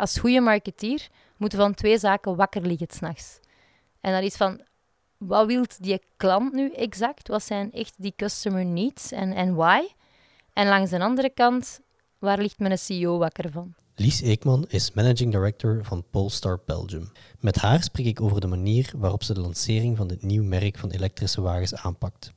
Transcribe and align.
als 0.00 0.18
goede 0.18 0.40
marketeer 0.40 1.08
moeten 1.36 1.58
van 1.58 1.74
twee 1.74 1.98
zaken 1.98 2.36
wakker 2.36 2.62
liggen 2.62 2.86
s'nachts. 2.90 3.38
En 4.00 4.12
dat 4.12 4.22
is 4.22 4.36
van, 4.36 4.60
wat 5.18 5.46
wil 5.46 5.64
die 5.78 6.02
klant 6.16 6.52
nu 6.52 6.72
exact? 6.72 7.28
Wat 7.28 7.42
zijn 7.42 7.72
echt 7.72 7.94
die 7.96 8.12
customer 8.16 8.64
needs 8.64 9.12
en, 9.12 9.32
en 9.32 9.54
why? 9.54 9.80
En 10.52 10.68
langs 10.68 10.90
de 10.90 11.00
andere 11.00 11.30
kant, 11.30 11.80
waar 12.18 12.38
ligt 12.38 12.58
mijn 12.58 12.78
CEO 12.78 13.18
wakker 13.18 13.50
van? 13.50 13.74
Lies 13.94 14.20
Eekman 14.20 14.66
is 14.68 14.92
managing 14.92 15.32
director 15.32 15.84
van 15.84 16.04
Polestar 16.10 16.60
Belgium. 16.66 17.12
Met 17.40 17.56
haar 17.56 17.82
spreek 17.82 18.06
ik 18.06 18.20
over 18.20 18.40
de 18.40 18.46
manier 18.46 18.92
waarop 18.96 19.22
ze 19.22 19.34
de 19.34 19.40
lancering 19.40 19.96
van 19.96 20.08
dit 20.08 20.22
nieuw 20.22 20.44
merk 20.44 20.78
van 20.78 20.90
elektrische 20.90 21.40
wagens 21.40 21.74
aanpakt. 21.74 22.32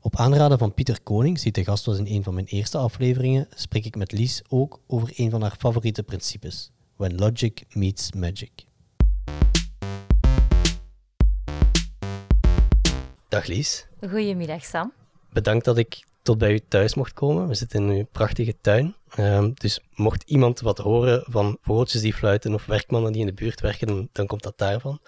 Op 0.00 0.16
aanraden 0.16 0.58
van 0.58 0.74
Pieter 0.74 1.00
Koning, 1.02 1.40
die 1.40 1.52
te 1.52 1.64
gast 1.64 1.84
was 1.84 1.98
in 1.98 2.06
een 2.06 2.22
van 2.22 2.34
mijn 2.34 2.46
eerste 2.46 2.78
afleveringen, 2.78 3.48
spreek 3.54 3.84
ik 3.84 3.96
met 3.96 4.12
Lies 4.12 4.42
ook 4.48 4.80
over 4.86 5.12
een 5.16 5.30
van 5.30 5.42
haar 5.42 5.56
favoriete 5.58 6.02
principes: 6.02 6.70
When 6.98 7.16
Logic 7.16 7.64
Meets 7.72 8.12
Magic. 8.12 8.50
Dag 13.28 13.46
Lies. 13.46 13.86
Goedemiddag 14.00 14.64
Sam. 14.64 14.92
Bedankt 15.32 15.64
dat 15.64 15.78
ik 15.78 16.04
tot 16.22 16.38
bij 16.38 16.52
u 16.52 16.60
thuis 16.68 16.94
mocht 16.94 17.12
komen. 17.12 17.48
We 17.48 17.54
zitten 17.54 17.82
in 17.82 17.96
uw 17.96 18.06
prachtige 18.12 18.54
tuin. 18.60 18.94
Ehm, 19.10 19.50
dus 19.54 19.80
mocht 19.94 20.22
iemand 20.22 20.60
wat 20.60 20.78
horen 20.78 21.24
van 21.26 21.58
vogeltjes 21.60 22.00
die 22.00 22.14
fluiten 22.14 22.54
of 22.54 22.66
werkmannen 22.66 23.12
die 23.12 23.20
in 23.20 23.26
de 23.26 23.32
buurt 23.32 23.60
werken, 23.60 23.86
dan, 23.86 24.08
dan 24.12 24.26
komt 24.26 24.42
dat 24.42 24.58
daarvan. 24.58 25.00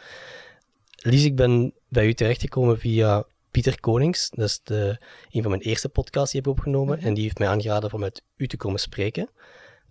Lies, 0.96 1.24
ik 1.24 1.36
ben 1.36 1.74
bij 1.88 2.06
u 2.06 2.14
terechtgekomen 2.14 2.78
via 2.78 3.24
Pieter 3.50 3.80
Konings. 3.80 4.30
Dat 4.30 4.48
is 4.48 4.60
de, 4.62 4.98
een 5.30 5.42
van 5.42 5.50
mijn 5.50 5.62
eerste 5.62 5.88
podcasts 5.88 6.30
die 6.30 6.40
ik 6.40 6.46
heb 6.46 6.56
opgenomen. 6.56 6.98
Mhm. 6.98 7.06
En 7.06 7.14
die 7.14 7.22
heeft 7.22 7.38
mij 7.38 7.48
aangeraden 7.48 7.92
om 7.92 8.00
met 8.00 8.22
u 8.36 8.46
te 8.46 8.56
komen 8.56 8.80
spreken. 8.80 9.30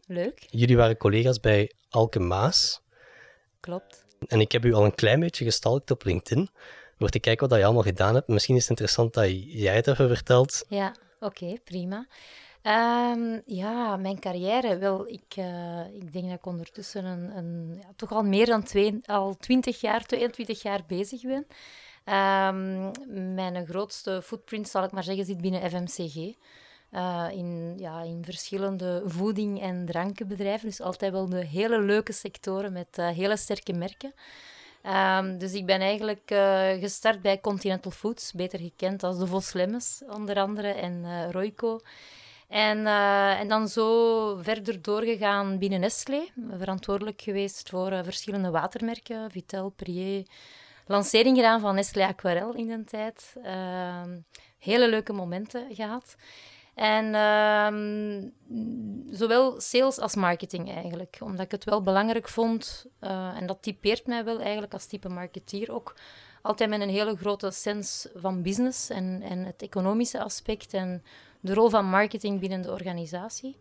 Leuk. 0.08 0.48
Jullie 0.50 0.78
waren 0.78 0.98
collega's 0.98 1.40
bij 1.40 1.72
Alke 1.90 2.20
Maas. 2.20 2.82
Klopt. 3.60 4.06
En 4.28 4.40
ik 4.40 4.52
heb 4.52 4.66
u 4.66 4.74
al 4.74 4.86
een 4.86 4.96
klein 4.96 5.20
beetje 5.20 5.46
gestalkt 5.46 5.92
op 5.92 6.04
LinkedIn. 6.04 6.50
Door 6.98 7.10
te 7.10 7.20
kijken 7.20 7.50
wat 7.50 7.58
je 7.58 7.64
allemaal 7.66 7.84
gedaan 7.84 8.16
hebt. 8.16 8.28
Misschien 8.28 8.56
is 8.56 8.62
het 8.62 8.70
interessant 8.70 9.14
dat 9.14 9.54
jij 9.54 9.76
het 9.76 9.88
even 9.88 10.08
vertelt. 10.08 10.66
Ja, 10.68 10.96
oké, 11.20 11.56
prima. 11.64 12.08
Ehm, 12.62 13.40
ja, 13.46 13.98
mijn 13.98 14.20
carrière. 14.20 14.78
Wel, 14.78 15.08
ik, 15.08 15.36
uh, 15.36 15.86
ik 15.94 16.12
denk 16.12 16.26
dat 16.26 16.38
ik 16.38 16.46
ondertussen 16.46 17.06
een, 17.06 17.38
een 17.38 17.76
ja, 17.82 17.94
toch 17.96 18.12
al 18.12 18.24
meer 18.24 18.46
dan 18.46 18.64
twee, 18.64 19.00
al 19.06 19.36
20 19.36 19.82
jaar, 19.82 20.06
22 20.06 20.62
jaar 20.62 20.84
bezig 20.88 21.22
ben. 21.22 21.48
Um, 22.06 22.92
mijn 23.34 23.68
grootste 23.68 24.22
footprint, 24.24 24.70
zal 24.70 24.84
ik 24.84 24.92
maar 24.92 25.04
zeggen, 25.04 25.26
zit 25.26 25.42
binnen 25.42 25.70
FMCG. 25.70 26.36
Uh, 26.94 27.28
in, 27.32 27.74
ja, 27.78 28.02
in 28.02 28.26
verschillende 28.26 29.02
voeding- 29.06 29.62
en 29.62 29.86
drankenbedrijven. 29.86 30.68
Dus 30.68 30.82
altijd 30.82 31.12
wel 31.12 31.30
de 31.30 31.46
hele 31.46 31.80
leuke 31.80 32.14
sectoren 32.14 32.74
met 32.74 32.98
uh, 33.00 33.10
hele 33.10 33.38
sterke 33.38 33.74
merken. 33.74 34.14
Um, 34.84 35.38
dus 35.38 35.54
ik 35.54 35.66
ben 35.66 35.82
eigenlijk 35.82 36.32
uh, 36.32 36.70
gestart 36.70 37.22
bij 37.22 37.40
Continental 37.40 37.92
Foods, 37.92 38.32
beter 38.32 38.60
gekend 38.60 39.04
als 39.04 39.18
de 39.18 39.28
Vos 39.28 39.54
Lemmes, 39.54 40.02
onder 40.10 40.40
andere, 40.40 40.68
en 40.68 41.32
Royco. 41.32 41.80
En, 42.48 42.88
en 43.38 43.48
dan 43.48 43.68
zo 43.68 44.38
verder 44.42 44.82
doorgegaan 44.82 45.58
binnen 45.58 45.80
Nestlé, 45.80 46.28
verantwoordelijk 46.58 47.22
geweest 47.22 47.70
voor 47.70 48.04
verschillende 48.04 48.50
watermerken, 48.50 49.32
Vitel, 49.32 49.70
Prier, 49.70 50.26
lancering 50.86 51.36
gedaan 51.36 51.60
van 51.60 51.76
Nestlé 51.76 52.06
Aquarel 52.06 52.54
in 52.54 52.68
de 52.68 52.84
tijd. 52.84 53.36
Uh, 53.46 54.02
hele 54.58 54.90
leuke 54.90 55.14
momenten 55.14 55.76
gehad. 55.76 56.16
En 56.80 57.06
uh, 57.14 58.30
zowel 59.12 59.62
sales 59.62 60.00
als 60.00 60.16
marketing 60.16 60.74
eigenlijk. 60.74 61.18
Omdat 61.20 61.46
ik 61.46 61.52
het 61.52 61.64
wel 61.64 61.82
belangrijk 61.82 62.30
vond, 62.30 62.86
uh, 63.02 63.38
en 63.38 63.48
dat 63.48 63.62
typeert 63.62 64.08
mij 64.08 64.24
wel 64.24 64.40
eigenlijk 64.40 64.74
als 64.74 64.86
type 64.86 65.10
marketeer 65.10 65.72
ook, 65.72 65.96
altijd 66.42 66.70
met 66.70 66.82
een 66.82 66.90
hele 66.90 67.16
grote 67.16 67.52
sens 67.52 68.08
van 68.16 68.42
business 68.42 68.90
en, 68.90 69.22
en 69.22 69.46
het 69.46 69.62
economische 69.62 70.24
aspect 70.24 70.74
en 70.74 71.04
de 71.40 71.54
rol 71.54 71.70
van 71.70 71.86
marketing 71.86 72.40
binnen 72.40 72.62
de 72.62 72.72
organisatie. 72.72 73.58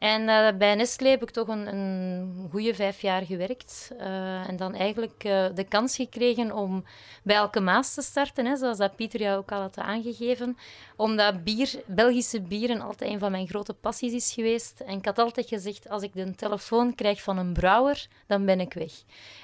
En 0.00 0.28
uh, 0.28 0.48
bij 0.58 0.74
Nestlé 0.74 1.08
heb 1.08 1.22
ik 1.22 1.30
toch 1.30 1.48
een, 1.48 1.74
een 1.74 2.48
goede 2.50 2.74
vijf 2.74 3.00
jaar 3.00 3.22
gewerkt. 3.22 3.90
Uh, 4.00 4.48
en 4.48 4.56
dan 4.56 4.74
eigenlijk 4.74 5.24
uh, 5.24 5.46
de 5.54 5.64
kans 5.64 5.96
gekregen 5.96 6.52
om 6.52 6.84
bij 7.22 7.36
Elke 7.36 7.60
Maas 7.60 7.94
te 7.94 8.02
starten, 8.02 8.46
hè, 8.46 8.56
zoals 8.56 8.78
dat 8.78 8.96
Pieter 8.96 9.20
jou 9.20 9.38
ook 9.38 9.52
al 9.52 9.60
had 9.60 9.78
aangegeven. 9.78 10.56
Omdat 10.96 11.44
bier, 11.44 11.82
Belgische 11.86 12.40
bieren 12.40 12.80
altijd 12.80 13.10
een 13.10 13.18
van 13.18 13.30
mijn 13.30 13.48
grote 13.48 13.74
passies 13.74 14.12
is 14.12 14.32
geweest. 14.32 14.80
En 14.80 14.98
ik 14.98 15.04
had 15.04 15.18
altijd 15.18 15.48
gezegd, 15.48 15.88
als 15.88 16.02
ik 16.02 16.12
de 16.12 16.34
telefoon 16.34 16.94
krijg 16.94 17.22
van 17.22 17.38
een 17.38 17.52
brouwer, 17.52 18.06
dan 18.26 18.44
ben 18.44 18.60
ik 18.60 18.72
weg. 18.72 18.92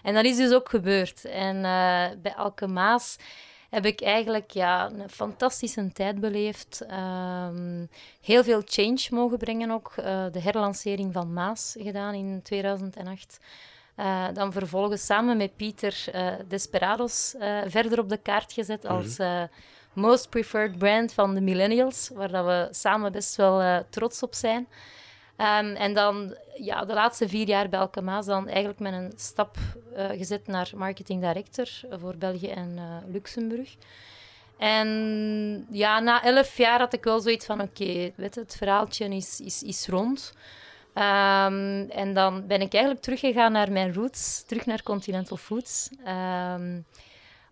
En 0.03 0.15
dat 0.15 0.25
is 0.25 0.37
dus 0.37 0.53
ook 0.53 0.69
gebeurd. 0.69 1.25
En 1.25 1.63
bij 2.23 2.35
Elke 2.37 2.67
Maas 2.67 3.17
heb 3.77 3.87
ik 3.87 4.01
eigenlijk 4.01 4.51
ja, 4.51 4.91
een 4.91 5.11
fantastische 5.11 5.93
tijd 5.93 6.21
beleefd. 6.21 6.87
Um, 6.91 7.89
heel 8.21 8.45
veel 8.45 8.63
change 8.65 9.07
mogen 9.11 9.39
brengen 9.39 9.71
ook. 9.71 9.93
Uh, 9.99 10.05
de 10.33 10.41
herlancering 10.41 11.13
van 11.13 11.33
Maas 11.33 11.77
gedaan 11.79 12.15
in 12.15 12.41
2008. 12.43 13.39
Uh, 13.97 14.27
eh, 14.27 14.35
dan 14.35 14.53
vervolgens 14.53 15.07
samen 15.07 15.37
met 15.37 15.57
Pieter 15.57 16.05
uh, 16.15 16.33
Desperados 16.49 17.35
verder 17.67 17.99
op 17.99 18.09
de 18.09 18.17
kaart 18.17 18.53
gezet 18.53 18.83
mhm. 18.83 18.93
als 18.93 19.17
most 19.93 20.29
preferred 20.29 20.79
brand 20.79 21.13
van 21.13 21.35
de 21.35 21.41
millennials, 21.41 22.11
waar 22.15 22.31
dat 22.31 22.45
we 22.45 22.69
samen 22.71 23.13
best 23.13 23.37
wel 23.37 23.85
trots 23.91 24.23
op 24.23 24.35
zijn. 24.35 24.69
Um, 25.39 25.75
en 25.75 25.95
dan 25.95 26.37
ja, 26.55 26.85
de 26.85 26.93
laatste 26.93 27.29
vier 27.29 27.47
jaar 27.47 27.69
bij 27.69 27.81
Alkemaas 27.81 28.27
dan 28.27 28.49
eigenlijk 28.49 28.79
met 28.79 28.93
een 28.93 29.13
stap 29.17 29.57
uh, 29.97 30.09
gezet 30.09 30.47
naar 30.47 30.71
marketing 30.77 31.21
director 31.21 31.69
voor 31.91 32.17
België 32.17 32.49
en 32.49 32.77
uh, 32.77 33.13
Luxemburg. 33.13 33.77
En 34.59 35.67
ja, 35.71 36.01
na 36.01 36.25
elf 36.25 36.57
jaar 36.57 36.79
had 36.79 36.93
ik 36.93 37.05
wel 37.05 37.21
zoiets 37.21 37.47
van, 37.47 37.61
oké, 37.61 37.83
okay, 37.83 38.13
het 38.17 38.57
verhaaltje 38.57 39.09
is, 39.09 39.41
is, 39.41 39.63
is 39.63 39.87
rond. 39.87 40.33
Um, 40.95 41.91
en 41.91 42.15
dan 42.15 42.47
ben 42.47 42.61
ik 42.61 42.73
eigenlijk 42.73 43.03
teruggegaan 43.03 43.53
naar 43.53 43.73
mijn 43.73 43.95
roots, 43.95 44.43
terug 44.47 44.67
naar 44.67 44.83
Continental 44.83 45.37
Foods. 45.37 45.91
Um, 46.55 46.85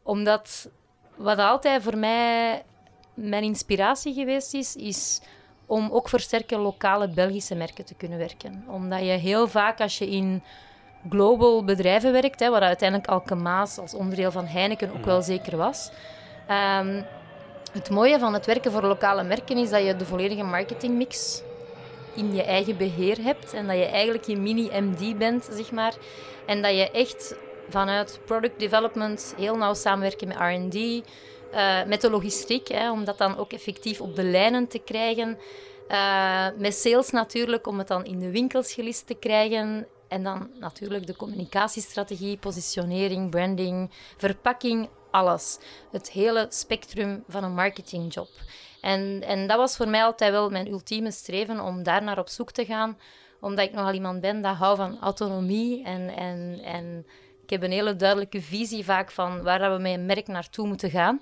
omdat 0.03 0.69
wat 1.17 1.39
altijd 1.39 1.83
voor 1.83 1.97
mij 1.97 2.63
mijn 3.15 3.43
inspiratie 3.43 4.15
geweest 4.15 4.55
is, 4.55 4.77
is 4.77 5.21
om 5.75 5.89
ook 5.93 6.09
voor 6.09 6.21
sterke 6.21 6.59
lokale 6.59 7.09
Belgische 7.09 7.55
merken 7.55 7.85
te 7.85 7.95
kunnen 7.95 8.19
werken. 8.19 8.65
Omdat 8.69 9.01
je 9.01 9.07
heel 9.07 9.49
vaak 9.49 9.81
als 9.81 9.99
je 9.99 10.09
in 10.11 10.43
global 11.09 11.65
bedrijven 11.65 12.13
werkt, 12.13 12.41
hè, 12.41 12.51
waar 12.51 12.63
uiteindelijk 12.63 13.11
Alkemaas 13.11 13.79
als 13.79 13.95
onderdeel 13.95 14.31
van 14.31 14.47
Heineken 14.47 14.93
ook 14.97 15.05
wel 15.05 15.23
zeker 15.23 15.57
was. 15.57 15.91
Um, 16.51 17.05
het 17.73 17.91
mooie 17.91 18.19
van 18.19 18.33
het 18.35 18.47
werken 18.47 18.73
voor 18.73 18.83
lokale 18.83 19.23
merken 19.23 19.57
is 19.57 19.71
dat 19.71 19.85
je 19.85 19.97
de 19.97 20.05
volledige 20.05 20.43
marketingmix 20.43 21.43
in 22.15 22.35
je 22.35 22.43
eigen 22.43 22.77
beheer 22.77 23.23
hebt 23.23 23.53
en 23.53 23.67
dat 23.67 23.77
je 23.77 23.85
eigenlijk 23.85 24.25
je 24.25 24.37
mini-MD 24.37 25.19
bent, 25.19 25.49
zeg 25.53 25.71
maar. 25.73 25.95
En 26.47 26.63
dat 26.63 26.77
je 26.77 26.91
echt 26.91 27.35
vanuit 27.69 28.21
product 28.25 28.59
development 28.59 29.35
heel 29.37 29.57
nauw 29.57 29.75
samenwerken 29.75 30.29
met 30.29 30.37
R&D, 30.37 31.05
uh, 31.53 31.85
met 31.85 32.01
de 32.01 32.11
logistiek, 32.11 32.69
hè, 32.69 32.91
om 32.91 33.05
dat 33.05 33.19
dan 33.19 33.37
ook 33.37 33.53
effectief 33.53 34.01
op 34.01 34.17
de 34.17 34.25
lijnen 34.25 34.69
te 34.69 34.79
krijgen. 34.79 35.39
Uh, 35.89 36.47
met 36.59 36.75
sales 36.75 37.11
natuurlijk, 37.11 37.67
om 37.67 37.79
het 37.79 37.89
dan 37.89 38.05
in 38.05 38.19
de 38.19 38.31
winkels 38.31 38.73
gelist 38.73 39.07
te 39.07 39.15
krijgen. 39.15 39.87
En 40.09 40.23
dan 40.23 40.51
natuurlijk 40.61 41.07
de 41.07 41.17
communicatiestrategie, 41.17 42.37
positionering, 42.37 43.31
branding, 43.31 43.91
verpakking, 44.17 44.89
alles. 45.11 45.59
Het 45.91 46.11
hele 46.11 46.47
spectrum 46.49 47.25
van 47.29 47.45
een 47.45 47.55
marketingjob. 47.55 48.29
En, 48.81 49.23
en 49.27 49.47
dat 49.47 49.57
was 49.57 49.77
voor 49.77 49.89
mij 49.89 50.05
altijd 50.05 50.31
wel 50.31 50.51
mijn 50.51 50.71
ultieme 50.71 51.11
streven 51.11 51.61
om 51.61 51.83
daar 51.83 52.03
naar 52.03 52.19
op 52.19 52.29
zoek 52.29 52.51
te 52.51 52.65
gaan. 52.65 52.99
Omdat 53.41 53.65
ik 53.65 53.73
nogal 53.73 53.93
iemand 53.93 54.21
ben 54.21 54.41
dat 54.41 54.57
houdt 54.57 54.79
van 54.79 55.01
autonomie 55.01 55.85
en, 55.85 56.09
en, 56.09 56.61
en 56.65 57.07
ik 57.43 57.51
heb 57.51 57.63
een 57.63 57.71
hele 57.71 57.97
duidelijke 57.97 58.43
visie 58.43 58.85
vaak 58.85 59.11
van 59.11 59.43
waar 59.43 59.73
we 59.77 59.83
met 59.83 59.93
een 59.93 60.07
merk 60.07 60.27
naartoe 60.27 60.67
moeten 60.67 60.91
gaan. 60.91 61.21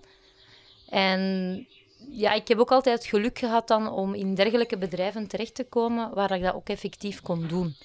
En 0.92 1.66
ja, 2.10 2.32
ik 2.32 2.48
heb 2.48 2.58
ook 2.58 2.72
altijd 2.72 3.06
geluk 3.06 3.38
gehad 3.38 3.68
dan 3.68 3.88
om 3.88 4.14
in 4.14 4.34
dergelijke 4.34 4.78
bedrijven 4.78 5.26
terecht 5.26 5.54
te 5.54 5.64
komen 5.64 6.14
waar 6.14 6.30
ik 6.30 6.42
dat 6.42 6.54
ook 6.54 6.68
effectief 6.68 7.22
kon 7.22 7.46
doen. 7.46 7.76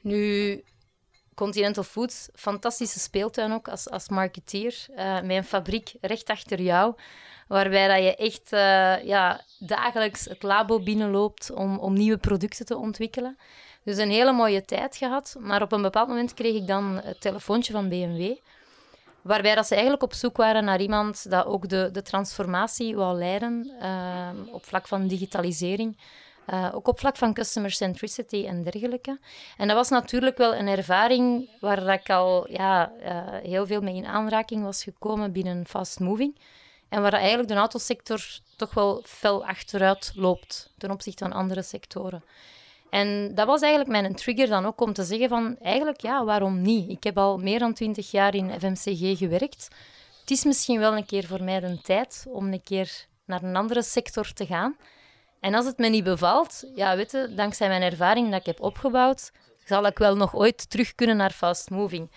Nu, 0.00 0.62
Continental 1.34 1.82
Foods, 1.82 2.28
fantastische 2.34 2.98
speeltuin 2.98 3.52
ook 3.52 3.68
als, 3.68 3.90
als 3.90 4.08
marketeer. 4.08 4.86
Uh, 4.96 5.18
een 5.22 5.44
fabriek 5.44 5.94
recht 6.00 6.30
achter 6.30 6.60
jou, 6.60 6.94
waarbij 7.48 7.88
dat 7.88 8.04
je 8.04 8.16
echt 8.16 8.52
uh, 8.52 9.04
ja, 9.04 9.44
dagelijks 9.58 10.24
het 10.24 10.42
labo 10.42 10.80
binnenloopt 10.80 11.50
om, 11.50 11.78
om 11.78 11.92
nieuwe 11.92 12.18
producten 12.18 12.66
te 12.66 12.76
ontwikkelen. 12.76 13.38
Dus 13.84 13.96
een 13.96 14.10
hele 14.10 14.32
mooie 14.32 14.64
tijd 14.64 14.96
gehad. 14.96 15.36
Maar 15.38 15.62
op 15.62 15.72
een 15.72 15.82
bepaald 15.82 16.08
moment 16.08 16.34
kreeg 16.34 16.54
ik 16.54 16.66
dan 16.66 17.00
het 17.04 17.20
telefoontje 17.20 17.72
van 17.72 17.88
BMW 17.88 18.34
Waarbij 19.22 19.54
dat 19.54 19.66
ze 19.66 19.72
eigenlijk 19.74 20.02
op 20.02 20.12
zoek 20.12 20.36
waren 20.36 20.64
naar 20.64 20.80
iemand 20.80 21.30
dat 21.30 21.46
ook 21.46 21.68
de, 21.68 21.88
de 21.92 22.02
transformatie 22.02 22.96
wou 22.96 23.18
leiden 23.18 23.72
uh, 23.82 24.28
op 24.52 24.64
vlak 24.64 24.86
van 24.86 25.06
digitalisering 25.06 25.96
Uh, 26.46 26.68
ook 26.72 26.88
op 26.88 26.98
vlak 26.98 27.16
van 27.16 27.34
customer 27.34 27.70
centricity 27.70 28.44
en 28.46 28.62
dergelijke. 28.62 29.18
En 29.56 29.66
dat 29.68 29.76
was 29.76 29.88
natuurlijk 29.88 30.38
wel 30.38 30.54
een 30.54 30.68
ervaring 30.68 31.48
waar 31.60 31.92
ik 31.92 32.10
al 32.10 32.50
ja, 32.50 32.92
uh, 33.00 33.06
heel 33.42 33.66
veel 33.66 33.80
mee 33.80 33.94
in 33.94 34.06
aanraking 34.06 34.62
was 34.62 34.82
gekomen 34.82 35.32
binnen 35.32 35.66
fast 35.66 36.00
moving. 36.00 36.38
En 36.88 37.02
waar 37.02 37.12
eigenlijk 37.12 37.48
de 37.48 37.54
autosector 37.54 38.20
toch 38.56 38.74
wel 38.74 39.02
fel 39.04 39.46
achteruit 39.46 40.12
loopt 40.14 40.72
ten 40.78 40.90
opzichte 40.90 41.24
van 41.24 41.32
andere 41.32 41.62
sectoren. 41.62 42.24
En 42.92 43.34
dat 43.34 43.46
was 43.46 43.60
eigenlijk 43.60 43.90
mijn 43.90 44.14
trigger 44.14 44.48
dan 44.48 44.66
ook 44.66 44.80
om 44.80 44.92
te 44.92 45.04
zeggen 45.04 45.28
van, 45.28 45.56
eigenlijk 45.62 46.00
ja, 46.00 46.24
waarom 46.24 46.62
niet? 46.62 46.90
Ik 46.90 47.04
heb 47.04 47.18
al 47.18 47.38
meer 47.38 47.58
dan 47.58 47.72
twintig 47.72 48.10
jaar 48.10 48.34
in 48.34 48.50
FMCG 48.60 49.18
gewerkt. 49.18 49.68
Het 50.20 50.30
is 50.30 50.44
misschien 50.44 50.78
wel 50.78 50.96
een 50.96 51.06
keer 51.06 51.24
voor 51.24 51.42
mij 51.42 51.60
de 51.60 51.80
tijd 51.82 52.26
om 52.28 52.52
een 52.52 52.62
keer 52.62 53.06
naar 53.24 53.42
een 53.42 53.56
andere 53.56 53.82
sector 53.82 54.32
te 54.32 54.46
gaan. 54.46 54.76
En 55.40 55.54
als 55.54 55.66
het 55.66 55.78
me 55.78 55.88
niet 55.88 56.04
bevalt, 56.04 56.64
ja, 56.74 56.96
weet 56.96 57.10
je, 57.10 57.32
dankzij 57.34 57.68
mijn 57.68 57.82
ervaring 57.82 58.30
dat 58.30 58.40
ik 58.40 58.46
heb 58.46 58.60
opgebouwd, 58.60 59.30
zal 59.64 59.86
ik 59.86 59.98
wel 59.98 60.16
nog 60.16 60.34
ooit 60.34 60.70
terug 60.70 60.94
kunnen 60.94 61.16
naar 61.16 61.32
fast 61.32 61.70
moving. 61.70 62.10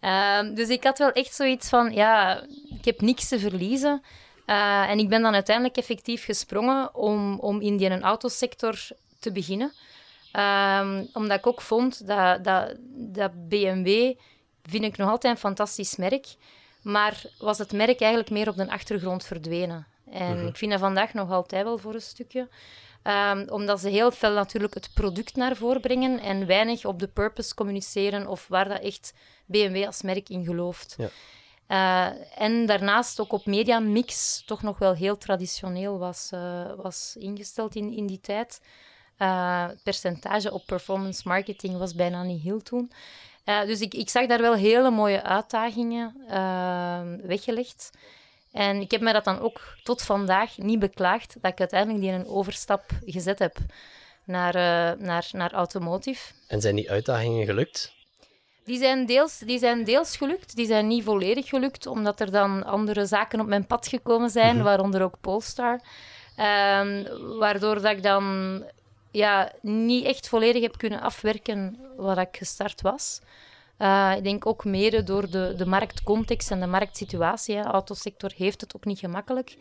Ehm, 0.00 0.54
dus 0.54 0.68
ik 0.68 0.84
had 0.84 0.98
wel 0.98 1.12
echt 1.12 1.34
zoiets 1.34 1.68
van, 1.68 1.92
ja, 1.92 2.42
ik 2.78 2.84
heb 2.84 3.00
niks 3.00 3.28
te 3.28 3.38
verliezen. 3.38 4.02
Uh, 4.46 4.90
en 4.90 4.98
ik 4.98 5.08
ben 5.08 5.22
dan 5.22 5.34
uiteindelijk 5.34 5.76
effectief 5.76 6.24
gesprongen 6.24 6.94
om, 6.94 7.38
om 7.38 7.60
in 7.60 7.76
die 7.76 8.00
autosector 8.00 8.78
te 9.18 9.32
beginnen. 9.32 9.72
Ehm, 10.36 11.04
omdat 11.12 11.38
ik 11.38 11.46
ook 11.46 11.60
vond 11.60 12.06
dat, 12.06 12.44
dat, 12.44 12.74
dat 12.92 13.48
BMW, 13.48 14.14
vind 14.62 14.84
ik 14.84 14.96
nog 14.96 15.10
altijd 15.10 15.34
een 15.34 15.40
fantastisch 15.40 15.96
merk, 15.96 16.34
maar 16.82 17.24
was 17.38 17.58
het 17.58 17.72
merk 17.72 18.00
eigenlijk 18.00 18.30
meer 18.30 18.48
op 18.48 18.56
de 18.56 18.70
achtergrond 18.70 19.24
verdwenen. 19.24 19.86
En 20.10 20.36
mhm. 20.36 20.46
ik 20.46 20.56
vind 20.56 20.70
dat 20.70 20.80
vandaag 20.80 21.14
nog 21.14 21.30
altijd 21.30 21.64
wel 21.64 21.78
voor 21.78 21.94
een 21.94 22.00
stukje. 22.00 22.48
Um, 23.02 23.48
omdat 23.48 23.80
ze 23.80 23.88
heel 23.88 24.10
veel 24.10 24.32
natuurlijk 24.32 24.74
het 24.74 24.90
product 24.94 25.36
naar 25.36 25.56
voren 25.56 25.80
brengen 25.80 26.20
en 26.20 26.46
weinig 26.46 26.84
op 26.84 26.98
de 26.98 27.08
purpose 27.08 27.54
communiceren 27.54 28.26
of 28.26 28.46
waar 28.48 28.68
dat 28.68 28.80
echt 28.80 29.12
BMW 29.46 29.86
als 29.86 30.02
merk 30.02 30.28
in 30.28 30.44
gelooft. 30.44 30.96
Ja. 30.98 31.08
Uh, 31.68 32.42
en 32.42 32.66
daarnaast 32.66 33.20
ook 33.20 33.32
op 33.32 33.46
mediamix 33.46 34.42
toch 34.46 34.62
nog 34.62 34.78
wel 34.78 34.94
heel 34.94 35.18
traditioneel 35.18 35.98
was, 35.98 36.30
uh, 36.34 36.72
was 36.76 37.16
ingesteld 37.18 37.74
in, 37.74 37.92
in 37.92 38.06
die 38.06 38.20
tijd. 38.20 38.60
Uh, 39.18 39.66
het 39.68 39.82
percentage 39.82 40.52
op 40.52 40.66
performance 40.66 41.22
marketing 41.24 41.78
was 41.78 41.94
bijna 41.94 42.22
niet 42.22 42.42
heel 42.42 42.62
toen. 42.62 42.92
dus 43.44 43.80
ik, 43.80 43.94
ik 43.94 44.08
zag 44.08 44.26
daar 44.26 44.40
wel 44.40 44.54
hele 44.54 44.90
mooie 44.90 45.22
uitdagingen 45.22 46.14
weggelegd. 47.26 47.90
En 48.56 48.80
ik 48.80 48.90
heb 48.90 49.00
me 49.00 49.12
dat 49.12 49.24
dan 49.24 49.40
ook 49.40 49.60
tot 49.82 50.02
vandaag 50.02 50.58
niet 50.58 50.78
beklaagd 50.78 51.36
dat 51.40 51.52
ik 51.52 51.58
uiteindelijk 51.58 52.00
die 52.00 52.12
een 52.12 52.26
overstap 52.26 52.84
gezet 53.04 53.38
heb 53.38 53.56
naar, 54.24 54.54
uh, 54.54 55.06
naar, 55.06 55.28
naar 55.32 55.52
automotive. 55.52 56.32
En 56.46 56.60
zijn 56.60 56.76
die 56.76 56.90
uitdagingen 56.90 57.46
gelukt? 57.46 57.94
Die 58.64 58.78
zijn, 58.78 59.06
deels, 59.06 59.38
die 59.38 59.58
zijn 59.58 59.84
deels 59.84 60.16
gelukt, 60.16 60.56
die 60.56 60.66
zijn 60.66 60.86
niet 60.86 61.04
volledig 61.04 61.48
gelukt, 61.48 61.86
omdat 61.86 62.20
er 62.20 62.30
dan 62.30 62.64
andere 62.64 63.06
zaken 63.06 63.40
op 63.40 63.46
mijn 63.46 63.66
pad 63.66 63.88
gekomen 63.88 64.30
zijn, 64.30 64.54
mhm. 64.54 64.64
waaronder 64.64 65.02
ook 65.02 65.20
Polestar. 65.20 65.80
Um, 66.38 67.06
waardoor 67.38 67.74
dat 67.74 67.92
ik 67.92 68.02
dan 68.02 68.64
ja, 69.16 69.52
niet 69.60 70.04
echt 70.04 70.28
volledig 70.28 70.62
heb 70.62 70.78
kunnen 70.78 71.00
afwerken 71.00 71.78
wat 71.96 72.18
ik 72.18 72.36
gestart 72.36 72.80
was. 72.80 73.20
Uh, 73.78 74.12
ik 74.16 74.24
denk 74.24 74.46
ook 74.46 74.64
mede 74.64 75.02
door 75.02 75.30
de, 75.30 75.54
de 75.56 75.66
marktcontext 75.66 76.50
en 76.50 76.60
de 76.60 76.66
marktsituatie. 76.66 77.54
De 77.54 77.62
autosector 77.62 78.32
heeft 78.36 78.60
het 78.60 78.76
ook 78.76 78.84
niet 78.84 78.98
gemakkelijk. 78.98 79.56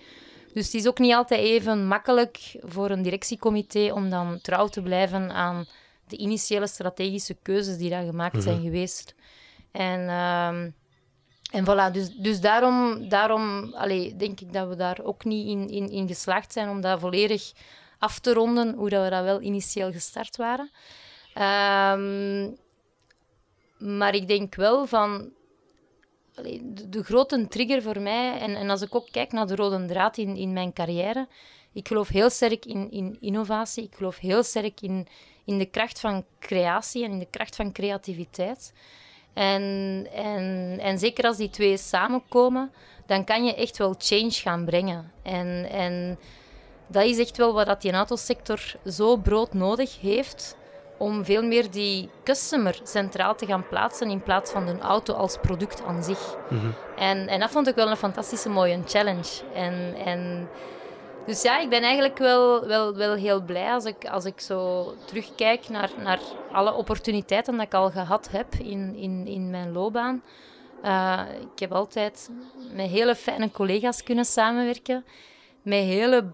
Dus 0.54 0.66
het 0.66 0.74
is 0.74 0.88
ook 0.88 1.00
niet 1.00 1.14
altijd 1.14 1.40
even 1.40 1.88
makkelijk 1.88 2.56
voor 2.62 2.90
een 2.90 3.02
directiecomité 3.02 3.94
om 3.94 4.10
dan 4.10 4.40
trouw 4.42 4.68
te 4.68 4.82
blijven 4.82 5.32
aan 5.32 5.66
de 6.08 6.18
initiële 6.18 6.68
strategische 6.68 7.38
keuzes 7.42 7.78
die 7.78 7.90
daar 7.90 8.06
gemaakt 8.06 8.44
zijn 8.44 8.56
mhm. 8.56 8.66
geweest. 8.66 9.16
En, 9.72 10.00
uh, 10.00 10.48
en 11.52 11.64
voilà, 11.64 11.92
dus, 11.92 12.16
dus 12.16 12.42
daarom, 12.42 13.10
daarom 13.10 13.74
allee, 13.74 14.16
denk 14.16 14.40
ik 14.40 14.54
dat 14.54 14.68
we 14.68 14.76
daar 14.76 15.00
ook 15.04 15.24
niet 15.24 15.48
in, 15.48 15.70
in, 15.70 15.90
in 15.90 16.08
geslaagd 16.08 16.54
zijn 16.54 16.70
om 16.70 16.82
dat 16.82 17.00
volledig 17.00 17.54
af 18.00 18.20
te 18.20 18.34
ronden, 18.34 18.74
hoe 18.74 18.90
dat 18.90 19.04
we 19.04 19.10
dat 19.10 19.24
wel 19.24 19.42
initieel 19.42 19.92
gestart 19.92 20.36
waren. 20.36 20.70
Uh, 21.36 22.48
maar 23.78 24.16
ik 24.16 24.28
denk 24.28 24.56
wel 24.56 24.86
van... 24.86 25.30
de, 26.34 26.90
de, 26.90 27.04
grote 27.04 27.48
trigger 27.48 27.82
voor 27.82 28.02
mij, 28.02 28.40
en, 28.40 28.56
en 28.56 28.70
als 28.70 28.82
ik 28.82 28.96
ook 28.96 29.08
kijk 29.12 29.32
naar 29.32 29.48
de 29.48 29.56
rode 29.56 29.86
draad 29.86 30.18
in, 30.18 30.36
in 30.36 30.54
mijn 30.54 30.74
carrière, 30.74 31.28
ik 31.74 31.88
geloof 31.88 32.08
heel 32.08 32.30
sterk 32.30 32.66
in, 32.66 32.92
in 32.92 33.18
innovatie, 33.20 33.84
ik 33.84 33.96
geloof 33.96 34.18
heel 34.18 34.44
sterk 34.44 34.82
in, 34.82 35.08
in 35.46 35.58
de 35.58 35.66
kracht 35.66 36.00
van 36.00 36.26
creatie 36.40 37.04
en 37.04 37.12
in 37.12 37.20
de 37.20 37.28
kracht 37.30 37.56
van 37.56 37.72
creativiteit. 37.72 38.74
En, 39.34 40.08
en, 40.14 40.78
en 40.82 41.00
zeker 41.00 41.26
als 41.26 41.38
die 41.38 41.50
twee 41.50 41.78
samenkomen, 41.78 42.72
dan 43.06 43.24
kan 43.24 43.46
je 43.46 43.56
echt 43.56 43.78
wel 43.78 43.96
change 43.98 44.32
gaan 44.32 44.66
brengen. 44.66 45.12
En, 45.24 45.70
en 45.70 46.20
dat 46.88 47.04
is 47.04 47.18
echt 47.18 47.38
wel 47.38 47.54
wat 47.54 47.82
die 47.82 47.92
autosector 47.92 48.60
zo 48.86 49.16
broodnodig 49.16 50.02
heeft 50.02 50.56
om 50.98 51.26
veel 51.26 51.44
meer 51.44 51.72
die 51.72 52.10
customer 52.24 52.80
centraal 52.84 53.36
te 53.36 53.46
gaan 53.46 53.68
plaatsen 53.68 54.10
in 54.10 54.24
plaats 54.24 54.52
van 54.52 54.66
de 54.66 54.80
auto 54.80 55.14
als 55.14 55.38
product 55.42 55.84
aan 55.88 56.04
zich. 56.04 56.36
Mhm. 56.50 56.66
en, 56.96 57.28
en 57.28 57.40
dat 57.40 57.52
vond 57.52 57.68
ik 57.68 57.76
wel 57.76 57.90
een 57.90 57.98
fantastische 57.98 58.50
mooie 58.50 58.82
challenge. 58.86 59.42
En, 59.54 59.96
en, 60.06 60.50
dus 61.26 61.42
ja, 61.42 61.60
ik 61.60 61.70
ben 61.70 61.82
eigenlijk 61.82 62.18
wel, 62.18 62.68
wel, 62.68 62.96
wel 62.96 63.14
heel 63.14 63.42
blij 63.42 63.72
als 63.72 63.86
ik, 63.86 64.08
als 64.08 64.26
ik 64.26 64.40
zo 64.40 64.94
terugkijk 65.06 65.70
naar, 65.70 65.90
naar 66.04 66.20
alle 66.52 66.74
opportuniteiten 66.74 67.58
dat 67.58 67.66
ik 67.66 67.74
al 67.74 67.90
gehad 67.90 68.30
heb 68.32 68.54
in, 68.54 68.96
in, 68.96 69.28
in 69.28 69.50
mijn 69.50 69.72
loopbaan. 69.72 70.24
Uh, 70.84 71.22
ik 71.54 71.60
heb 71.60 71.72
altijd 71.72 72.30
met 72.74 72.90
hele 72.90 73.16
fijne 73.16 73.52
collega's 73.52 74.04
kunnen 74.04 74.26
samenwerken, 74.26 75.06
met 75.62 75.84
hele 75.84 76.26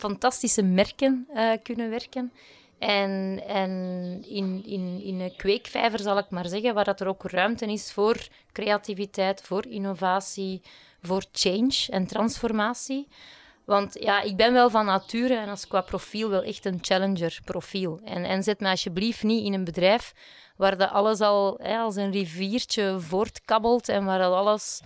fantastische 0.00 0.62
merken 0.62 1.26
uh, 1.34 1.52
kunnen 1.62 1.90
werken. 1.90 2.32
En, 2.78 3.42
en 3.46 3.70
in, 4.28 4.62
in, 4.66 5.00
in 5.02 5.20
een 5.20 5.36
kweekvijver, 5.36 5.98
zal 5.98 6.18
ik 6.18 6.30
maar 6.30 6.48
zeggen, 6.48 6.74
waar 6.74 6.84
dat 6.84 7.00
er 7.00 7.06
ook 7.06 7.30
ruimte 7.30 7.66
is 7.66 7.92
voor 7.92 8.28
creativiteit, 8.52 9.42
voor 9.42 9.66
innovatie, 9.66 10.62
voor 11.02 11.24
change 11.32 11.86
en 11.88 12.06
transformatie. 12.06 13.08
Want 13.64 13.96
ja, 14.00 14.20
ik 14.20 14.36
ben 14.36 14.52
wel 14.52 14.70
van 14.70 14.84
nature 14.84 15.34
en 15.34 15.48
als 15.48 15.66
qua 15.66 15.80
profiel 15.80 16.28
wel 16.28 16.42
echt 16.42 16.64
een 16.64 16.78
challenger 16.80 17.40
profiel. 17.44 18.00
En, 18.04 18.24
en 18.24 18.42
zet 18.42 18.60
me 18.60 18.68
alsjeblieft 18.68 19.22
niet 19.22 19.44
in 19.44 19.52
een 19.52 19.64
bedrijf 19.64 20.14
waar 20.56 20.76
dat 20.76 20.90
alles 20.90 21.20
al 21.20 21.58
hè, 21.62 21.78
als 21.78 21.96
een 21.96 22.10
riviertje 22.10 23.00
voortkabbelt 23.00 23.88
en 23.88 24.04
waar 24.04 24.18
dat 24.18 24.32
alles 24.32 24.80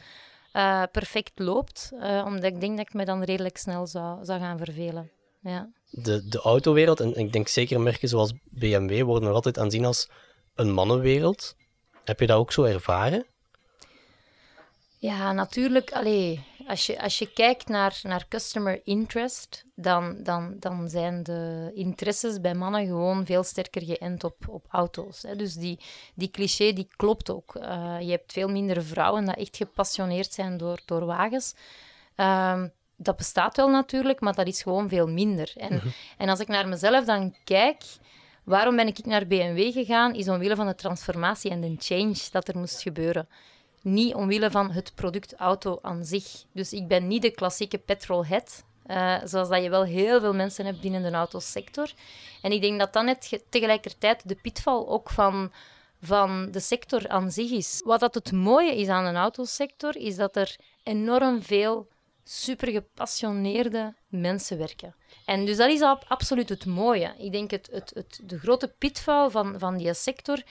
uh, 0.57 0.83
perfect 0.93 1.39
loopt. 1.39 1.91
Uh, 1.93 2.23
omdat 2.27 2.45
ik 2.45 2.61
denk 2.61 2.77
dat 2.77 2.87
ik 2.87 2.95
me 2.95 3.05
dan 3.05 3.23
redelijk 3.23 3.57
snel 3.57 3.87
zou, 3.87 4.25
zou 4.25 4.41
gaan 4.41 4.59
vervelen. 4.59 5.11
Ja 5.41 5.71
de, 5.95 6.29
de 6.29 6.39
autowereld, 6.39 7.01
en 7.01 7.15
ik 7.15 7.33
denk 7.33 7.49
zeker 7.49 7.81
merken 7.81 8.09
zoals 8.09 8.33
BMW, 8.45 9.03
worden 9.03 9.25
nog 9.25 9.35
altijd 9.35 9.59
aanzien 9.59 9.85
als 9.85 10.09
een 10.55 10.73
mannenwereld. 10.73 11.57
Heb 12.05 12.21
je 12.21 12.27
dat 12.27 12.39
ook 12.39 12.53
zo 12.53 12.63
ervaren? 12.63 13.27
Ja, 14.99 15.33
natuurlijk. 15.33 15.93
Allee, 15.93 16.45
als, 16.67 16.87
je, 16.87 17.03
als 17.03 17.19
je 17.19 17.33
kijkt 17.33 17.69
naar, 17.69 18.01
naar 18.03 18.29
customer 18.29 18.81
interest, 18.85 19.65
dan, 19.75 20.23
dan, 20.23 20.57
dan 20.59 20.89
zijn 20.89 21.23
de 21.23 21.71
interesses 21.75 22.41
bij 22.41 22.55
mannen 22.55 22.87
gewoon 22.87 23.27
veel 23.27 23.43
sterker 23.43 23.83
geënt 23.83 24.25
op, 24.25 24.37
op 24.49 24.67
auto's. 24.69 25.23
Hè. 25.23 25.37
Dus 25.37 25.55
die, 25.55 25.79
die 26.15 26.31
cliché 26.31 26.73
die 26.73 26.89
klopt 26.97 27.31
ook. 27.31 27.55
Uh, 27.55 27.97
je 28.01 28.11
hebt 28.11 28.33
veel 28.33 28.49
minder 28.49 28.85
vrouwen 28.85 29.25
die 29.25 29.35
echt 29.35 29.57
gepassioneerd 29.57 30.33
zijn 30.33 30.57
door, 30.57 30.81
door 30.85 31.05
wagens. 31.05 31.55
Uh, 32.17 32.63
dat 32.97 33.17
bestaat 33.17 33.57
wel 33.57 33.69
natuurlijk, 33.69 34.21
maar 34.21 34.35
dat 34.35 34.47
is 34.47 34.63
gewoon 34.63 34.89
veel 34.89 35.09
minder. 35.09 35.53
En, 35.57 35.75
mhm. 35.75 35.89
en 36.19 36.29
als 36.29 36.41
ik 36.41 36.49
naar 36.49 36.69
mezelf 36.69 37.05
dan 37.05 37.35
kijk, 37.45 37.83
waarom 38.45 38.77
ben 38.77 38.87
ik 38.87 39.05
naar 39.05 39.27
BMW 39.27 39.73
gegaan, 39.73 40.15
is 40.15 40.29
omwille 40.29 40.57
van 40.57 40.67
de 40.67 40.75
transformatie 40.75 41.51
en 41.51 41.61
de 41.61 41.75
change 41.79 42.17
dat 42.31 42.49
er 42.49 42.59
moest 42.59 42.83
gebeuren. 42.83 43.29
Niet 43.85 44.15
omwille 44.15 44.51
van 44.51 44.71
het 44.71 44.93
product 44.95 45.35
auto 45.35 45.79
aan 45.83 46.05
zich. 46.05 46.45
Dus 46.53 46.73
ik 46.73 46.89
ben 46.89 47.07
niet 47.07 47.23
de 47.23 47.31
klassieke 47.31 47.79
petrolhead, 47.79 48.65
uh, 48.87 49.17
zoals 49.25 49.49
dat 49.49 49.63
je 49.63 49.71
wel 49.71 49.85
heel 49.85 50.21
veel 50.21 50.35
mensen 50.35 50.65
hebt 50.65 50.81
binnen 50.81 51.03
de 51.03 51.11
autosector. 51.11 51.93
En 52.43 52.53
ik 52.53 52.61
denk 52.61 52.79
dat 52.79 52.93
dat 52.93 53.05
net 53.05 53.43
tegelijkertijd 53.49 54.29
de 54.29 54.35
pitval 54.35 54.89
ook 54.89 55.11
van, 55.11 55.53
van 56.01 56.51
de 56.51 56.61
sector 56.61 57.09
aan 57.09 57.31
zich 57.31 57.51
is. 57.51 57.81
Wat 57.85 58.01
dat 58.01 58.15
het 58.15 58.33
mooie 58.33 58.77
is 58.77 58.89
aan 58.89 59.05
een 59.05 59.17
autosector, 59.17 59.97
is 59.97 60.17
dat 60.17 60.37
er 60.37 60.57
enorm 60.83 61.43
veel 61.43 61.89
super 62.25 62.69
gepassioneerde 62.69 63.95
mensen 64.09 64.59
werken. 64.59 64.95
En 65.25 65.45
dus 65.45 65.57
dat 65.57 65.71
is 65.71 65.83
absoluut 66.09 66.49
het 66.49 66.67
mooie. 66.67 67.15
Ik 67.19 67.33
denk 67.33 67.51
het, 67.51 67.69
het, 67.73 67.91
het, 67.95 68.21
de 68.23 68.39
grote 68.39 68.75
pitval 68.79 69.31
van, 69.31 69.59
van 69.59 69.77
die 69.77 69.95
sector 69.95 70.43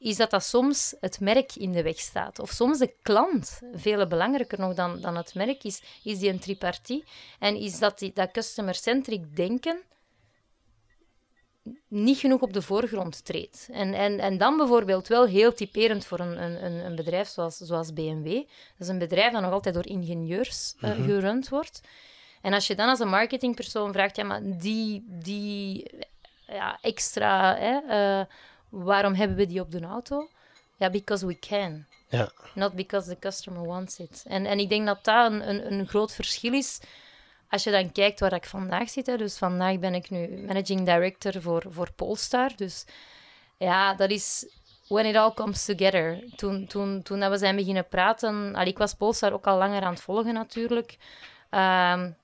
is 0.00 0.16
dat 0.16 0.30
dat 0.30 0.44
soms 0.44 0.94
het 1.00 1.20
merk 1.20 1.54
in 1.56 1.72
de 1.72 1.82
weg 1.82 1.98
staat. 1.98 2.38
Of 2.38 2.50
soms 2.50 2.78
de 2.78 2.94
klant, 3.02 3.60
veel 3.74 4.06
belangrijker 4.06 4.60
nog 4.60 4.74
dan, 4.74 5.00
dan 5.00 5.16
het 5.16 5.34
merk, 5.34 5.64
is, 5.64 5.82
is 6.02 6.18
die 6.18 6.30
een 6.30 6.38
tripartie. 6.38 7.04
En 7.38 7.56
is 7.56 7.78
dat 7.78 7.98
die, 7.98 8.12
dat 8.12 8.30
customer-centric 8.30 9.36
denken 9.36 9.82
niet 11.88 12.18
genoeg 12.18 12.40
op 12.40 12.52
de 12.52 12.62
voorgrond 12.62 13.24
treedt. 13.24 13.68
En, 13.72 13.94
en, 13.94 14.18
en 14.18 14.38
dan 14.38 14.56
bijvoorbeeld 14.56 15.08
wel 15.08 15.26
heel 15.26 15.52
typerend 15.52 16.04
voor 16.04 16.20
een, 16.20 16.42
een, 16.64 16.84
een 16.84 16.94
bedrijf 16.94 17.28
zoals, 17.28 17.56
zoals 17.56 17.92
BMW. 17.92 18.34
Dat 18.34 18.44
is 18.78 18.88
een 18.88 18.98
bedrijf 18.98 19.32
dat 19.32 19.42
nog 19.42 19.52
altijd 19.52 19.74
door 19.74 19.86
ingenieurs 19.86 20.74
uh, 20.80 20.90
gerund 20.90 21.48
wordt. 21.48 21.80
En 22.40 22.52
als 22.52 22.66
je 22.66 22.74
dan 22.74 22.88
als 22.88 23.00
een 23.00 23.08
marketingpersoon 23.08 23.92
vraagt, 23.92 24.16
ja, 24.16 24.24
maar 24.24 24.40
die, 24.42 25.04
die 25.08 25.90
ja, 26.46 26.78
extra, 26.80 27.56
hè, 27.56 27.80
uh, 28.18 28.24
waarom 28.70 29.14
hebben 29.14 29.36
we 29.36 29.46
die 29.46 29.60
op 29.60 29.70
de 29.70 29.80
auto? 29.80 30.28
Ja, 30.76 30.90
because 30.90 31.26
we 31.26 31.38
can. 31.38 31.86
Ja. 32.08 32.32
Not 32.54 32.72
because 32.72 33.08
the 33.08 33.18
customer 33.18 33.66
wants 33.66 33.98
it. 33.98 34.24
En, 34.26 34.46
en 34.46 34.58
ik 34.58 34.68
denk 34.68 34.86
dat 34.86 35.04
dat 35.04 35.32
een, 35.32 35.48
een, 35.48 35.72
een 35.72 35.88
groot 35.88 36.12
verschil 36.12 36.52
is 36.52 36.80
als 37.50 37.64
je 37.64 37.70
dan 37.70 37.92
kijkt 37.92 38.20
waar 38.20 38.32
ik 38.32 38.44
vandaag 38.44 38.90
zit, 38.90 39.06
hè, 39.06 39.16
dus 39.16 39.38
vandaag 39.38 39.78
ben 39.78 39.94
ik 39.94 40.10
nu 40.10 40.44
managing 40.46 40.84
director 40.84 41.42
voor, 41.42 41.64
voor 41.68 41.92
Polestar. 41.92 42.50
Dus 42.56 42.84
ja, 43.56 43.94
dat 43.94 44.10
is 44.10 44.46
when 44.88 45.06
it 45.06 45.16
all 45.16 45.32
comes 45.34 45.64
together. 45.64 46.24
Toen, 46.36 46.66
toen, 46.66 47.02
toen 47.02 47.20
dat 47.20 47.30
we 47.30 47.38
zijn 47.38 47.56
beginnen 47.56 47.88
praten, 47.88 48.54
al, 48.54 48.66
ik 48.66 48.78
was 48.78 48.94
Polestar 48.94 49.32
ook 49.32 49.46
al 49.46 49.58
langer 49.58 49.82
aan 49.82 49.92
het 49.92 50.02
volgen 50.02 50.34
natuurlijk. 50.34 50.96
Um, 51.50 52.16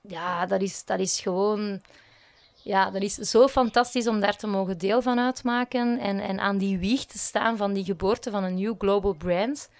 ja, 0.00 0.46
dat 0.46 0.60
is, 0.60 0.84
dat 0.84 0.98
is 0.98 1.20
gewoon... 1.20 1.82
Ja, 2.70 2.90
dat 2.90 3.02
is 3.02 3.14
zo 3.14 3.48
fantastisch 3.48 4.06
om 4.06 4.20
daar 4.20 4.36
te 4.36 4.46
mogen 4.46 4.78
deel 4.78 5.02
van 5.02 5.18
uitmaken 5.18 5.98
en, 5.98 6.20
en 6.20 6.40
aan 6.40 6.58
die 6.58 6.78
wieg 6.78 7.04
te 7.04 7.18
staan 7.18 7.56
van 7.56 7.72
die 7.72 7.84
geboorte 7.84 8.30
van 8.30 8.44
een 8.44 8.54
nieuw 8.54 8.74
global 8.78 9.12
brand. 9.12 9.70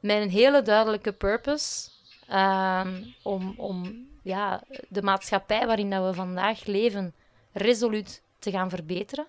Met 0.00 0.22
een 0.22 0.30
hele 0.30 0.62
duidelijke 0.62 1.12
purpose. 1.12 1.90
Um, 2.32 3.14
om 3.22 3.54
om 3.56 4.06
ja, 4.22 4.62
de 4.88 5.02
maatschappij 5.02 5.66
waarin 5.66 5.90
dat 5.90 6.04
we 6.04 6.14
vandaag 6.14 6.64
leven 6.64 7.14
resoluut 7.52 8.22
te 8.38 8.50
gaan 8.50 8.70
verbeteren. 8.70 9.26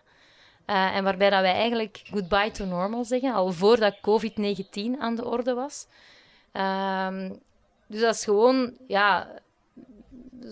Uh, 0.67 0.95
en 0.95 1.03
waarbij 1.03 1.29
dat 1.29 1.41
wij 1.41 1.53
eigenlijk 1.53 2.01
goodbye 2.11 2.51
to 2.51 2.65
normal 2.65 3.03
zeggen, 3.03 3.33
al 3.33 3.51
voordat 3.51 3.97
COVID-19 3.97 4.99
aan 4.99 5.15
de 5.15 5.25
orde 5.25 5.53
was. 5.53 5.87
Um, 6.53 7.39
dus 7.87 8.01
dat 8.01 8.15
is 8.15 8.23
gewoon 8.23 8.73
ja, 8.87 9.27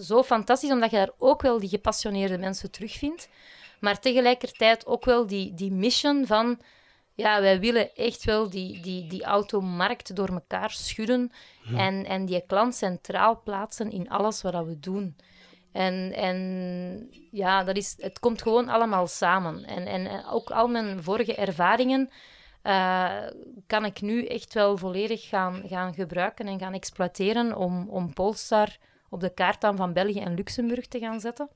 zo 0.01 0.23
fantastisch, 0.23 0.71
omdat 0.71 0.91
je 0.91 0.97
daar 0.97 1.11
ook 1.17 1.41
wel 1.41 1.59
die 1.59 1.69
gepassioneerde 1.69 2.37
mensen 2.37 2.71
terugvindt. 2.71 3.29
Maar 3.79 3.99
tegelijkertijd 3.99 4.85
ook 4.85 5.05
wel 5.05 5.27
die, 5.27 5.53
die 5.53 5.71
mission 5.71 6.25
van... 6.27 6.59
Ja, 7.15 7.41
wij 7.41 7.59
willen 7.59 7.95
echt 7.95 8.23
wel 8.23 8.49
die, 8.49 8.81
die, 8.81 9.07
die 9.07 9.23
automarkt 9.23 10.15
door 10.15 10.27
elkaar 10.27 10.71
schudden 10.71 11.31
en, 11.75 12.05
en 12.05 12.25
die 12.25 12.45
klant 12.45 12.75
centraal 12.75 13.41
plaatsen 13.43 13.91
in 13.91 14.09
alles 14.09 14.41
wat 14.41 14.65
we 14.65 14.79
doen. 14.79 15.15
En, 15.71 16.13
en 16.13 17.09
ja, 17.31 17.63
dat 17.63 17.77
is, 17.77 17.95
het 17.97 18.19
komt 18.19 18.41
gewoon 18.41 18.69
allemaal 18.69 19.07
samen. 19.07 19.65
En, 19.65 19.85
en 19.87 20.25
ook 20.25 20.51
al 20.51 20.67
mijn 20.67 21.03
vorige 21.03 21.35
ervaringen 21.35 22.09
uh, 22.63 23.11
kan 23.67 23.85
ik 23.85 24.01
nu 24.01 24.25
echt 24.25 24.53
wel 24.53 24.77
volledig 24.77 25.27
gaan, 25.27 25.63
gaan 25.65 25.93
gebruiken 25.93 26.47
en 26.47 26.59
gaan 26.59 26.73
exploiteren 26.73 27.55
om, 27.55 27.89
om 27.89 28.13
Polestar 28.13 28.77
op 29.13 29.19
de 29.19 29.33
kaart 29.33 29.63
aan 29.63 29.75
van 29.75 29.93
België 29.93 30.19
en 30.19 30.35
Luxemburg 30.35 30.87
te 30.87 30.99
gaan 30.99 31.19
zetten. 31.19 31.49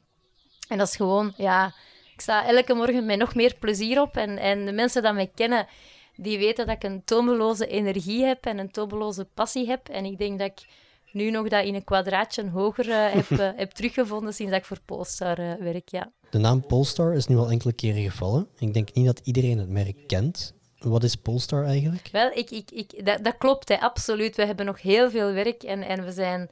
En 0.67 0.77
dat 0.77 0.87
is 0.87 0.95
gewoon, 0.95 1.33
ja, 1.37 1.73
ik 2.13 2.21
sta 2.21 2.47
elke 2.47 2.73
morgen 2.73 3.05
met 3.05 3.17
nog 3.17 3.35
meer 3.35 3.55
plezier 3.59 4.01
op. 4.01 4.17
En, 4.17 4.37
en 4.37 4.65
de 4.65 4.71
mensen 4.71 5.03
die 5.03 5.11
mij 5.11 5.31
kennen, 5.35 5.67
die 6.15 6.37
weten 6.37 6.65
dat 6.65 6.75
ik 6.75 6.83
een 6.83 7.03
tomeloze 7.03 7.67
energie 7.67 8.23
heb 8.23 8.45
en 8.45 8.57
een 8.57 8.71
tomeloze 8.71 9.25
passie 9.33 9.67
heb. 9.67 9.89
En 9.89 10.05
ik 10.05 10.17
denk 10.17 10.39
dat 10.39 10.47
ik 10.47 10.65
nu 11.11 11.31
nog 11.31 11.47
dat 11.47 11.65
in 11.65 11.75
een 11.75 11.83
kwadraatje 11.83 12.49
hoger 12.49 12.87
uh, 12.87 13.13
heb, 13.13 13.29
uh, 13.29 13.49
heb 13.61 13.71
teruggevonden 13.71 14.33
sinds 14.33 14.51
dat 14.51 14.61
ik 14.61 14.67
voor 14.67 14.79
Polestar 14.85 15.39
uh, 15.39 15.53
werk, 15.59 15.89
ja. 15.89 16.11
De 16.29 16.37
naam 16.37 16.65
Polestar 16.65 17.13
is 17.13 17.27
nu 17.27 17.37
al 17.37 17.49
enkele 17.49 17.73
keren 17.73 18.11
gevallen. 18.11 18.47
Ik 18.57 18.73
denk 18.73 18.93
niet 18.93 19.05
dat 19.05 19.21
iedereen 19.23 19.57
het 19.57 19.69
merk 19.69 20.07
kent. 20.07 20.53
Wat 20.79 21.03
is 21.03 21.15
Polestar 21.15 21.65
eigenlijk? 21.65 22.09
Wel, 22.11 22.31
ik, 22.33 22.51
ik, 22.51 22.71
ik, 22.71 23.05
dat, 23.05 23.23
dat 23.23 23.37
klopt, 23.37 23.69
hè, 23.69 23.79
absoluut. 23.79 24.35
We 24.35 24.45
hebben 24.45 24.65
nog 24.65 24.81
heel 24.81 25.09
veel 25.09 25.31
werk 25.31 25.63
en, 25.63 25.81
en 25.81 26.05
we 26.05 26.11
zijn 26.11 26.49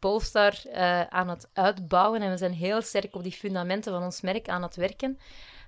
Polestar 0.00 0.54
uh, 0.66 1.02
aan 1.02 1.28
het 1.28 1.48
uitbouwen 1.52 2.22
en 2.22 2.30
we 2.30 2.36
zijn 2.36 2.52
heel 2.52 2.82
sterk 2.82 3.14
op 3.14 3.22
die 3.22 3.32
fundamenten 3.32 3.92
van 3.92 4.02
ons 4.02 4.20
merk 4.20 4.48
aan 4.48 4.62
het 4.62 4.76
werken. 4.76 5.18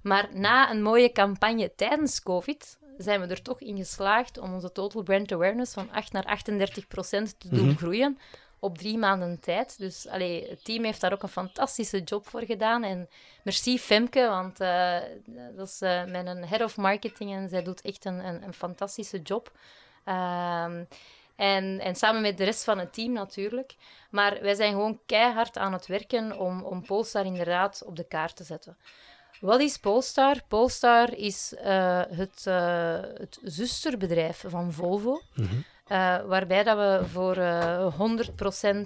Maar 0.02 0.28
na 0.32 0.70
een 0.70 0.82
mooie 0.82 1.12
campagne 1.12 1.74
tijdens 1.74 2.22
COVID 2.22 2.78
zijn 2.96 3.20
we 3.20 3.26
er 3.26 3.42
toch 3.42 3.60
in 3.60 3.76
geslaagd 3.76 4.38
om 4.38 4.54
onze 4.54 4.72
total 4.72 5.02
brand 5.02 5.32
awareness 5.32 5.72
van 5.72 5.90
8 5.92 6.12
naar 6.12 6.24
38 6.24 6.86
procent 6.86 7.40
te 7.40 7.48
doen 7.48 7.66
mhm. 7.66 7.76
groeien 7.76 8.18
op 8.58 8.78
drie 8.78 8.98
maanden 8.98 9.40
tijd. 9.40 9.78
Dus 9.78 10.08
allee, 10.08 10.48
het 10.48 10.64
team 10.64 10.84
heeft 10.84 11.00
daar 11.00 11.12
ook 11.12 11.22
een 11.22 11.28
fantastische 11.28 12.00
job 12.02 12.28
voor 12.28 12.42
gedaan. 12.44 12.84
En 12.84 13.08
merci 13.44 13.78
Femke, 13.78 14.28
want 14.28 14.60
uh, 14.60 14.98
dat 15.56 15.68
is 15.68 15.82
uh, 15.82 16.04
mijn 16.04 16.44
head 16.44 16.62
of 16.62 16.76
marketing 16.76 17.32
en 17.32 17.48
zij 17.48 17.62
doet 17.62 17.80
echt 17.80 18.04
een, 18.04 18.26
een, 18.26 18.42
een 18.42 18.52
fantastische 18.52 19.22
job. 19.22 19.52
Uh, 20.04 20.80
en, 21.42 21.80
en 21.80 21.94
samen 21.94 22.22
met 22.22 22.38
de 22.38 22.44
rest 22.44 22.64
van 22.64 22.78
het 22.78 22.92
team 22.92 23.12
natuurlijk. 23.12 23.75
Maar 24.11 24.38
wij 24.42 24.54
zijn 24.54 24.72
gewoon 24.72 25.00
keihard 25.06 25.58
aan 25.58 25.72
het 25.72 25.87
werken 25.87 26.38
om, 26.38 26.62
om 26.62 26.87
Polestar 26.87 27.25
inderdaad 27.25 27.82
op 27.87 27.96
de 27.96 28.04
kaart 28.04 28.37
te 28.37 28.44
zetten. 28.44 28.76
Wat 29.40 29.61
is 29.61 29.76
Polestar? 29.76 30.37
Polestar 30.49 31.14
is 31.14 31.54
uh, 31.64 32.02
het, 32.08 32.44
uh, 32.49 33.00
het 33.00 33.38
zusterbedrijf 33.42 34.44
van 34.46 34.72
Volvo. 34.72 35.22
Mm 35.34 35.46
-hmm. 35.46 35.64
uh, 35.88 36.20
waarbij 36.25 36.62
dat 36.62 36.76
we 36.76 37.08
voor 37.08 37.37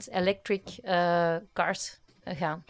100% 0.08 0.12
electric 0.12 0.62
cars 1.52 1.98
gaan. 2.24 2.64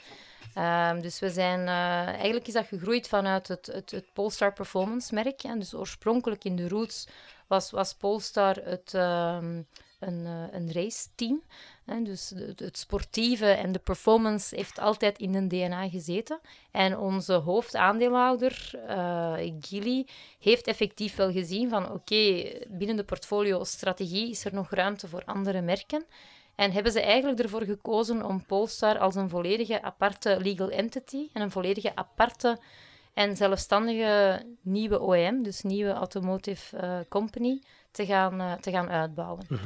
Um, 0.59 1.00
dus 1.00 1.19
we 1.19 1.31
zijn, 1.31 1.69
eigenlijk 1.69 2.47
is 2.47 2.52
dat 2.52 2.66
gegroeid 2.66 3.09
vanuit 3.09 3.49
het, 3.49 3.66
het, 3.66 3.90
het 3.90 4.05
Polestar 4.12 4.52
Performance 4.52 5.14
merk. 5.14 5.40
Ja. 5.40 5.55
Dus 5.55 5.75
oorspronkelijk 5.75 6.45
in 6.45 6.57
de 6.57 6.69
roots 6.69 7.07
was, 7.47 7.71
was 7.71 7.95
Polestar 7.95 8.55
het, 8.55 8.93
um, 8.95 9.67
een, 9.99 10.25
uh, 10.25 10.43
een 10.50 10.73
raceteam. 10.73 11.43
Dus 12.03 12.33
het, 12.57 12.79
sportieve 12.79 13.47
en 13.47 13.73
de 13.73 13.79
performance 13.79 14.57
heeft 14.57 14.79
altijd 14.79 15.19
in 15.19 15.35
een 15.35 15.49
DNA 15.49 15.88
gezeten. 15.88 16.41
En 16.71 16.99
onze 16.99 17.33
hoofdaandeelhouder, 17.33 18.71
uh, 18.88 19.35
Gilly, 19.61 20.07
heeft 20.38 20.67
effectief 20.67 21.17
wel 21.17 21.33
gezien 21.33 21.69
van 21.69 21.93
oké, 21.93 22.53
binnen 22.69 22.97
de 22.97 23.05
portfolio-strategie 23.05 24.31
is 24.31 24.45
er 24.45 24.55
nog 24.55 24.71
ruimte 24.71 25.09
voor 25.09 25.23
andere 25.25 25.61
merken. 25.61 26.05
En 26.55 26.73
hebben 26.73 26.93
ze 26.93 27.00
eigenlijk 27.00 27.41
ervoor 27.41 27.62
gekozen 27.62 28.25
om 28.25 28.45
Polestar 28.47 28.99
als 28.99 29.15
een 29.15 29.29
volledige 29.29 29.83
aparte 29.83 30.38
legal 30.41 30.71
entity 30.71 31.29
en 31.33 31.43
een 31.43 31.50
volledige 31.50 31.97
aparte 31.97 32.59
en 33.16 33.37
zelfstandige 33.37 34.42
nieuwe 34.62 35.02
OEM, 35.02 35.42
dus 35.42 35.62
nieuwe 35.62 35.92
automotive 35.92 36.76
uh, 36.76 36.99
company, 37.08 37.62
te 37.90 38.06
gaan, 38.06 38.40
uh, 38.40 38.52
te 38.52 38.70
gaan 38.70 38.90
uitbouwen. 38.90 39.44
-hmm. 39.49 39.58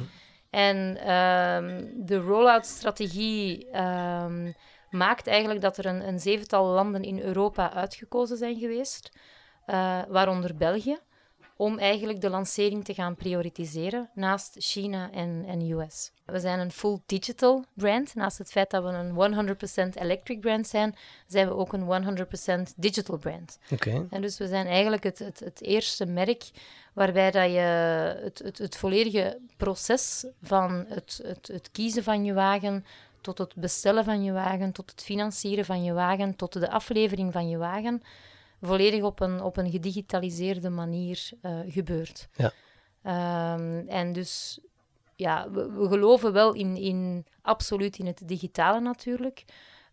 En 0.49 0.77
um, 1.11 1.91
de 2.05 2.17
rollout-strategie 2.17 3.67
um, 3.77 4.55
maakt 4.89 5.27
eigenlijk 5.27 5.61
dat 5.61 5.77
er 5.77 5.85
een, 5.85 6.07
een, 6.07 6.19
zevental 6.19 6.65
landen 6.65 7.03
in 7.03 7.19
Europa 7.19 7.73
uitgekozen 7.73 8.37
zijn 8.37 8.59
geweest, 8.59 9.11
uh, 9.67 9.99
waaronder 10.07 10.55
België 10.55 10.97
om 11.61 11.77
eigenlijk 11.77 12.21
de 12.21 12.29
lancering 12.29 12.85
te 12.85 12.93
gaan 12.93 13.15
prioritiseren 13.15 14.09
naast 14.13 14.55
China 14.59 15.11
en, 15.11 15.43
en 15.47 15.71
US. 15.71 16.11
We 16.25 16.39
zijn 16.39 16.59
een 16.59 16.71
full 16.71 16.99
digital 17.05 17.65
brand. 17.73 18.15
Naast 18.15 18.37
het 18.37 18.51
feit 18.51 18.69
dat 18.69 18.83
we 18.83 18.89
een 18.89 19.55
100% 19.95 20.01
electric 20.01 20.39
brand 20.39 20.67
zijn, 20.67 20.95
zijn 21.27 21.47
we 21.47 21.55
ook 21.55 21.73
een 21.73 22.17
100% 22.69 22.75
digital 22.75 23.17
brand. 23.17 23.59
Okay. 23.71 24.05
En 24.09 24.21
dus 24.21 24.37
we 24.37 24.47
zijn 24.47 24.67
eigenlijk 24.67 25.03
het, 25.03 25.19
het, 25.19 25.39
het 25.39 25.61
eerste 25.61 26.05
merk 26.05 26.49
waarbij 26.93 27.31
dat 27.31 27.51
je 27.51 27.59
het, 28.23 28.39
het, 28.39 28.57
het 28.57 28.77
volledige 28.77 29.37
proces 29.57 30.25
van 30.41 30.85
het, 30.87 31.21
het, 31.23 31.47
het 31.47 31.69
kiezen 31.71 32.03
van 32.03 32.23
je 32.23 32.33
wagen 32.33 32.85
tot 33.21 33.37
het 33.37 33.55
bestellen 33.55 34.03
van 34.03 34.23
je 34.23 34.31
wagen, 34.31 34.71
tot 34.71 34.91
het 34.91 35.03
financieren 35.03 35.65
van 35.65 35.83
je 35.83 35.93
wagen, 35.93 36.35
tot 36.35 36.53
de 36.53 36.69
aflevering 36.69 37.33
van 37.33 37.49
je 37.49 37.57
wagen, 37.57 38.03
volledig 38.61 39.03
op 39.03 39.19
een, 39.19 39.41
op 39.41 39.57
een 39.57 39.71
gedigitaliseerde 39.71 40.69
manier 40.69 41.29
uh, 41.41 41.59
gebeurt. 41.65 42.29
Ja. 42.33 42.51
Um, 43.53 43.87
en 43.87 44.13
dus 44.13 44.59
ja, 45.15 45.51
we, 45.51 45.71
we, 45.71 45.87
geloven 45.87 46.33
wel 46.33 46.53
in, 46.53 46.77
in, 46.77 47.25
absoluut 47.41 47.97
in 47.97 48.05
het 48.05 48.27
digitale 48.27 48.79
natuurlijk, 48.79 49.45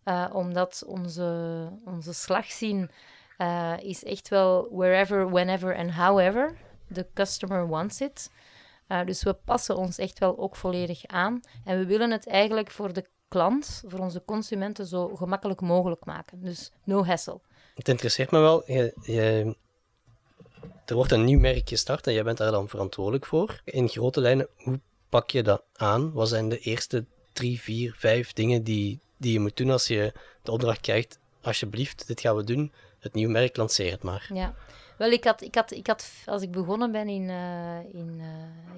uh, 0.05 0.29
omdat 0.33 0.83
onze, 0.87 1.67
onze 1.85 2.13
slagzin 2.13 2.89
uh, 3.37 3.73
is 3.79 4.03
echt 4.03 4.29
wel 4.29 4.67
wherever, 4.71 5.29
whenever 5.29 5.77
and 5.77 5.91
however 5.91 6.57
the 6.93 7.07
customer 7.13 7.67
wants 7.67 8.01
it. 8.01 8.31
Uh, 8.87 9.05
dus 9.05 9.23
we 9.23 9.33
passen 9.33 9.77
ons 9.77 9.97
echt 9.97 10.19
wel 10.19 10.37
ook 10.37 10.55
volledig 10.55 11.05
aan. 11.05 11.39
En 11.65 11.77
we 11.77 11.85
willen 11.85 12.11
het 12.11 12.27
eigenlijk 12.27 12.71
voor 12.71 12.93
de 12.93 13.05
klant, 13.27 13.83
voor 13.87 13.99
onze 13.99 14.23
consumenten, 14.25 14.85
zo 14.85 15.15
gemakkelijk 15.15 15.61
mogelijk 15.61 16.05
maken. 16.05 16.41
Dus 16.41 16.71
no 16.83 17.05
hassle 17.05 17.41
het 17.79 17.89
interesseert 17.89 18.31
me 18.31 18.39
wel. 18.39 18.63
Je, 18.65 18.93
je, 19.01 19.55
er 20.85 20.95
wordt 20.95 21.11
een 21.11 21.23
nieuw 21.23 21.39
merk 21.39 21.69
gestart 21.69 22.07
en 22.07 22.13
jij 22.13 22.23
bent 22.23 22.37
daar 22.37 22.51
dan 22.51 22.69
verantwoordelijk 22.69 23.25
voor. 23.25 23.61
In 23.63 23.89
grote 23.89 24.21
lijnen, 24.21 24.47
hoe 24.57 24.79
pak 25.09 25.29
je 25.29 25.43
dat 25.43 25.63
aan? 25.75 26.11
Wat 26.11 26.29
zijn 26.29 26.49
de 26.49 26.59
eerste 26.59 27.05
drie, 27.33 27.61
vier, 27.61 27.93
vijf 27.97 28.33
dingen 28.33 28.63
die, 28.63 28.99
die 29.17 29.33
je 29.33 29.39
moet 29.39 29.57
doen 29.57 29.69
als 29.69 29.87
je 29.87 30.13
de 30.41 30.51
opdracht 30.51 30.81
krijgt? 30.81 31.19
Alsjeblieft, 31.41 32.07
dit 32.07 32.21
gaan 32.21 32.35
we 32.35 32.43
doen. 32.43 32.71
het 32.99 33.13
nieuwe 33.13 33.31
merk, 33.31 33.57
lanceer 33.57 33.91
het 33.91 34.03
maar. 34.03 34.29
Ja. 34.33 34.55
Wel, 34.97 35.11
ik 35.11 35.23
had, 35.23 35.41
ik 35.41 35.55
had, 35.55 35.71
ik 35.71 35.87
had, 35.87 36.11
als 36.25 36.41
ik 36.41 36.51
begonnen 36.51 36.91
ben 36.91 37.07
in, 37.07 37.29
uh, 37.29 37.93
in 37.93 38.19
uh, 38.19 38.25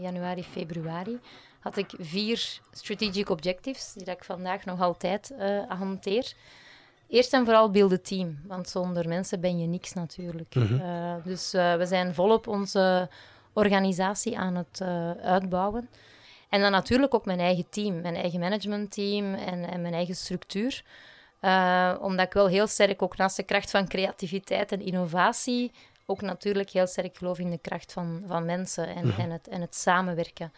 januari, 0.01 0.43
februari, 0.43 1.19
had 1.59 1.77
ik 1.77 1.91
vier 1.99 2.59
strategic 2.71 3.29
objectives, 3.29 3.93
die 3.93 4.05
ik 4.05 4.23
vandaag 4.23 4.65
nog 4.65 4.81
altijd 4.81 5.31
uh, 5.39 5.63
hanteer. 5.67 6.33
Eerst 7.11 7.33
en 7.33 7.45
vooral 7.45 7.71
beeld 7.71 7.91
het 7.91 8.05
team, 8.05 8.39
want 8.47 8.69
zonder 8.69 9.07
mensen 9.07 9.41
ben 9.41 9.59
je 9.59 9.67
niks 9.67 9.93
natuurlijk. 9.93 10.55
Mm 10.55 10.67
-hmm. 10.67 11.21
dus 11.23 11.51
we 11.51 11.85
zijn 11.85 12.13
volop 12.13 12.47
onze 12.47 13.09
organisatie 13.53 14.37
aan 14.37 14.55
het 14.55 14.81
uitbouwen. 15.21 15.89
En 16.49 16.61
dan 16.61 16.71
natuurlijk 16.71 17.13
ook 17.13 17.25
mijn 17.25 17.39
eigen 17.39 17.65
team, 17.69 18.01
mijn 18.01 18.15
eigen 18.15 18.39
managementteam 18.39 19.33
en, 19.33 19.69
en 19.69 19.81
mijn 19.81 19.93
eigen 19.93 20.15
structuur. 20.15 20.83
Omdat 22.01 22.25
ik 22.25 22.33
wel 22.33 22.47
heel 22.47 22.67
sterk 22.67 23.01
ook 23.01 23.17
naast 23.17 23.35
de 23.35 23.43
kracht 23.43 23.71
van 23.71 23.87
creativiteit 23.87 24.71
en 24.71 24.81
innovatie 24.81 25.71
ook 26.05 26.21
natuurlijk 26.21 26.69
heel 26.69 26.87
sterk 26.87 27.17
geloof 27.17 27.39
in 27.39 27.49
de 27.49 27.57
kracht 27.57 27.93
van, 27.93 28.23
van 28.27 28.45
mensen 28.45 28.87
en, 28.87 29.05
mm 29.05 29.11
-hmm. 29.11 29.23
en, 29.23 29.29
het, 29.29 29.47
en 29.47 29.61
het 29.61 29.75
samenwerken. 29.75 30.51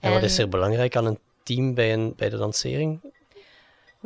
En, 0.00 0.08
en 0.08 0.12
wat 0.12 0.22
is 0.22 0.38
er 0.38 0.48
belangrijk 0.48 0.96
aan 0.96 1.06
een 1.06 1.18
team 1.42 1.74
bij, 1.74 1.92
een, 1.92 2.12
bij 2.16 2.28
de 2.28 2.36
lancering? 2.36 3.00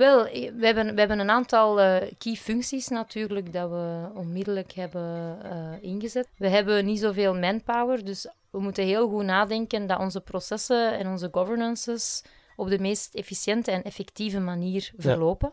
Wel, 0.01 0.25
we 0.25 0.67
hebben, 0.67 0.95
we 0.95 0.99
hebben 0.99 1.19
een 1.19 1.31
aantal 1.31 1.81
uh, 1.81 1.97
key 2.19 2.35
functies 2.35 2.89
natuurlijk 2.89 3.53
dat 3.53 3.71
we 3.71 4.09
onmiddellijk 4.15 4.73
hebben 4.73 5.39
uh, 5.45 5.91
ingezet. 5.91 6.29
We 6.37 6.49
hebben 6.49 6.85
niet 6.85 6.99
zoveel 6.99 7.35
manpower, 7.35 8.05
dus 8.05 8.29
we 8.51 8.61
moeten 8.61 8.85
heel 8.85 9.09
goed 9.09 9.25
nadenken 9.25 9.87
dat 9.87 9.99
onze 9.99 10.21
processen 10.21 10.99
en 10.99 11.07
onze 11.07 11.29
governances 11.33 12.23
op 12.57 12.69
de 12.69 12.79
meest 12.79 13.15
efficiënte 13.15 13.71
en 13.71 13.83
effectieve 13.83 14.41
manier 14.41 14.93
verlopen. 14.97 15.53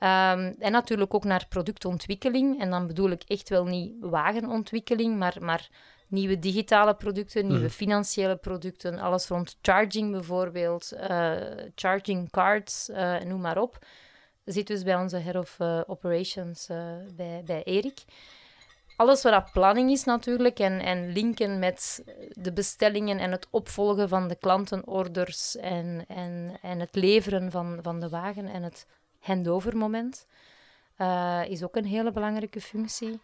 Ja. 0.00 0.32
Um, 0.32 0.54
en 0.58 0.72
natuurlijk 0.72 1.14
ook 1.14 1.24
naar 1.24 1.46
productontwikkeling. 1.48 2.60
En 2.60 2.70
dan 2.70 2.86
bedoel 2.86 3.10
ik 3.10 3.22
echt 3.26 3.48
wel 3.48 3.64
niet 3.64 3.92
wagenontwikkeling, 4.00 5.18
maar, 5.18 5.36
maar 5.40 5.68
nieuwe 6.10 6.38
digitale 6.38 6.94
producten, 6.94 7.46
nieuwe 7.46 7.62
mm. 7.62 7.70
financiële 7.70 8.36
producten, 8.36 8.98
alles 8.98 9.28
rond 9.28 9.58
charging 9.62 10.12
bijvoorbeeld, 10.12 10.92
uh, 10.92 11.32
charging 11.74 12.30
cards, 12.30 12.88
uh, 12.88 13.20
noem 13.20 13.40
maar 13.40 13.58
op. 13.58 13.78
Zit 14.44 14.66
dus 14.66 14.82
bij 14.82 14.96
onze 14.96 15.16
head 15.16 15.36
of 15.36 15.56
uh, 15.60 15.80
operations 15.86 16.66
bij, 17.16 17.42
bij 17.44 17.62
Erik. 17.64 18.04
Alles 18.96 19.22
wat 19.22 19.32
dat 19.32 19.52
planning 19.52 19.90
is 19.90 20.04
natuurlijk 20.04 20.58
en, 20.58 20.80
en 20.80 21.12
linken 21.12 21.58
met 21.58 22.04
de 22.28 22.52
bestellingen 22.52 23.18
en 23.18 23.30
het 23.30 23.46
opvolgen 23.50 24.08
van 24.08 24.28
de 24.28 24.36
klantenorders 24.36 25.56
en, 25.56 26.04
en, 26.08 26.58
en 26.62 26.80
het 26.80 26.94
leveren 26.94 27.50
van, 27.50 27.78
van 27.82 28.00
de 28.00 28.08
wagen 28.08 28.46
en 28.46 28.62
het 28.62 28.86
handover-moment 29.18 30.26
is 31.48 31.62
ook 31.62 31.76
een 31.76 31.84
hele 31.86 32.12
belangrijke 32.12 32.60
functie 32.60 33.20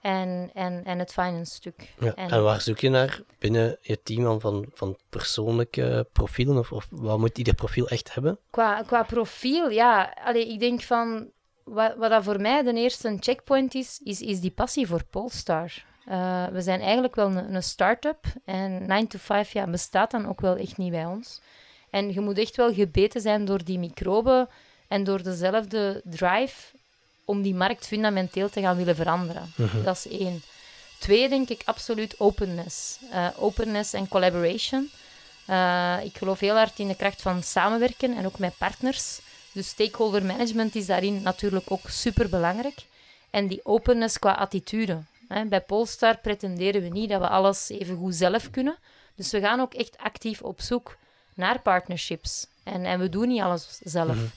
en, 0.00 0.50
en, 0.54 0.84
en 0.84 0.98
het 0.98 1.12
finance 1.12 1.54
stuk. 1.54 1.94
Ja, 1.98 2.14
en, 2.14 2.30
en, 2.30 2.42
waar 2.42 2.60
zoek 2.60 2.78
je 2.78 2.88
naar 2.88 3.20
binnen 3.38 3.78
je 3.80 4.02
team 4.02 4.40
van, 4.40 4.66
van 4.72 4.98
persoonlijke 5.08 6.08
profielen? 6.12 6.58
Of, 6.58 6.72
of 6.72 6.86
wat 6.90 7.18
moet 7.18 7.38
ieder 7.38 7.54
profiel 7.54 7.88
echt 7.88 8.14
hebben? 8.14 8.38
Qua, 8.50 8.82
qua 8.82 9.02
profiel, 9.02 9.70
ja. 9.70 10.16
Allee, 10.24 10.48
ik 10.48 10.58
denk 10.58 10.82
van... 10.82 11.30
Wat, 11.64 11.96
wat 11.96 12.10
dat 12.10 12.24
voor 12.24 12.40
mij 12.40 12.62
de 12.62 12.74
eerste 12.74 13.16
checkpoint 13.20 13.74
is, 13.74 14.00
is, 14.04 14.20
is 14.20 14.40
die 14.40 14.50
passie 14.50 14.86
voor 14.86 15.04
Polestar. 15.04 15.72
Uh, 16.08 16.46
we 16.46 16.60
zijn 16.60 16.80
eigenlijk 16.80 17.14
wel 17.14 17.26
een, 17.26 17.54
een 17.54 17.62
start-up. 17.62 18.24
En 18.44 18.86
9 18.86 19.08
to 19.08 19.18
5 19.18 19.52
ja, 19.52 19.66
bestaat 19.66 20.10
dan 20.10 20.28
ook 20.28 20.40
wel 20.40 20.56
echt 20.56 20.76
niet 20.76 20.90
bij 20.90 21.04
ons. 21.04 21.40
En 21.90 22.12
je 22.12 22.20
moet 22.20 22.38
echt 22.38 22.56
wel 22.56 22.72
gebeten 22.72 23.20
zijn 23.20 23.44
door 23.44 23.64
die 23.64 23.78
microben 23.78 24.48
en 24.88 25.04
door 25.04 25.22
dezelfde 25.22 26.02
drive 26.04 26.75
om 27.26 27.42
die 27.42 27.54
markt 27.54 27.86
fundamenteel 27.86 28.48
te 28.48 28.60
gaan 28.60 28.76
willen 28.76 28.96
veranderen. 28.96 29.52
Mhm. 29.56 29.82
Dat 29.82 29.96
is 29.96 30.18
één. 30.18 30.42
Twee, 30.98 31.28
denk 31.28 31.48
ik, 31.48 31.62
absoluut 31.64 32.20
openness. 32.20 32.98
Uh, 33.12 33.28
openness 33.36 33.92
en 33.92 34.08
collaboration. 34.08 34.90
Uh, 35.50 35.96
ik 36.02 36.16
geloof 36.16 36.40
heel 36.40 36.56
hard 36.56 36.78
in 36.78 36.88
de 36.88 36.96
kracht 36.96 37.22
van 37.22 37.42
samenwerken 37.42 38.16
en 38.16 38.26
ook 38.26 38.38
met 38.38 38.58
partners. 38.58 39.20
Dus 39.52 39.68
stakeholder 39.68 40.24
management 40.24 40.74
is 40.74 40.86
daarin 40.86 41.22
natuurlijk 41.22 41.70
ook 41.70 41.88
super 41.88 42.28
belangrijk. 42.28 42.84
En 43.30 43.46
die 43.46 43.60
openness 43.64 44.18
qua 44.18 44.32
attitude. 44.32 45.02
Hè. 45.28 45.44
Bij 45.44 45.60
Polestar 45.60 46.18
pretenderen 46.18 46.82
we 46.82 46.88
niet 46.88 47.08
dat 47.08 47.20
we 47.20 47.28
alles 47.28 47.68
even 47.68 47.96
goed 47.96 48.14
zelf 48.14 48.50
kunnen. 48.50 48.76
Dus 49.14 49.30
we 49.30 49.40
gaan 49.40 49.60
ook 49.60 49.74
echt 49.74 49.98
actief 49.98 50.42
op 50.42 50.60
zoek 50.60 50.96
naar 51.34 51.60
partnerships. 51.60 52.46
En, 52.62 52.84
en 52.84 52.98
we 52.98 53.08
doen 53.08 53.28
niet 53.28 53.40
alles 53.40 53.80
zelf. 53.82 54.16
Mm 54.16 54.30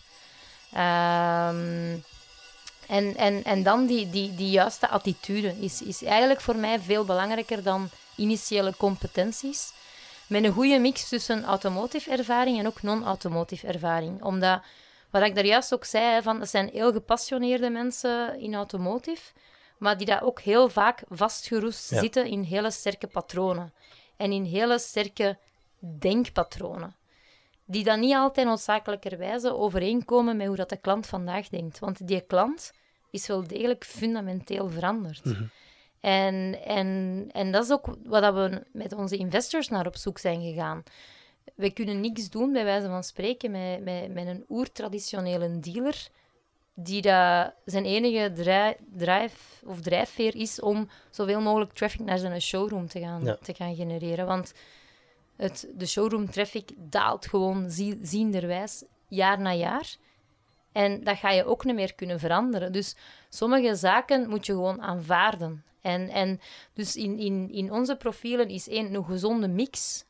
-hmm. 0.69 2.03
En, 2.89 3.15
en, 3.15 3.43
en 3.43 3.63
dan 3.63 3.85
die, 3.85 4.09
die, 4.09 4.35
die 4.35 4.49
juiste 4.49 4.87
attitude 4.87 5.55
is, 5.59 5.81
is 5.81 6.03
eigenlijk 6.03 6.41
voor 6.41 6.55
mij 6.55 6.79
veel 6.79 7.05
belangrijker 7.05 7.63
dan 7.63 7.89
initiële 8.15 8.73
competenties. 8.77 9.73
Met 10.27 10.43
een 10.43 10.51
goede 10.51 10.79
mix 10.79 11.09
tussen 11.09 11.43
automotive 11.43 12.11
ervaring 12.11 12.59
en 12.59 12.67
ook 12.67 12.81
non-automotive 12.81 13.67
ervaring. 13.67 14.23
Omdat, 14.23 14.61
wat 15.09 15.23
ik 15.23 15.35
daar 15.35 15.45
juist 15.45 15.73
ook 15.73 15.85
zei, 15.85 16.21
van, 16.21 16.39
dat 16.39 16.49
zijn 16.49 16.69
heel 16.73 16.91
gepassioneerde 16.91 17.69
mensen 17.69 18.39
in 18.39 18.55
automotive, 18.55 19.31
maar 19.77 19.97
die 19.97 20.05
daar 20.05 20.23
ook 20.23 20.41
heel 20.41 20.69
vaak 20.69 21.03
vastgeroest 21.09 21.85
zitten 21.85 22.25
in 22.25 22.41
hele 22.41 22.71
sterke 22.71 23.07
patronen. 23.07 23.73
En 24.17 24.31
in 24.31 24.43
hele 24.43 24.79
sterke 24.79 25.37
denkpatronen. 25.79 26.95
Die 27.65 27.83
dan 27.83 27.99
niet 27.99 28.15
altijd 28.15 28.47
noodzakelijkerwijze 28.47 29.55
overeenkomen 29.55 30.37
met 30.37 30.47
hoe 30.47 30.55
dat 30.55 30.69
de 30.69 30.77
klant 30.77 31.07
vandaag 31.07 31.49
denkt. 31.49 31.79
Want 31.79 32.07
die 32.07 32.21
klant 32.21 32.71
is 33.11 33.27
wel 33.27 33.47
degelijk 33.47 33.85
fundamenteel 33.85 34.69
veranderd. 34.69 35.25
Mhm. 35.25 35.43
En, 35.99 36.63
en, 36.65 37.27
en 37.31 37.51
dat 37.51 37.63
is 37.63 37.71
ook 37.71 37.97
wat 38.03 38.33
we 38.33 38.63
met 38.71 38.93
onze 38.93 39.17
investors 39.17 39.67
naar 39.67 39.87
op 39.87 39.95
zoek 39.95 40.17
zijn 40.17 40.41
gegaan. 40.41 40.83
We 41.55 41.71
kunnen 41.71 42.01
niks 42.01 42.29
doen, 42.29 42.51
bij 42.51 42.63
wijze 42.63 42.87
van 42.87 43.03
spreken, 43.03 43.51
met, 43.51 43.83
met, 43.83 44.13
met 44.13 44.27
een 44.27 44.45
oertraditionele 44.49 45.59
dealer 45.59 46.09
die 46.83 47.01
dat 47.01 47.53
zijn 47.65 47.85
enige 47.85 48.31
drijf, 48.95 49.63
of 49.65 49.81
drijfveer 49.81 50.35
is 50.35 50.59
om 50.61 50.89
zoveel 51.09 51.41
mogelijk 51.41 51.73
traffic 51.73 51.99
naar 51.99 52.17
zijn 52.17 52.41
showroom 52.41 52.87
te 52.87 52.99
gaan, 52.99 53.37
te 53.41 53.53
gaan 53.53 53.75
genereren. 53.75 54.25
Want 54.25 54.53
het, 55.35 55.67
de 55.75 55.85
showroom 55.85 56.29
traffic 56.31 56.71
daalt 56.77 57.27
gewoon 57.27 57.69
zie, 57.71 57.99
zienderwijs 58.01 58.83
jaar 59.07 59.39
na 59.41 59.53
jaar. 59.53 59.95
En 60.71 61.03
dat 61.03 61.17
ga 61.17 61.29
je 61.29 61.45
ook 61.45 61.63
niet 61.63 61.75
meer 61.75 61.95
kunnen 61.95 62.19
veranderen. 62.19 62.71
Dus 62.71 62.95
sommige 63.29 63.75
zaken 63.75 64.29
moet 64.29 64.45
je 64.45 64.53
gewoon 64.53 64.81
aanvaarden. 64.81 65.63
En, 65.81 66.09
en 66.09 66.39
dus 66.73 66.95
in, 66.95 67.17
in, 67.17 67.51
in 67.51 67.71
onze 67.71 67.95
profielen 67.95 68.49
is 68.49 68.67
één 68.67 68.93
een 68.93 69.05
gezonde 69.05 69.47
mix, 69.47 70.05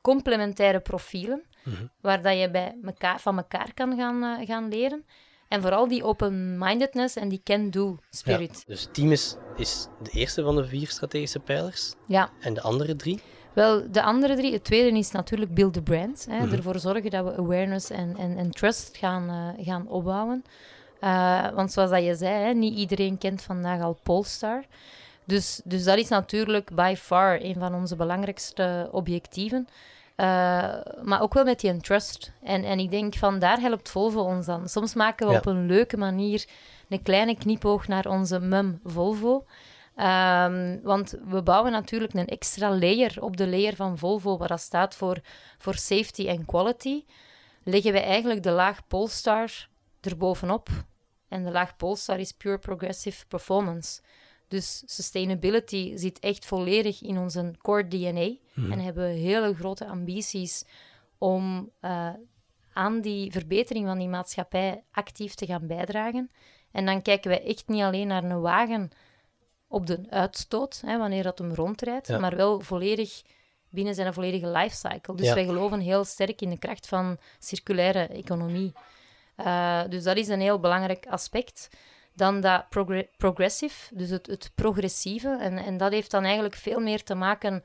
complementaire 0.00 0.80
profielen, 0.80 1.42
mhm. 1.64 1.86
waar 2.00 2.22
dat 2.22 2.38
je 2.38 2.50
bij 2.50 2.78
mekaar, 2.82 3.20
van 3.20 3.36
elkaar 3.36 3.74
kan 3.74 3.96
gaan, 3.96 4.24
uh, 4.24 4.46
gaan 4.46 4.68
leren. 4.68 5.04
En 5.48 5.62
vooral 5.62 5.88
die 5.88 6.04
open-mindedness 6.04 7.16
en 7.16 7.28
die 7.28 7.40
can-do 7.44 7.98
spirit. 8.10 8.64
Ja, 8.66 8.74
dus 8.74 8.88
team 8.92 9.12
is, 9.12 9.36
is 9.56 9.86
de 10.02 10.10
eerste 10.10 10.42
van 10.42 10.56
de 10.56 10.66
vier 10.66 10.88
strategische 10.88 11.40
pijlers. 11.40 11.94
Ja. 12.06 12.30
En 12.40 12.54
de 12.54 12.60
andere 12.60 12.96
drie? 12.96 13.20
Wel, 13.58 13.90
de 13.90 14.02
andere 14.02 14.36
drie, 14.36 14.52
het 14.52 14.64
tweede 14.64 14.98
is 14.98 15.10
natuurlijk 15.10 15.54
build 15.54 15.72
the 15.72 15.82
brand. 15.82 16.26
Hè, 16.30 16.44
mhm. 16.44 16.54
Ervoor 16.54 16.78
zorgen 16.78 17.10
dat 17.10 17.24
we 17.24 17.36
awareness 17.36 17.90
en, 17.90 18.16
en, 18.18 18.36
en 18.36 18.50
trust 18.50 18.96
gaan, 18.96 19.54
uh, 19.58 19.66
gaan 19.66 19.88
opbouwen. 19.88 20.44
Uh, 21.00 21.50
want 21.54 21.72
zoals 21.72 21.90
dat 21.90 22.04
je 22.04 22.14
zei, 22.14 22.44
hè, 22.44 22.52
niet 22.52 22.78
iedereen 22.78 23.18
kent 23.18 23.42
vandaag 23.42 23.82
al 23.82 23.98
Polestar. 24.02 24.64
Dus, 25.24 25.60
dus 25.64 25.84
dat 25.84 25.98
is 25.98 26.08
natuurlijk 26.08 26.74
by 26.74 26.94
far 26.98 27.38
een 27.42 27.54
van 27.58 27.74
onze 27.74 27.96
belangrijkste 27.96 28.88
objectieven. 28.92 29.68
Uh, 30.16 30.26
maar 31.02 31.20
ook 31.20 31.34
wel 31.34 31.44
met 31.44 31.60
die 31.60 31.76
trust. 31.76 32.32
En, 32.42 32.64
en 32.64 32.78
ik 32.78 32.90
denk 32.90 33.14
van 33.14 33.38
daar 33.38 33.60
helpt 33.60 33.88
Volvo 33.88 34.20
ons 34.20 34.46
dan. 34.46 34.68
Soms 34.68 34.94
maken 34.94 35.26
we 35.26 35.32
ja. 35.32 35.38
op 35.38 35.46
een 35.46 35.66
leuke 35.66 35.96
manier 35.96 36.44
een 36.88 37.02
kleine 37.02 37.36
knipoog 37.36 37.88
naar 37.88 38.06
onze 38.06 38.40
mum 38.40 38.80
Volvo. 38.84 39.44
Um, 39.98 40.80
want 40.82 41.14
we 41.24 41.42
bouwen 41.42 41.72
natuurlijk 41.72 42.14
een 42.14 42.26
extra 42.26 42.78
layer 42.78 43.22
op 43.22 43.36
de 43.36 43.48
layer 43.48 43.76
van 43.76 43.98
Volvo, 43.98 44.36
waar 44.36 44.48
dat 44.48 44.60
staat 44.60 44.94
voor, 44.94 45.20
voor 45.58 45.74
safety 45.74 46.26
en 46.28 46.44
quality. 46.44 47.04
Leggen 47.62 47.92
we 47.92 48.00
eigenlijk 48.00 48.42
de 48.42 48.50
laag 48.50 48.86
Polestar 48.86 49.68
erbovenop. 50.00 50.68
En 51.28 51.44
de 51.44 51.50
laag 51.50 51.76
Polestar 51.76 52.18
is 52.18 52.32
pure 52.32 52.58
progressive 52.58 53.26
performance. 53.26 54.00
Dus 54.48 54.82
sustainability 54.86 55.96
zit 55.96 56.18
echt 56.18 56.46
volledig 56.46 57.02
in 57.02 57.18
onze 57.18 57.54
core 57.58 57.88
DNA. 57.88 58.36
Mm. 58.54 58.72
En 58.72 58.78
hebben 58.78 59.04
we 59.04 59.18
hele 59.18 59.54
grote 59.54 59.86
ambities 59.86 60.64
om 61.18 61.70
uh, 61.80 62.10
aan 62.72 63.00
die 63.00 63.32
verbetering 63.32 63.86
van 63.86 63.98
die 63.98 64.08
maatschappij 64.08 64.82
actief 64.90 65.34
te 65.34 65.46
gaan 65.46 65.66
bijdragen. 65.66 66.30
En 66.70 66.86
dan 66.86 67.02
kijken 67.02 67.30
we 67.30 67.40
echt 67.40 67.68
niet 67.68 67.82
alleen 67.82 68.06
naar 68.06 68.24
een 68.24 68.40
wagen 68.40 68.90
op 69.68 69.86
de 69.86 70.00
uitstoot, 70.10 70.82
hè, 70.86 70.98
wanneer 70.98 71.22
dat 71.22 71.38
hem 71.38 71.54
rondrijdt, 71.54 72.18
maar 72.18 72.36
wel 72.36 72.60
volledig 72.60 73.22
binnen 73.70 73.94
zijn 73.94 74.14
volledige 74.14 74.48
lifecycle. 74.48 75.14
Dus 75.14 75.32
wij 75.32 75.44
geloven 75.44 75.80
heel 75.80 76.04
sterk 76.04 76.40
in 76.40 76.50
de 76.50 76.58
kracht 76.58 76.86
van 76.86 77.18
circulaire 77.38 78.06
economie. 78.06 78.72
Uh, 79.36 79.82
dus 79.88 80.02
dat 80.02 80.16
is 80.16 80.28
een 80.28 80.40
heel 80.40 80.60
belangrijk 80.60 81.06
aspect. 81.06 81.68
dan 82.14 82.40
dat 82.40 82.68
progre 82.68 83.08
progressive, 83.16 83.94
dus 83.94 84.10
het, 84.10 84.26
het 84.26 84.50
progressieve. 84.54 85.36
En, 85.40 85.58
en 85.58 85.76
dat 85.76 85.92
heeft 85.92 86.10
dan 86.10 86.24
eigenlijk 86.24 86.54
veel 86.54 86.80
meer 86.80 87.02
te 87.02 87.14
maken 87.14 87.64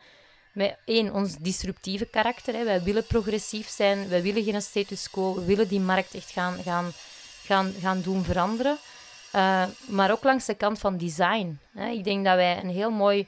met 0.54 0.78
één, 0.86 1.14
ons 1.14 1.38
disruptieve 1.38 2.06
karakter. 2.06 2.54
Hè. 2.54 2.64
Wij 2.64 2.84
willen 2.84 3.06
progressief 3.06 3.68
zijn, 3.68 4.10
wij 4.10 4.22
willen 4.22 4.44
geen 4.44 4.62
status 4.62 5.10
quo, 5.10 5.36
we 5.36 5.46
willen 5.46 5.68
die 5.68 5.80
markt 5.80 6.14
echt 6.14 6.32
gaan, 6.32 6.64
gaan, 6.64 6.92
gaan, 7.44 7.74
gaan 7.80 8.02
doen 8.02 8.24
veranderen. 8.24 8.78
Uh, 9.36 9.64
maar 9.86 10.12
ook 10.12 10.24
langs 10.24 10.46
de 10.46 10.54
kant 10.54 10.80
van 10.80 10.98
design. 10.98 11.60
Hè. 11.74 11.90
Ik 11.90 12.04
denk 12.04 12.26
dat 12.26 12.36
wij 12.36 12.64
een 12.64 12.70
heel 12.70 12.92
mooi 12.92 13.28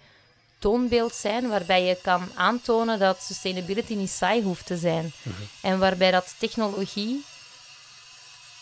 toonbeeld 0.60 1.14
zijn 1.14 1.50
waarbij 1.50 1.84
je 1.84 1.98
kan 2.02 2.28
aantonen 2.36 3.00
dat 3.00 3.22
sustainability 3.22 3.96
niet 3.96 4.10
saai 4.10 4.44
hoeft 4.44 4.66
te 4.66 4.78
zijn. 4.78 5.12
Mhm. 5.24 5.42
En 5.62 5.80
waarbij 5.80 6.12
dat 6.12 6.36
technologie, 6.40 7.26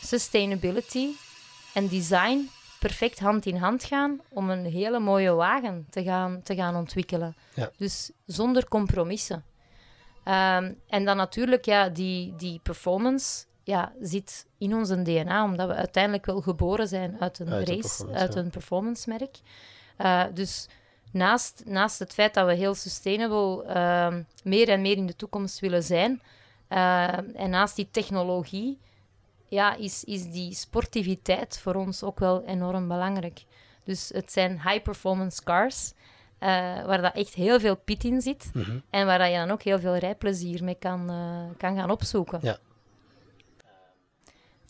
sustainability 0.03 1.07
en 1.73 1.87
design 1.87 2.49
perfect 2.79 3.19
hand 3.19 3.45
in 3.45 3.55
hand 3.55 3.83
gaan 3.83 4.21
om 4.29 4.49
een 4.49 4.65
hele 4.65 4.99
mooie 4.99 5.31
wagen 5.31 5.87
te 5.89 6.03
gaan, 6.03 6.41
te 6.43 6.55
gaan 6.55 6.75
ontwikkelen. 6.75 7.35
Ja. 7.53 7.71
Dus 7.77 8.11
zonder 8.25 8.67
compromissen. 8.67 9.43
Um, 10.25 10.79
en 10.87 11.05
dan 11.05 11.17
natuurlijk, 11.17 11.65
ja, 11.65 11.89
die, 11.89 12.35
die 12.35 12.59
performance 12.63 13.45
ja, 13.63 13.91
zit 14.01 14.45
in 14.57 14.75
ons 14.75 14.89
DNA, 14.89 15.43
omdat 15.43 15.67
we 15.67 15.73
uiteindelijk 15.73 16.25
wel 16.25 16.41
geboren 16.41 16.87
zijn 16.87 17.15
uit 17.19 17.39
een 17.39 17.65
race, 17.65 18.07
uit 18.13 18.35
een 18.35 18.49
performance 18.49 19.09
merk. 19.09 19.39
Uh, 19.97 20.23
dus 20.33 20.67
naast, 21.11 21.63
naast 21.65 21.99
het 21.99 22.13
feit 22.13 22.33
dat 22.33 22.45
we 22.45 22.53
heel 22.53 22.75
sustainable 22.75 23.65
uh, 23.67 24.15
meer 24.43 24.69
en 24.69 24.81
meer 24.81 24.97
in 24.97 25.05
de 25.05 25.15
toekomst 25.15 25.59
willen 25.59 25.83
zijn, 25.83 26.21
uh, 26.69 27.17
en 27.17 27.49
naast 27.49 27.75
die 27.75 27.87
technologie, 27.91 28.79
ja, 29.47 29.75
is, 29.75 30.03
is 30.03 30.31
die 30.31 30.53
sportiviteit 30.53 31.59
voor 31.59 31.75
ons 31.75 32.03
ook 32.03 32.19
wel 32.19 32.43
enorm 32.45 32.87
belangrijk. 32.87 33.43
Dus 33.83 34.09
het 34.13 34.31
zijn 34.31 34.51
high-performance 34.51 35.43
cars, 35.43 35.91
uh, 36.39 36.49
waar 36.85 37.01
dat 37.01 37.15
echt 37.15 37.33
heel 37.33 37.59
veel 37.59 37.75
pit 37.75 38.03
in 38.03 38.21
zit. 38.21 38.49
Mhm. 38.53 38.79
En 38.89 39.05
waar 39.05 39.17
dat 39.17 39.29
je 39.29 39.35
dan 39.35 39.51
ook 39.51 39.61
heel 39.61 39.79
veel 39.79 39.95
rijplezier 39.95 40.63
mee 40.63 40.75
kan, 40.75 41.11
uh, 41.11 41.57
kan 41.57 41.75
gaan 41.75 41.91
opzoeken. 41.91 42.39
Ja. 42.41 42.57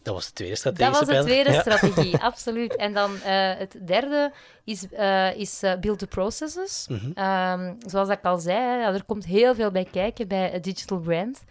Dat 0.03 0.13
was 0.13 0.27
de 0.27 0.33
tweede 0.33 0.55
strategie. 0.55 0.91
Dat 0.91 0.99
was 0.99 1.15
de 1.15 1.23
tweede 1.23 1.53
strategie, 1.53 2.17
absoluut. 2.29 2.75
En 2.75 2.93
dan 2.93 3.11
uh, 3.13 3.21
het 3.57 3.77
derde 3.85 4.31
is, 4.63 4.87
is 5.35 5.59
build 5.79 5.99
the 5.99 6.07
processes. 6.07 6.87
Mm 6.89 7.13
-hmm. 7.15 7.77
zoals 7.85 8.09
ik 8.09 8.23
al 8.23 8.37
zei, 8.37 8.79
ja, 8.79 8.93
er 8.93 9.03
komt 9.03 9.25
heel 9.25 9.55
veel 9.55 9.71
bij 9.71 9.87
kijken 9.91 10.27
bij 10.27 10.53
een 10.53 10.61
digital 10.61 10.99
brand. 10.99 11.43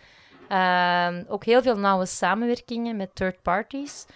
Ehm, 0.48 1.24
ook 1.28 1.44
heel 1.44 1.62
veel 1.62 1.78
nauwe 1.78 2.06
samenwerkingen 2.06 2.96
met 2.96 3.14
third 3.14 3.42
parties, 3.42 4.06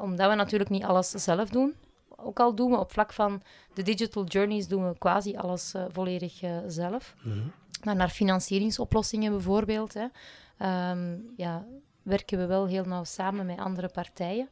omdat 0.00 0.30
we 0.30 0.34
natuurlijk 0.34 0.70
niet 0.70 0.84
alles 0.84 1.10
zelf 1.10 1.48
doen. 1.48 1.74
Ook 2.16 2.40
al 2.40 2.54
doen 2.54 2.70
we 2.70 2.78
op 2.78 2.92
vlak 2.92 3.12
van 3.12 3.42
de 3.74 3.82
digital 3.82 4.24
journeys 4.24 4.68
doen 4.68 4.88
we 4.88 4.98
quasi 4.98 5.36
alles 5.36 5.74
volledig 5.92 6.40
zelf. 6.66 7.14
Mm 7.22 7.32
-hmm. 7.32 7.52
Maar 7.84 7.96
naar 7.96 8.08
financieringsoplossingen 8.08 9.32
bijvoorbeeld, 9.32 9.94
hè, 9.94 10.06
um, 10.90 11.32
ja, 11.36 11.64
werken 12.06 12.38
we 12.38 12.46
wel 12.46 12.66
heel 12.66 12.84
nauw 12.84 13.04
samen 13.04 13.46
met 13.46 13.58
andere 13.58 13.88
partijen. 13.88 14.48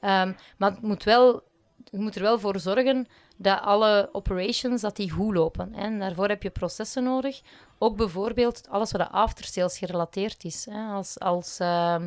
Um, 0.00 0.36
maar 0.56 0.70
het 0.70 0.82
moet 0.82 1.04
wel, 1.04 1.42
je 1.90 1.98
moet 1.98 2.14
er 2.14 2.22
wel 2.22 2.38
voor 2.38 2.60
zorgen 2.60 3.06
dat 3.36 3.60
alle 3.60 4.08
operations 4.12 4.80
dat 4.80 4.96
die 4.96 5.10
goed 5.10 5.34
lopen. 5.34 5.74
Hè. 5.74 5.80
En 5.80 5.98
daarvoor 5.98 6.28
heb 6.28 6.42
je 6.42 6.50
processen 6.50 7.04
nodig. 7.04 7.40
Ook 7.78 7.96
bijvoorbeeld 7.96 8.68
alles 8.68 8.92
wat 8.92 9.10
aftersales 9.10 9.78
gerelateerd 9.78 10.44
is. 10.44 10.66
Hè. 10.70 10.92
Als, 10.92 11.18
als, 11.18 11.60
uh, 11.60 12.02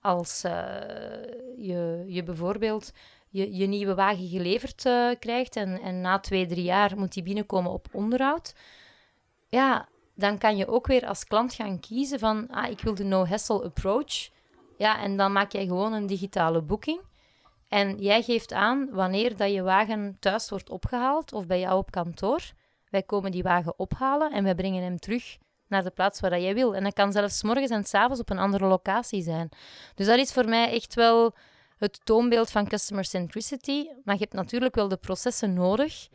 als 0.00 0.44
uh, 0.44 0.52
je, 1.56 2.04
je 2.06 2.22
bijvoorbeeld 2.22 2.92
je, 3.28 3.56
je 3.56 3.66
nieuwe 3.66 3.94
wagen 3.94 4.28
geleverd 4.28 4.84
uh, 4.84 5.10
krijgt 5.18 5.56
en, 5.56 5.80
en 5.80 6.00
na 6.00 6.18
twee, 6.18 6.46
drie 6.46 6.64
jaar 6.64 6.98
moet 6.98 7.12
die 7.12 7.22
binnenkomen 7.22 7.72
op 7.72 7.86
onderhoud. 7.92 8.54
Ja, 9.48 9.88
dan 10.14 10.38
kan 10.38 10.56
je 10.56 10.66
ook 10.66 10.86
weer 10.86 11.06
als 11.06 11.24
klant 11.24 11.54
gaan 11.54 11.80
kiezen 11.80 12.18
van 12.18 12.48
ah, 12.50 12.70
ik 12.70 12.80
wil 12.80 12.94
de 12.94 13.04
no-hassle 13.04 13.64
approach. 13.64 14.30
Ja, 14.76 15.00
en 15.00 15.16
dan 15.16 15.32
maak 15.32 15.52
jij 15.52 15.66
gewoon 15.66 15.92
een 15.92 16.06
digitale 16.06 16.62
boeking. 16.62 17.00
En 17.68 17.98
jij 17.98 18.22
geeft 18.22 18.52
aan 18.52 18.88
wanneer 18.90 19.36
dat 19.36 19.52
je 19.52 19.62
wagen 19.62 20.16
thuis 20.20 20.48
wordt 20.48 20.70
opgehaald 20.70 21.32
of 21.32 21.46
bij 21.46 21.60
jou 21.60 21.78
op 21.78 21.90
kantoor. 21.90 22.40
Wij 22.88 23.02
komen 23.02 23.30
die 23.30 23.42
wagen 23.42 23.78
ophalen 23.78 24.32
en 24.32 24.44
wij 24.44 24.54
brengen 24.54 24.82
hem 24.82 24.98
terug 24.98 25.38
naar 25.68 25.82
de 25.82 25.90
plaats 25.90 26.20
waar 26.20 26.30
dat 26.30 26.42
jij 26.42 26.54
wil. 26.54 26.74
En 26.74 26.84
dat 26.84 26.92
kan 26.92 27.12
zelfs 27.12 27.42
morgens 27.42 27.70
en 27.70 27.84
s 27.84 27.94
avonds 27.94 28.20
op 28.20 28.30
een 28.30 28.38
andere 28.38 28.66
locatie 28.66 29.22
zijn. 29.22 29.48
Dus 29.94 30.06
dat 30.06 30.18
is 30.18 30.32
voor 30.32 30.48
mij 30.48 30.72
echt 30.72 30.94
wel 30.94 31.34
het 31.76 32.00
toonbeeld 32.04 32.50
van 32.50 32.68
customer 32.68 33.04
centricity. 33.04 33.86
Maar 34.04 34.14
je 34.14 34.20
hebt 34.20 34.32
natuurlijk 34.32 34.74
wel 34.74 34.88
de 34.88 34.96
processen 34.96 35.54
nodig 35.54 36.08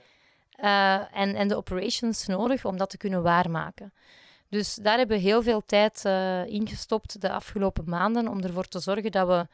uh, 0.58 1.18
en, 1.18 1.36
en 1.36 1.48
de 1.48 1.56
operations 1.56 2.28
nodig 2.28 2.66
om 2.66 2.78
dat 2.78 2.90
te 2.90 2.98
kunnen 2.98 3.24
waarmaken. 3.24 3.94
Dus 4.50 4.76
daar 4.76 4.98
hebben 4.98 5.18
we 5.18 5.24
heel 5.24 5.44
veel 5.44 5.64
tijd 5.66 6.04
uh, 6.06 6.46
ingestopt 6.46 7.22
de 7.22 7.32
afgelopen 7.32 7.90
maanden 7.90 8.28
om 8.28 8.42
ervoor 8.42 8.68
te 8.68 8.80
zorgen 8.80 9.12
dat 9.12 9.28
we 9.28 9.48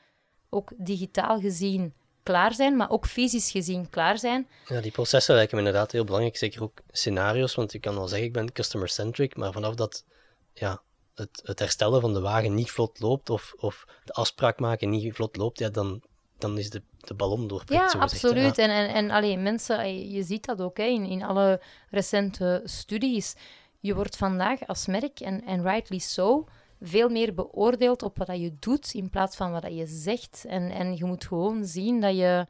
ook 0.50 0.72
digitaal 0.78 1.40
gezien 1.40 1.94
klaar 2.24 2.54
zijn, 2.54 2.76
maar 2.76 2.90
ook 2.90 3.06
fysisch 3.06 3.52
gezien 3.52 3.90
klaar 3.90 4.18
zijn. 4.18 4.48
Ja, 4.66 4.82
die 4.82 4.92
processen 4.92 5.36
lijken 5.36 5.58
me 5.58 5.64
inderdaad 5.64 5.92
heel 5.92 6.04
belangrijk. 6.04 6.38
Zeker 6.38 6.64
ook 6.64 6.80
scenario's, 6.92 7.56
want 7.56 7.72
je 7.72 7.80
kan 7.80 7.96
wel 7.96 8.08
zeggen, 8.08 8.28
ik 8.28 8.34
ben 8.34 8.52
customer-centric, 8.52 9.36
maar 9.36 9.52
vanaf 9.52 9.76
dat 9.76 10.06
ja, 10.54 10.82
het, 11.16 11.42
het 11.44 11.60
herstellen 11.60 12.02
van 12.02 12.14
de 12.14 12.22
wagen 12.22 12.54
niet 12.54 12.72
vlot 12.72 13.00
loopt, 13.00 13.30
of, 13.30 13.54
of 13.58 13.86
de 14.04 14.14
afspraak 14.14 14.60
maken 14.60 14.90
niet 14.90 15.16
vlot 15.16 15.36
loopt, 15.38 15.60
ja, 15.60 15.70
dan, 15.70 16.02
dan 16.44 16.58
is 16.58 16.70
de, 16.70 16.82
de 16.98 17.14
ballon 17.14 17.48
doorprikt. 17.48 17.92
Ja, 17.92 18.00
absoluut. 18.00 18.58
En, 18.58 18.70
en, 18.70 18.88
en 18.94 19.12
alleen 19.12 19.44
mensen, 19.44 20.10
je 20.10 20.24
ziet 20.24 20.46
dat 20.46 20.62
ook 20.62 20.78
hè, 20.78 20.84
in, 20.84 21.06
in 21.06 21.24
alle 21.24 21.62
recente 21.90 22.62
studies. 22.64 23.36
Je 23.80 23.96
wordt 23.96 24.18
vandaag 24.18 24.68
als 24.68 24.86
merk, 24.86 25.20
en, 25.20 25.46
en 25.46 25.62
rightly 25.62 25.98
so, 25.98 26.48
veel 26.82 27.10
meer 27.10 27.34
beoordeeld 27.34 28.04
op 28.04 28.18
wat 28.18 28.38
je 28.38 28.56
doet 28.60 28.94
in 28.94 29.10
plaats 29.10 29.36
van 29.36 29.52
wat 29.52 29.66
je 29.70 29.86
zegt. 29.86 30.46
En, 30.48 30.72
en 30.72 30.96
je 30.96 31.06
moet 31.06 31.26
gewoon 31.26 31.66
zien 31.66 32.02
dat 32.02 32.16
je 32.16 32.48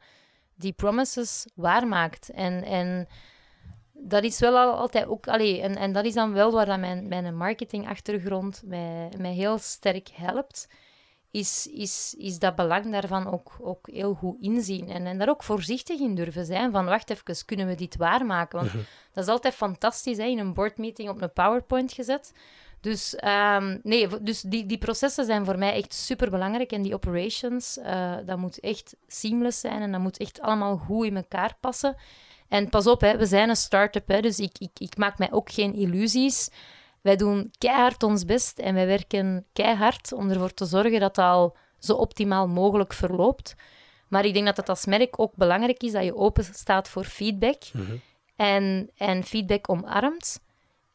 die 0.54 0.72
promises 0.72 1.46
waarmaakt. 1.54 2.30
En, 2.30 2.64
en 2.64 3.06
dat 3.92 4.24
is 4.24 4.40
wel 4.40 4.56
altijd 4.56 5.06
ook... 5.06 5.28
Allee, 5.28 5.60
en, 5.60 5.76
en 5.76 5.92
dat 5.92 6.04
is 6.04 6.14
dan 6.14 6.32
wel 6.32 6.52
waar 6.52 6.66
dat 6.66 6.78
mijn, 6.78 7.08
mijn 7.08 7.36
marketingachtergrond 7.36 8.62
mij, 8.64 9.08
mij 9.18 9.32
heel 9.32 9.58
sterk 9.58 10.08
helpt. 10.12 10.68
Is, 11.34 11.70
is, 11.72 12.14
is 12.18 12.38
dat 12.38 12.54
belang 12.54 12.92
daarvan 12.92 13.32
ook, 13.32 13.52
ook 13.60 13.88
heel 13.92 14.14
goed 14.14 14.36
inzien. 14.40 14.88
En, 14.88 15.06
en 15.06 15.18
daar 15.18 15.28
ook 15.28 15.42
voorzichtig 15.42 16.00
in 16.00 16.14
durven 16.14 16.44
zijn. 16.44 16.72
Van, 16.72 16.84
wacht 16.84 17.10
even, 17.10 17.44
kunnen 17.44 17.66
we 17.66 17.74
dit 17.74 17.96
waarmaken? 17.96 18.58
Want 18.58 18.72
mhm. 18.72 18.82
dat 19.12 19.24
is 19.24 19.30
altijd 19.30 19.54
fantastisch, 19.54 20.16
hè, 20.16 20.24
in 20.24 20.38
een 20.38 20.54
boardmeeting 20.54 21.08
op 21.08 21.22
een 21.22 21.32
PowerPoint 21.32 21.92
gezet. 21.92 22.32
Dus, 22.80 23.16
um, 23.24 23.80
nee, 23.82 24.22
dus 24.22 24.40
die, 24.40 24.66
die 24.66 24.78
processen 24.78 25.24
zijn 25.24 25.44
voor 25.44 25.58
mij 25.58 25.74
echt 25.74 25.94
super 25.94 26.30
belangrijk. 26.30 26.72
En 26.72 26.82
die 26.82 26.94
operations, 26.94 27.78
uh, 27.78 28.16
dat 28.26 28.38
moet 28.38 28.60
echt 28.60 28.96
seamless 29.06 29.60
zijn 29.60 29.82
en 29.82 29.92
dat 29.92 30.00
moet 30.00 30.18
echt 30.18 30.40
allemaal 30.40 30.76
goed 30.76 31.06
in 31.06 31.16
elkaar 31.16 31.56
passen. 31.60 31.96
En 32.48 32.68
pas 32.68 32.86
op, 32.86 33.00
hè, 33.00 33.16
we 33.16 33.26
zijn 33.26 33.48
een 33.48 33.56
start-up, 33.56 34.08
hè, 34.08 34.20
dus 34.20 34.38
ik, 34.38 34.58
ik, 34.58 34.70
ik 34.78 34.96
maak 34.96 35.18
mij 35.18 35.32
ook 35.32 35.50
geen 35.50 35.74
illusies. 35.74 36.50
Wij 37.04 37.16
doen 37.16 37.50
keihard 37.58 38.02
ons 38.02 38.24
best 38.24 38.58
en 38.58 38.74
wij 38.74 38.86
werken 38.86 39.46
keihard 39.52 40.12
om 40.12 40.30
ervoor 40.30 40.54
te 40.54 40.64
zorgen 40.64 41.00
dat 41.00 41.16
het 41.16 41.24
al 41.24 41.56
zo 41.78 41.94
optimaal 41.94 42.48
mogelijk 42.48 42.92
verloopt. 42.92 43.54
Maar 44.08 44.24
ik 44.24 44.34
denk 44.34 44.46
dat 44.46 44.56
het 44.56 44.68
als 44.68 44.86
merk 44.86 45.20
ook 45.20 45.36
belangrijk 45.36 45.82
is 45.82 45.92
dat 45.92 46.04
je 46.04 46.16
open 46.16 46.44
staat 46.44 46.88
voor 46.88 47.04
feedback. 47.04 47.62
Mhm. 47.72 47.96
en, 48.36 48.90
en 48.96 49.24
feedback 49.24 49.70
omarmt. 49.70 50.40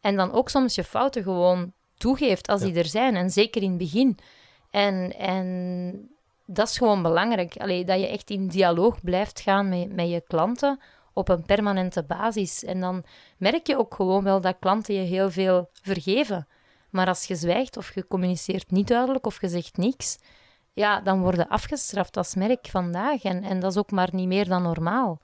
En 0.02 0.16
dan 0.16 0.32
ook 0.32 0.50
soms 0.50 0.76
je 0.76 0.84
fouten 0.84 1.24
gewoon 1.24 1.74
toegeeft 1.98 2.48
als 2.48 2.62
die 2.62 2.76
er 2.76 2.86
zijn. 2.86 3.16
En 3.16 3.30
zeker 3.30 3.62
in 3.62 3.70
het 3.70 3.78
begin. 3.78 4.18
En, 4.70 5.18
en 5.18 6.10
dat 6.46 6.68
is 6.70 6.78
gewoon 6.78 7.02
belangrijk. 7.02 7.58
Allee, 7.58 7.86
dat 7.86 8.00
je 8.00 8.08
echt 8.08 8.30
in 8.30 8.48
dialoog 8.48 9.02
blijft 9.02 9.40
gaan 9.40 9.70
met, 9.70 9.96
met 9.96 10.10
je 10.10 10.24
klanten 10.28 10.80
op 11.14 11.30
een 11.30 11.46
permanente 11.46 12.04
basis. 12.04 12.64
En 12.64 12.80
dan 12.80 13.04
merk 13.38 13.68
je 13.68 13.78
ook 13.78 13.96
gewoon 13.96 14.24
wel 14.24 14.42
dat 14.42 14.56
klanten 14.60 14.94
je 14.94 15.02
heel 15.02 15.32
veel 15.32 15.70
vergeven. 15.82 16.48
Maar 16.90 17.08
als 17.08 17.26
je 17.26 17.36
zwijgt 17.36 17.78
of 17.78 17.96
je 17.96 18.08
communiceert 18.08 18.72
niet 18.72 18.88
duidelijk 18.88 19.26
of 19.26 19.42
je 19.42 19.48
zegt 19.48 19.78
niks, 19.78 20.18
ja, 20.74 21.02
dan 21.02 21.22
worden 21.22 21.48
afgestraft 21.48 22.18
als 22.18 22.36
merk 22.36 22.68
vandaag. 22.68 23.24
En, 23.24 23.44
en 23.44 23.60
dat 23.60 23.72
is 23.72 23.78
ook 23.78 23.92
maar 23.92 24.10
niet 24.12 24.28
meer 24.28 24.48
dan 24.48 24.62
normaal. 24.62 25.20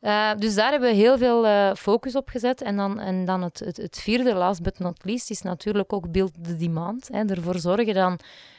Uh, 0.00 0.30
dus 0.38 0.54
daar 0.54 0.70
hebben 0.70 0.90
we 0.90 0.96
heel 0.96 1.18
veel 1.18 1.46
uh, 1.46 1.74
focus 1.74 2.16
op 2.16 2.28
gezet. 2.28 2.62
En 2.62 2.76
dan, 2.76 3.00
en 3.00 3.24
dan 3.24 3.42
het, 3.42 3.58
het, 3.58 3.76
het, 3.76 3.98
vierde, 3.98 4.34
last 4.34 4.62
but 4.62 4.78
not 4.78 5.04
least, 5.04 5.30
is 5.30 5.42
natuurlijk 5.42 5.92
ook 5.92 6.12
build 6.12 6.44
the 6.44 6.56
demand. 6.56 7.08
Hè. 7.12 7.24
Ervoor 7.24 7.58
zorgen 7.58 7.94
dan... 7.94 8.18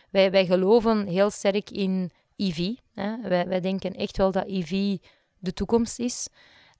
Wij, 0.09 0.31
wij 0.31 0.45
geloven 0.45 1.07
heel 1.07 1.29
sterk 1.29 1.69
in 1.69 2.11
EV. 2.35 2.73
Hè. 2.93 3.21
Wij, 3.21 3.47
wij 3.47 3.59
denken 3.59 3.93
echt 3.93 4.17
wel 4.17 4.31
dat 4.31 4.45
EV 4.47 4.97
de 5.41 5.53
toekomst 5.53 5.99
is. 5.99 6.27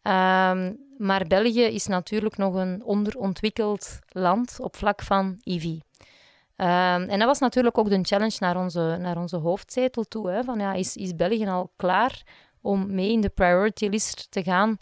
Um, 0.03 0.77
maar 0.97 1.27
België 1.27 1.63
is 1.63 1.87
natuurlijk 1.87 2.37
nog 2.37 2.53
een 2.53 2.83
onderontwikkeld 2.83 3.99
land 4.07 4.59
op 4.59 4.75
vlak 4.75 5.01
van 5.01 5.39
EV. 5.43 5.65
Ehm, 6.55 7.01
en 7.01 7.19
dat 7.19 7.27
was 7.27 7.39
natuurlijk 7.39 7.77
ook 7.77 7.89
de 7.89 7.99
challenge 8.01 8.37
naar 8.39 8.57
onze, 8.57 8.97
naar 8.99 9.17
onze 9.17 9.37
hoofdzetel 9.37 10.03
toe. 10.03 10.29
Hè, 10.29 10.43
van, 10.43 10.59
ja, 10.59 10.73
is, 10.73 10.95
is 10.95 11.15
België 11.15 11.47
al 11.47 11.71
klaar 11.75 12.23
om 12.61 12.93
mee 12.93 13.11
in 13.11 13.21
de 13.21 13.29
priority 13.29 13.87
list 13.87 14.31
te 14.31 14.43
gaan 14.43 14.77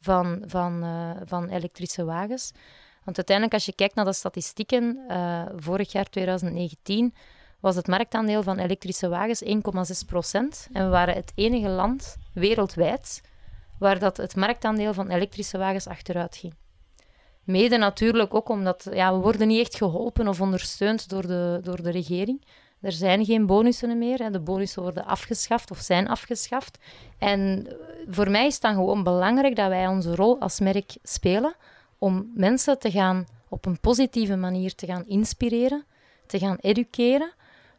van, 0.00 0.42
van, 0.46 0.84
uh, 0.84 1.10
van 1.24 1.48
elektrische 1.48 2.04
wagens. 2.04 2.52
Want 3.04 3.16
uiteindelijk, 3.16 3.54
als 3.54 3.66
je 3.66 3.74
kijkt 3.74 3.94
naar 3.94 4.04
de 4.04 4.12
statistieken, 4.12 5.04
uh, 5.08 5.42
vorig 5.56 5.92
jaar 5.92 6.04
2019 6.04 7.14
was 7.60 7.76
het 7.76 7.86
marktaandeel 7.86 8.42
van 8.42 8.58
elektrische 8.58 9.08
wagens 9.08 9.44
1,6 9.44 10.06
procent. 10.06 10.68
En 10.72 10.84
we 10.84 10.90
waren 10.90 11.14
het 11.14 11.32
enige 11.34 11.68
land 11.68 12.16
wereldwijd 12.32 13.22
waar 13.78 13.98
dat 13.98 14.16
het 14.16 14.36
marktaandeel 14.36 14.94
van 14.94 15.08
elektrische 15.08 15.58
wagens 15.58 15.86
achteruit 15.86 16.36
ging. 16.36 16.54
Mede 17.44 17.76
natuurlijk 17.76 18.34
ook 18.34 18.48
omdat 18.48 18.88
ja, 18.92 19.14
we 19.14 19.20
worden 19.20 19.48
niet 19.48 19.60
echt 19.60 19.76
geholpen 19.76 20.28
of 20.28 20.40
ondersteund 20.40 21.08
door 21.08 21.26
de, 21.26 21.60
door 21.62 21.82
de 21.82 21.90
regering. 21.90 22.44
Er 22.80 22.92
zijn 22.92 23.24
geen 23.24 23.46
bonussen 23.46 23.98
meer. 23.98 24.32
De 24.32 24.40
bonussen 24.40 24.82
worden 24.82 25.04
afgeschaft 25.04 25.70
of 25.70 25.78
zijn 25.78 26.08
afgeschaft. 26.08 26.78
En 27.18 27.66
voor 28.08 28.30
mij 28.30 28.46
is 28.46 28.52
het 28.52 28.62
dan 28.62 28.74
gewoon 28.74 29.02
belangrijk 29.02 29.56
dat 29.56 29.68
wij 29.68 29.86
onze 29.86 30.14
rol 30.14 30.40
als 30.40 30.60
merk 30.60 30.96
spelen 31.02 31.54
om 31.98 32.30
mensen 32.34 32.78
te 32.78 32.90
gaan 32.90 33.26
op 33.48 33.66
een 33.66 33.80
positieve 33.80 34.36
manier 34.36 34.74
te 34.74 34.86
gaan 34.86 35.06
inspireren, 35.06 35.84
te 36.26 36.38
gaan 36.38 36.56
educeren 36.60 37.32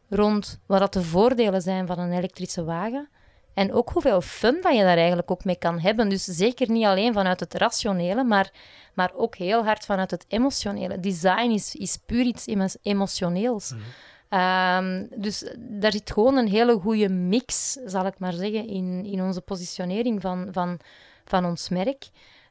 rond 0.10 0.60
wat 0.66 0.80
dat 0.80 0.94
de 0.94 1.04
voordelen 1.04 1.62
zijn 1.62 1.88
van 1.88 2.00
een 2.00 2.12
elektrische 2.12 2.64
wagen. 2.64 3.10
En 3.54 3.74
ook 3.74 3.90
hoeveel 3.90 4.22
fun 4.22 4.60
dat 4.62 4.76
je 4.76 4.84
daar 4.84 4.98
eigenlijk 4.98 5.32
ook 5.32 5.44
mee 5.44 5.58
kan 5.58 5.80
hebben. 5.80 6.10
Dus 6.10 6.24
zeker 6.24 6.72
niet 6.72 6.86
alleen 6.86 7.14
vanuit 7.14 7.40
het 7.40 7.54
rationele, 7.54 8.24
maar, 8.24 8.52
maar 8.94 9.12
ook 9.16 9.36
heel 9.36 9.64
hard 9.64 9.86
vanuit 9.86 10.12
het 10.12 10.26
emotionele. 10.28 11.00
Design 11.00 11.50
is, 11.52 11.76
is 11.76 11.98
puur 12.06 12.26
iets 12.26 12.46
emotioneels. 12.82 13.72
Mhm. 13.72 13.82
Ehm, 14.30 15.06
dus 15.16 15.54
daar 15.58 15.92
zit 15.92 16.12
gewoon 16.12 16.38
een 16.38 16.48
hele 16.48 16.80
goede 16.80 17.10
mix, 17.10 17.72
zal 17.86 18.06
ik 18.06 18.20
maar 18.20 18.34
zeggen, 18.34 18.68
in, 18.68 19.06
in 19.06 19.22
onze 19.22 19.42
positionering 19.42 20.22
van, 20.22 20.48
van, 20.52 20.80
van 21.26 21.46
ons 21.46 21.70
merk. 21.70 22.10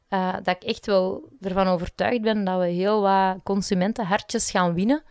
Uh, 0.09 0.33
dat 0.43 0.55
ik 0.55 0.63
echt 0.63 0.85
wel 0.85 1.29
ervan 1.41 1.67
overtuigd 1.67 2.21
ben 2.21 2.43
dat 2.43 2.59
we 2.59 2.67
heel 2.67 3.01
wat 3.01 3.37
consumentenhartjes 3.43 4.51
gaan 4.51 4.73
winnen, 4.73 5.03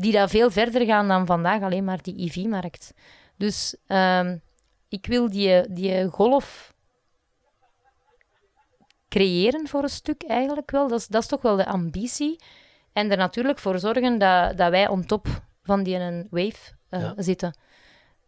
die 0.00 0.12
daar 0.12 0.28
veel 0.28 0.50
verder 0.50 0.84
gaan 0.84 1.08
dan 1.08 1.26
vandaag 1.26 1.62
alleen 1.62 1.84
maar 1.84 2.02
die 2.02 2.18
EV-markt. 2.18 2.94
Dus 3.36 3.76
ehm, 3.86 4.36
ik 4.88 5.06
wil 5.06 5.30
die, 5.30 5.72
die 5.72 6.08
golf 6.08 6.74
creëren 9.08 9.68
voor 9.68 9.82
een 9.82 9.88
stuk 9.88 10.22
eigenlijk 10.22 10.70
wel. 10.70 10.88
Dat 10.88 10.98
is, 10.98 11.06
dat 11.06 11.22
is 11.22 11.28
toch 11.28 11.42
wel 11.42 11.56
de 11.56 11.66
ambitie. 11.66 12.40
En 12.92 13.10
er 13.10 13.16
natuurlijk 13.16 13.58
voor 13.58 13.78
zorgen 13.78 14.18
dat, 14.18 14.56
dat 14.56 14.70
wij 14.70 14.88
on 14.88 15.04
top 15.04 15.26
van 15.62 15.82
die 15.82 15.96
een 15.96 16.26
wave 16.30 16.72
uh, 16.90 17.12
zitten. 17.16 17.54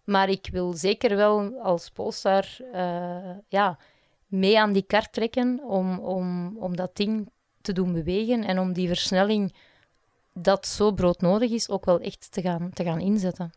Maar 0.04 0.28
ik 0.28 0.48
wil 0.52 0.72
zeker 0.72 1.16
wel 1.16 1.60
als 1.62 1.90
Polestar 1.90 2.46
uh, 2.74 3.36
ja, 3.48 3.78
mee 4.26 4.60
aan 4.60 4.72
die 4.72 4.82
kar 4.82 5.10
trekken 5.10 5.60
om, 5.64 5.98
om, 5.98 6.56
om 6.58 6.76
dat 6.76 6.96
ding 6.96 7.28
te 7.60 7.72
doen 7.72 7.92
bewegen 7.92 8.44
en 8.44 8.58
om 8.58 8.72
die 8.72 8.88
versnelling 8.88 9.54
dat 10.34 10.66
zo 10.66 10.92
broodnodig 10.92 11.50
is 11.50 11.68
ook 11.68 11.84
wel 11.84 12.00
echt 12.00 12.32
te 12.32 12.40
gaan, 12.40 12.70
te 12.72 12.84
gaan 12.84 13.00
inzetten. 13.00 13.52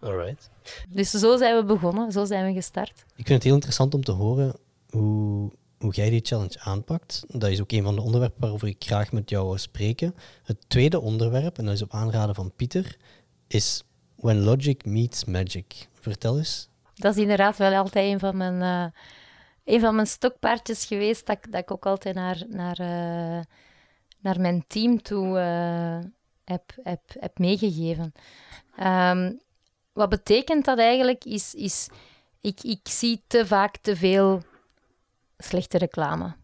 Alright. 0.00 0.50
Dus 0.88 1.10
zo 1.10 1.36
zijn 1.36 1.56
we 1.56 1.64
begonnen, 1.64 2.12
zo 2.12 2.24
zijn 2.24 2.46
we 2.46 2.52
gestart. 2.52 3.04
Ik 3.16 3.26
vind 3.26 3.28
het 3.28 3.42
heel 3.42 3.54
interessant 3.54 3.94
om 3.94 4.04
te 4.04 4.12
horen 4.12 4.56
hoe, 4.90 5.50
hoe 5.78 5.94
jij 5.94 6.10
die 6.10 6.24
challenge 6.24 6.60
aanpakt. 6.60 7.24
Dat 7.28 7.50
is 7.50 7.60
ook 7.60 7.72
een 7.72 7.82
van 7.82 7.94
de 7.94 8.02
onderwerpen 8.02 8.40
waarover 8.40 8.68
ik 8.68 8.84
graag 8.84 9.12
met 9.12 9.30
jou 9.30 9.46
wil 9.46 9.58
spreken. 9.58 10.14
Het 10.44 10.56
tweede 10.66 11.00
onderwerp, 11.00 11.58
en 11.58 11.64
dat 11.64 11.74
is 11.74 11.82
op 11.82 11.92
aanraden 11.92 12.34
van 12.34 12.52
Pieter, 12.56 12.96
is 13.46 13.84
When 14.16 14.42
Logic 14.42 14.84
Meets 14.84 15.24
Magic. 15.24 15.88
Vertel 16.00 16.38
eens. 16.38 16.68
Dat 16.94 17.16
is 17.16 17.22
inderdaad 17.22 17.56
wel 17.56 17.74
altijd 17.74 18.12
een 18.12 18.18
van 18.18 18.36
mijn, 18.36 18.54
uh, 18.60 19.00
een 19.64 19.80
van 19.80 19.94
mijn 19.94 20.06
stokpaardjes 20.06 20.84
geweest, 20.84 21.26
dat, 21.26 21.38
dat 21.50 21.60
ik 21.60 21.70
ook 21.70 21.86
altijd 21.86 22.14
naar, 22.14 22.42
naar, 22.48 22.80
uh, 22.80 23.44
naar 24.26 24.40
mijn 24.40 24.64
team 24.66 25.02
toe 25.02 25.38
uh, 25.38 25.98
heb, 26.44 26.72
heb, 26.82 27.00
heb 27.18 27.38
meegegeven. 27.38 28.12
Um, 28.80 29.40
wat 29.92 30.08
betekent 30.08 30.64
dat 30.64 30.78
eigenlijk? 30.78 31.24
Is, 31.24 31.54
is 31.54 31.88
ik, 32.40 32.62
ik 32.62 32.88
zie 32.88 33.22
te 33.26 33.46
vaak 33.46 33.76
te 33.76 33.96
veel 33.96 34.42
slechte 35.38 35.78
reclame. 35.78 36.34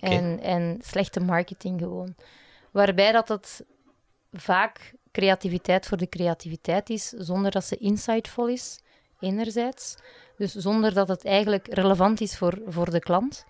En, 0.00 0.40
en 0.40 0.78
slechte 0.82 1.20
marketing 1.20 1.80
gewoon. 1.80 2.14
Waarbij 2.70 3.12
dat 3.12 3.28
het 3.28 3.64
vaak 4.32 4.94
creativiteit 5.12 5.86
voor 5.86 5.96
de 5.96 6.08
creativiteit 6.08 6.90
is, 6.90 7.08
zonder 7.08 7.50
dat 7.50 7.64
ze 7.64 7.76
insightful 7.76 8.48
is, 8.48 8.80
enerzijds. 9.20 9.94
Dus 10.36 10.54
zonder 10.54 10.94
dat 10.94 11.08
het 11.08 11.24
eigenlijk 11.24 11.74
relevant 11.74 12.20
is 12.20 12.36
voor, 12.36 12.58
voor 12.66 12.90
de 12.90 13.00
klant. 13.00 13.44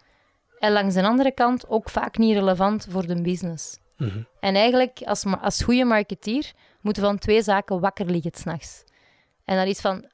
En 0.58 0.72
langs 0.72 0.94
de 0.94 1.02
andere 1.02 1.32
kant 1.32 1.68
ook 1.68 1.90
vaak 1.90 2.18
niet 2.18 2.34
relevant 2.34 2.86
voor 2.90 3.06
de 3.06 3.22
business. 3.22 3.78
Mhm. 3.96 4.22
En 4.40 4.54
eigenlijk, 4.54 5.02
als, 5.04 5.24
als 5.40 5.62
goede 5.62 5.84
marketeer, 5.84 6.52
moeten 6.80 7.02
we 7.02 7.08
van 7.08 7.18
twee 7.18 7.42
zaken 7.42 7.80
wakker 7.80 8.06
liggen 8.06 8.32
s'nachts. 8.34 8.84
En 9.44 9.56
dat 9.56 9.66
is 9.66 9.80
van, 9.80 10.04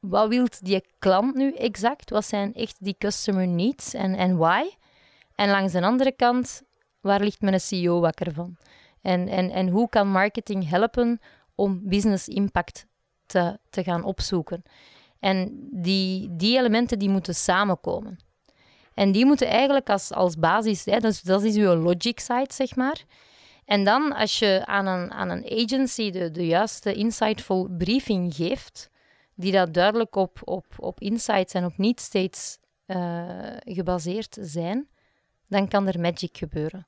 wat 0.00 0.28
wil 0.28 0.46
die 0.60 0.84
klant 0.98 1.34
nu 1.34 1.54
exact? 1.54 2.10
Wat 2.10 2.24
zijn 2.24 2.54
echt 2.54 2.76
die 2.78 2.94
customer 2.98 3.48
needs 3.48 3.94
en, 3.94 4.14
en 4.14 4.36
why? 4.36 4.62
En 5.34 5.50
langs 5.50 5.72
de 5.72 5.82
andere 5.82 6.12
kant, 6.12 6.62
waar 7.00 7.20
ligt 7.20 7.40
mijn 7.40 7.60
CEO 7.60 8.00
wakker 8.00 8.32
van? 8.32 8.56
En, 9.02 9.28
en, 9.28 9.50
en 9.50 9.68
hoe 9.68 9.88
kan 9.88 10.08
marketing 10.08 10.68
helpen 10.68 11.20
om 11.54 11.80
business 11.84 12.28
impact 12.28 12.86
te, 13.26 13.58
te 13.70 13.82
gaan 13.82 14.04
opzoeken? 14.04 14.62
En 15.20 15.68
die, 15.70 16.36
die 16.36 16.58
elementen 16.58 16.98
die 16.98 17.08
moeten 17.08 17.34
samenkomen. 17.34 18.18
En 18.96 19.12
die 19.12 19.26
moeten 19.26 19.46
eigenlijk 19.46 19.90
als, 19.90 20.12
als 20.12 20.36
basis, 20.36 20.84
hè, 20.84 20.98
dus 20.98 21.22
dat 21.22 21.42
is 21.42 21.56
uw 21.56 21.74
logic 21.74 22.20
side, 22.20 22.52
zeg 22.52 22.76
maar. 22.76 23.04
En 23.64 23.84
dan, 23.84 24.12
als 24.12 24.38
je 24.38 24.62
aan 24.66 24.86
een, 24.86 25.12
aan 25.12 25.30
een 25.30 25.44
agency 25.50 26.10
de, 26.10 26.30
de 26.30 26.46
juiste 26.46 26.94
insightful 26.94 27.68
briefing 27.78 28.34
geeft, 28.34 28.90
die 29.34 29.52
dat 29.52 29.74
duidelijk 29.74 30.16
op, 30.16 30.40
op, 30.44 30.66
op 30.76 31.00
insights 31.00 31.52
en 31.52 31.64
op 31.64 31.78
niet 31.78 32.00
steeds 32.00 32.58
uh, 32.86 33.56
gebaseerd 33.64 34.38
zijn, 34.40 34.88
dan 35.48 35.68
kan 35.68 35.86
er 35.86 36.00
magic 36.00 36.36
gebeuren. 36.36 36.86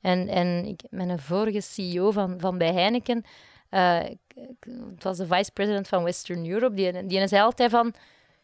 En, 0.00 0.28
en 0.28 0.64
ik, 0.66 0.80
mijn 0.90 1.18
vorige 1.18 1.60
CEO 1.60 2.10
van, 2.10 2.40
van 2.40 2.58
bij 2.58 2.72
Heineken, 2.72 3.24
uh, 3.70 4.00
het 4.90 5.02
was 5.02 5.16
de 5.16 5.26
vice-president 5.26 5.88
van 5.88 6.02
Western 6.02 6.50
Europe, 6.50 6.74
die, 6.74 7.06
die 7.06 7.28
zei 7.28 7.42
altijd 7.42 7.70
van, 7.70 7.94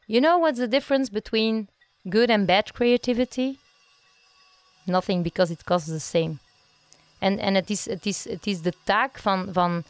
you 0.07 0.21
know 0.21 0.41
what's 0.41 0.59
the 0.59 0.69
difference 0.69 1.11
between 1.11 1.69
good 2.03 2.31
and 2.31 2.47
bad 2.47 2.73
creativity? 2.73 3.59
Nothing, 4.85 5.23
because 5.23 5.53
it 5.53 5.65
costs 5.65 5.89
the 5.89 6.01
same. 6.01 6.39
En, 7.19 7.39
en 7.39 7.55
het, 7.55 7.71
is, 7.71 7.85
het, 7.85 8.07
is, 8.07 8.25
het 8.25 8.47
is 8.47 8.61
de 8.61 8.73
taak 8.85 9.19
van, 9.19 9.49
van 9.53 9.83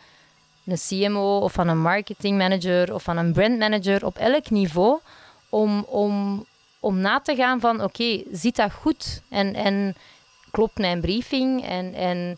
een 0.67 0.79
CMO 0.89 1.39
of 1.39 1.53
van 1.53 1.69
een 1.69 1.81
marketing 1.81 2.39
manager 2.39 2.95
of 2.95 3.03
van 3.03 3.17
een 3.17 3.33
brand 3.33 3.59
manager 3.59 4.05
op 4.05 4.17
elk 4.17 4.51
niveau 4.51 4.99
om, 5.49 5.85
om, 5.85 6.45
om 6.81 6.99
na 6.99 7.21
te 7.21 7.35
gaan 7.35 7.61
van 7.61 7.75
oké, 7.75 7.85
okay, 7.85 8.25
zit 8.33 8.57
dat 8.57 8.73
goed? 8.73 9.23
En, 9.29 9.55
en 9.55 9.95
klopt 10.51 10.79
mijn 10.79 11.01
briefing? 11.01 11.65
En, 11.65 11.95
en 11.95 12.37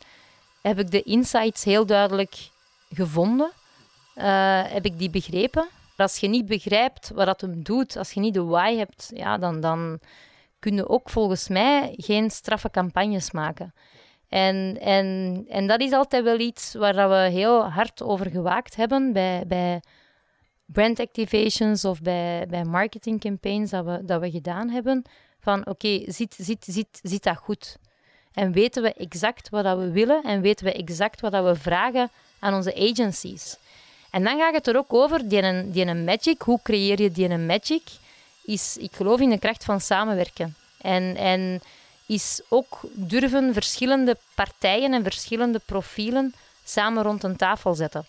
heb 0.61 0.79
ik 0.79 0.91
de 0.91 1.03
insights 1.03 1.65
heel 1.65 1.87
duidelijk 1.87 2.49
gevonden? 2.95 3.51
Uh, 4.17 4.63
heb 4.65 4.85
ik 4.85 4.99
die 4.99 5.11
begrepen? 5.11 5.69
Als 6.01 6.17
je 6.17 6.29
niet 6.29 6.47
begrijpt 6.47 7.11
wat 7.15 7.27
dat 7.27 7.41
hem 7.41 7.63
doet, 7.63 7.97
als 7.97 8.13
je 8.13 8.21
niet 8.21 8.35
de 8.35 8.45
why 8.45 8.77
hebt, 8.77 9.11
ja, 9.15 9.39
dan, 9.39 9.61
dan 9.61 10.01
kun 10.59 10.75
je 10.75 10.89
ook 10.89 11.11
volgens 11.11 11.49
mij 11.49 11.95
geen 11.97 12.31
straffe 12.31 12.71
campagnes 12.71 13.31
maken. 13.31 13.75
En, 14.29 14.79
en, 14.81 15.45
en 15.49 15.67
dat 15.67 15.81
is 15.81 15.93
altijd 15.93 16.25
wel 16.25 16.39
iets 16.39 16.75
waar 16.75 17.09
we 17.09 17.31
heel 17.31 17.65
hard 17.65 18.03
over 18.03 18.31
gewaakt 18.31 18.77
hebben 18.77 19.13
bij, 19.13 19.45
bij 19.47 19.83
brand 20.65 21.01
activations 21.01 21.85
of 21.85 22.01
bij, 22.01 22.47
bij 22.49 22.65
marketing 22.65 23.21
campaigns 23.21 23.71
dat 23.71 23.85
we, 23.85 24.05
dat 24.05 24.21
we 24.21 24.31
gedaan 24.31 24.69
hebben. 24.69 25.03
Van 25.41 25.61
oké, 25.61 25.71
okay, 25.71 26.05
zit, 26.07 26.35
zit, 26.39 26.65
zit, 26.65 27.01
zit 27.03 27.23
dat 27.23 27.37
goed? 27.37 27.77
En 28.33 28.53
weten 28.53 28.83
we 28.83 28.93
exact 28.93 29.49
wat 29.49 29.65
dat 29.65 29.79
we 29.79 29.91
willen 29.91 30.23
en 30.23 30.41
weten 30.41 30.65
we 30.65 30.73
exact 30.73 31.21
wat 31.21 31.33
dat 31.33 31.45
we 31.45 31.55
vragen 31.55 32.11
aan 32.39 32.55
onze 32.55 32.75
agencies. 32.75 33.59
En 34.11 34.25
dan 34.25 34.39
gaat 34.39 34.55
het 34.55 34.67
er 34.67 34.77
ook 34.77 34.93
over, 34.93 35.29
die 35.29 35.43
een, 35.43 35.71
die 35.71 35.87
een 35.87 36.05
magic, 36.05 36.43
hoe 36.43 36.61
creëer 36.63 37.03
je 37.03 37.11
die 37.11 37.29
een 37.29 37.47
magic? 37.47 37.83
Is, 38.45 38.77
ik 38.77 38.93
geloof 38.93 39.21
in 39.21 39.31
de 39.31 39.39
kracht 39.39 39.65
van 39.65 39.81
samenwerken. 39.81 40.57
En, 40.81 41.17
en 41.17 41.61
is 42.07 42.41
ook 42.49 42.81
durven 42.93 43.53
verschillende 43.53 44.17
partijen 44.35 44.93
en 44.93 45.03
verschillende 45.03 45.61
profielen 45.67 46.35
samen 46.65 47.03
rond 47.03 47.23
een 47.23 47.37
tafel 47.37 47.75
zetten. 47.75 48.07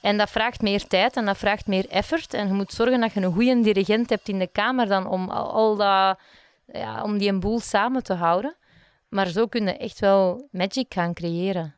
En 0.00 0.16
dat 0.16 0.30
vraagt 0.30 0.62
meer 0.62 0.86
tijd 0.86 1.16
en 1.16 1.24
dat 1.24 1.38
vraagt 1.38 1.66
meer 1.66 1.88
effort. 1.88 2.34
En 2.34 2.46
je 2.46 2.52
moet 2.52 2.72
zorgen 2.72 3.00
dat 3.00 3.12
je 3.12 3.20
een 3.20 3.32
goede 3.32 3.60
dirigent 3.60 4.10
hebt 4.10 4.28
in 4.28 4.38
de 4.38 4.46
kamer 4.46 4.86
dan 4.86 5.06
om 5.06 5.28
al 5.30 5.76
dat, 5.76 6.18
ja, 6.72 7.02
om 7.02 7.18
die 7.18 7.28
een 7.28 7.40
boel 7.40 7.60
samen 7.60 8.02
te 8.02 8.14
houden. 8.14 8.56
Maar 9.08 9.26
zo 9.26 9.46
kun 9.46 9.64
je 9.64 9.76
echt 9.76 10.00
wel 10.00 10.48
magic 10.50 10.86
gaan 10.88 11.14
creëren. 11.14 11.77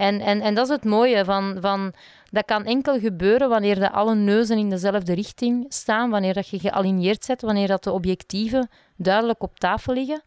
En, 0.00 0.20
en, 0.20 0.40
en 0.40 0.54
dat 0.54 0.64
is 0.64 0.72
het 0.72 0.84
mooie 0.84 1.24
van, 1.24 1.56
van 1.60 1.92
dat 2.30 2.44
kan 2.44 2.64
enkel 2.64 2.98
gebeuren 2.98 3.48
wanneer 3.48 3.74
de 3.74 3.90
alle 3.90 4.14
neuzen 4.14 4.58
in 4.58 4.70
dezelfde 4.70 5.14
richting 5.14 5.66
staan, 5.68 6.10
wanneer 6.10 6.34
dat 6.34 6.48
je 6.48 6.58
gealigneerd 6.58 7.24
zet, 7.24 7.42
wanneer 7.42 7.66
dat 7.66 7.84
de 7.84 7.92
objectieven 7.92 8.68
duidelijk 8.96 9.42
op 9.42 9.58
tafel 9.58 9.94
liggen 9.94 10.22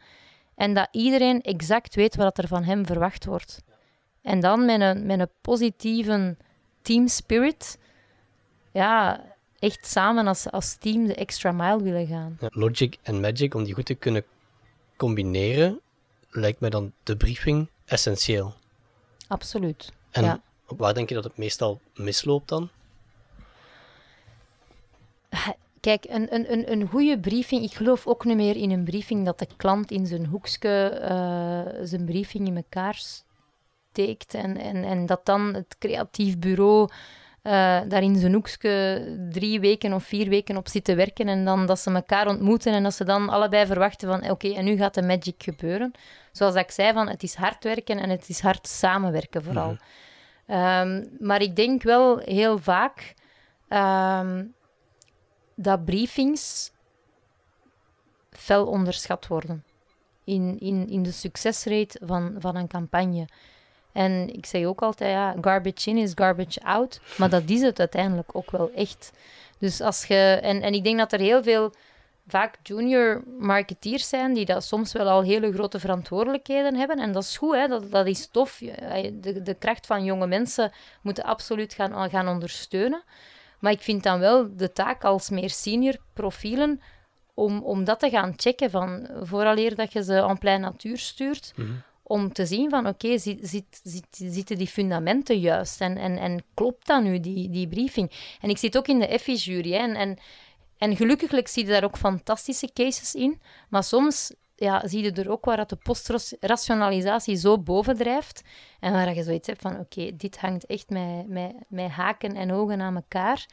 en 0.55 0.73
dat 0.73 0.87
iedereen 0.91 1.41
exact 1.41 1.95
weet 1.95 2.15
wat 2.15 2.37
er 2.37 2.47
van 2.47 2.63
hem 2.63 2.85
verwacht 2.85 3.25
wordt. 3.25 3.63
En 4.21 4.39
dan 4.39 4.65
met 4.65 4.81
een, 4.81 5.05
met 5.05 5.19
een 5.19 5.29
positieve 5.41 6.35
team 6.81 7.07
spirit, 7.07 7.77
ja, 8.71 9.21
echt 9.59 9.85
samen 9.85 10.27
als, 10.27 10.51
als 10.51 10.75
team 10.75 11.07
de 11.07 11.15
extra 11.15 11.51
mile 11.51 11.83
willen 11.83 12.07
gaan. 12.07 12.37
Logic 12.39 12.97
en 13.03 13.19
magic, 13.19 13.53
om 13.53 13.63
die 13.63 13.73
goed 13.73 13.85
te 13.85 13.93
kunnen 13.95 14.23
combineren, 14.95 15.79
lijkt 16.29 16.59
mij 16.59 16.69
dan 16.69 16.91
de 17.03 17.17
briefing 17.17 17.69
essentieel. 17.85 18.61
Absoluut. 19.33 19.91
En 20.11 20.23
ja. 20.23 20.41
waar 20.65 20.93
denk 20.93 21.09
je 21.09 21.15
dat 21.15 21.23
het 21.23 21.37
meestal 21.37 21.79
misloopt 21.95 22.49
dan? 22.49 22.69
Kijk, 25.79 26.05
een, 26.09 26.33
een, 26.33 26.51
een, 26.51 26.71
een 26.71 26.87
goede 26.87 27.19
briefing, 27.19 27.63
ik 27.63 27.73
geloof 27.73 28.07
ook 28.07 28.25
niet 28.25 28.35
meer 28.35 28.55
in 28.55 28.71
een 28.71 28.83
briefing 28.83 29.25
dat 29.25 29.39
de 29.39 29.47
klant 29.57 29.91
in 29.91 30.05
zijn 30.05 30.25
hoekje 30.25 30.99
uh, 31.01 31.85
zijn 31.85 32.05
briefing 32.05 32.47
in 32.47 32.55
elkaar 32.55 32.95
steekt 32.95 34.33
en, 34.33 34.57
en, 34.57 34.83
en 34.83 35.05
dat 35.05 35.25
dan 35.25 35.53
het 35.53 35.75
creatief 35.79 36.39
bureau 36.39 36.89
uh, 37.43 37.51
daar 37.87 38.03
in 38.03 38.15
zijn 38.15 38.33
hoekje 38.33 39.27
drie 39.29 39.59
weken 39.59 39.93
of 39.93 40.03
vier 40.03 40.29
weken 40.29 40.57
op 40.57 40.67
zit 40.67 40.83
te 40.83 40.95
werken 40.95 41.27
en 41.27 41.45
dan 41.45 41.65
dat 41.65 41.79
ze 41.79 41.91
elkaar 41.91 42.27
ontmoeten 42.27 42.73
en 42.73 42.83
dat 42.83 42.93
ze 42.93 43.03
dan 43.03 43.29
allebei 43.29 43.65
verwachten 43.65 44.07
van 44.07 44.29
oké, 44.29 44.53
en 44.53 44.65
nu 44.65 44.77
gaat 44.77 44.93
de 44.93 45.01
magic 45.01 45.43
gebeuren. 45.43 45.91
Zoals 46.31 46.55
ik 46.55 46.71
zei, 46.71 46.93
van 46.93 47.09
het 47.09 47.23
is 47.23 47.35
hard 47.35 47.63
werken 47.63 47.99
en 47.99 48.09
het 48.09 48.29
is 48.29 48.39
hard 48.39 48.67
samenwerken 48.67 49.43
vooral. 49.43 49.77
Um, 50.47 51.09
maar 51.19 51.41
ik 51.41 51.55
denk 51.55 51.83
wel 51.83 52.17
heel 52.17 52.57
vaak 52.57 53.13
um, 53.69 54.53
dat 55.55 55.85
briefings 55.85 56.71
fel 58.29 58.65
onderschat 58.65 59.27
worden 59.27 59.63
in, 60.23 60.59
in, 60.59 60.89
in 60.89 61.03
de 61.03 61.11
succesrate 61.11 61.99
van, 62.03 62.35
van 62.37 62.55
een 62.55 62.67
campagne. 62.67 63.27
En 63.93 64.33
ik 64.33 64.45
zeg 64.45 64.65
ook 64.65 64.81
altijd, 64.81 65.11
ja, 65.11 65.35
garbage 65.41 65.89
in 65.89 65.97
is 65.97 66.11
garbage 66.15 66.61
out. 66.63 66.99
Maar 67.17 67.29
dat 67.29 67.43
is 67.45 67.61
het 67.61 67.79
uiteindelijk 67.79 68.35
ook 68.35 68.51
wel 68.51 68.71
echt. 68.75 69.11
Dus 69.57 69.81
als 69.81 70.05
je... 70.05 70.39
En, 70.41 70.61
en 70.61 70.73
ik 70.73 70.83
denk 70.83 70.97
dat 70.97 71.13
er 71.13 71.19
heel 71.19 71.43
veel, 71.43 71.73
vaak 72.27 72.57
junior 72.63 73.23
marketeers 73.39 74.09
zijn, 74.09 74.33
die 74.33 74.45
dat 74.45 74.63
soms 74.63 74.91
wel 74.91 75.09
al 75.09 75.21
hele 75.21 75.53
grote 75.53 75.79
verantwoordelijkheden 75.79 76.75
hebben. 76.75 76.99
En 76.99 77.11
dat 77.11 77.23
is 77.23 77.37
goed, 77.37 77.55
hè. 77.55 77.67
Dat, 77.67 77.91
dat 77.91 78.07
is 78.07 78.27
tof. 78.27 78.57
De, 79.13 79.41
de 79.43 79.53
kracht 79.53 79.85
van 79.85 80.03
jonge 80.03 80.27
mensen 80.27 80.71
moeten 81.01 81.23
absoluut 81.23 81.73
gaan, 81.73 82.09
gaan 82.09 82.27
ondersteunen. 82.27 83.03
Maar 83.59 83.71
ik 83.71 83.81
vind 83.81 84.03
dan 84.03 84.19
wel 84.19 84.55
de 84.55 84.71
taak 84.71 85.03
als 85.03 85.29
meer 85.29 85.49
senior 85.49 85.97
profielen 86.13 86.81
om, 87.33 87.61
om 87.63 87.83
dat 87.83 87.99
te 87.99 88.09
gaan 88.09 88.33
checken 88.35 88.69
van 88.69 89.09
vooraleer 89.21 89.75
dat 89.75 89.93
je 89.93 90.03
ze 90.03 90.21
aan 90.21 90.37
plein 90.37 90.61
natuur 90.61 90.97
stuurt, 90.97 91.51
-hmm. 91.55 91.83
Om 92.03 92.33
te 92.33 92.45
zien 92.45 92.69
van 92.69 92.87
oké, 92.87 93.17
zitten 94.11 94.57
die 94.57 94.67
fundamenten 94.67 95.39
juist 95.39 95.81
en, 95.81 95.97
en, 95.97 96.17
en 96.17 96.43
klopt 96.53 96.87
dat 96.87 97.03
nu, 97.03 97.19
die, 97.19 97.49
die 97.49 97.67
briefing? 97.67 98.11
En 98.41 98.49
ik 98.49 98.57
zit 98.57 98.77
ook 98.77 98.87
in 98.87 98.99
de 98.99 99.07
EFI-jury 99.07 99.73
en, 99.73 99.95
en, 99.95 100.17
en 100.77 100.95
gelukkig 100.95 101.49
zie 101.49 101.65
je 101.65 101.71
daar 101.71 101.83
ook 101.83 101.97
fantastische 101.97 102.69
cases 102.73 103.15
in, 103.15 103.41
maar 103.69 103.83
soms 103.83 104.31
ja, 104.55 104.87
zie 104.87 105.03
je 105.03 105.11
er 105.11 105.31
ook 105.31 105.45
waar 105.45 105.57
dat 105.57 105.69
de 105.69 105.75
postrationalisatie 105.75 107.35
zo 107.35 107.59
bovendrijft 107.59 108.41
en 108.79 108.91
waar 108.91 109.15
je 109.15 109.23
zoiets 109.23 109.47
hebt 109.47 109.61
van, 109.61 109.79
oké, 109.79 110.15
dit 110.15 110.37
hangt 110.37 110.65
echt 110.65 110.89
met, 110.89 111.27
met, 111.27 111.53
met 111.67 111.89
haken 111.89 112.35
en 112.35 112.51
ogen 112.51 112.81
aan 112.81 112.95
elkaar. 112.95 113.45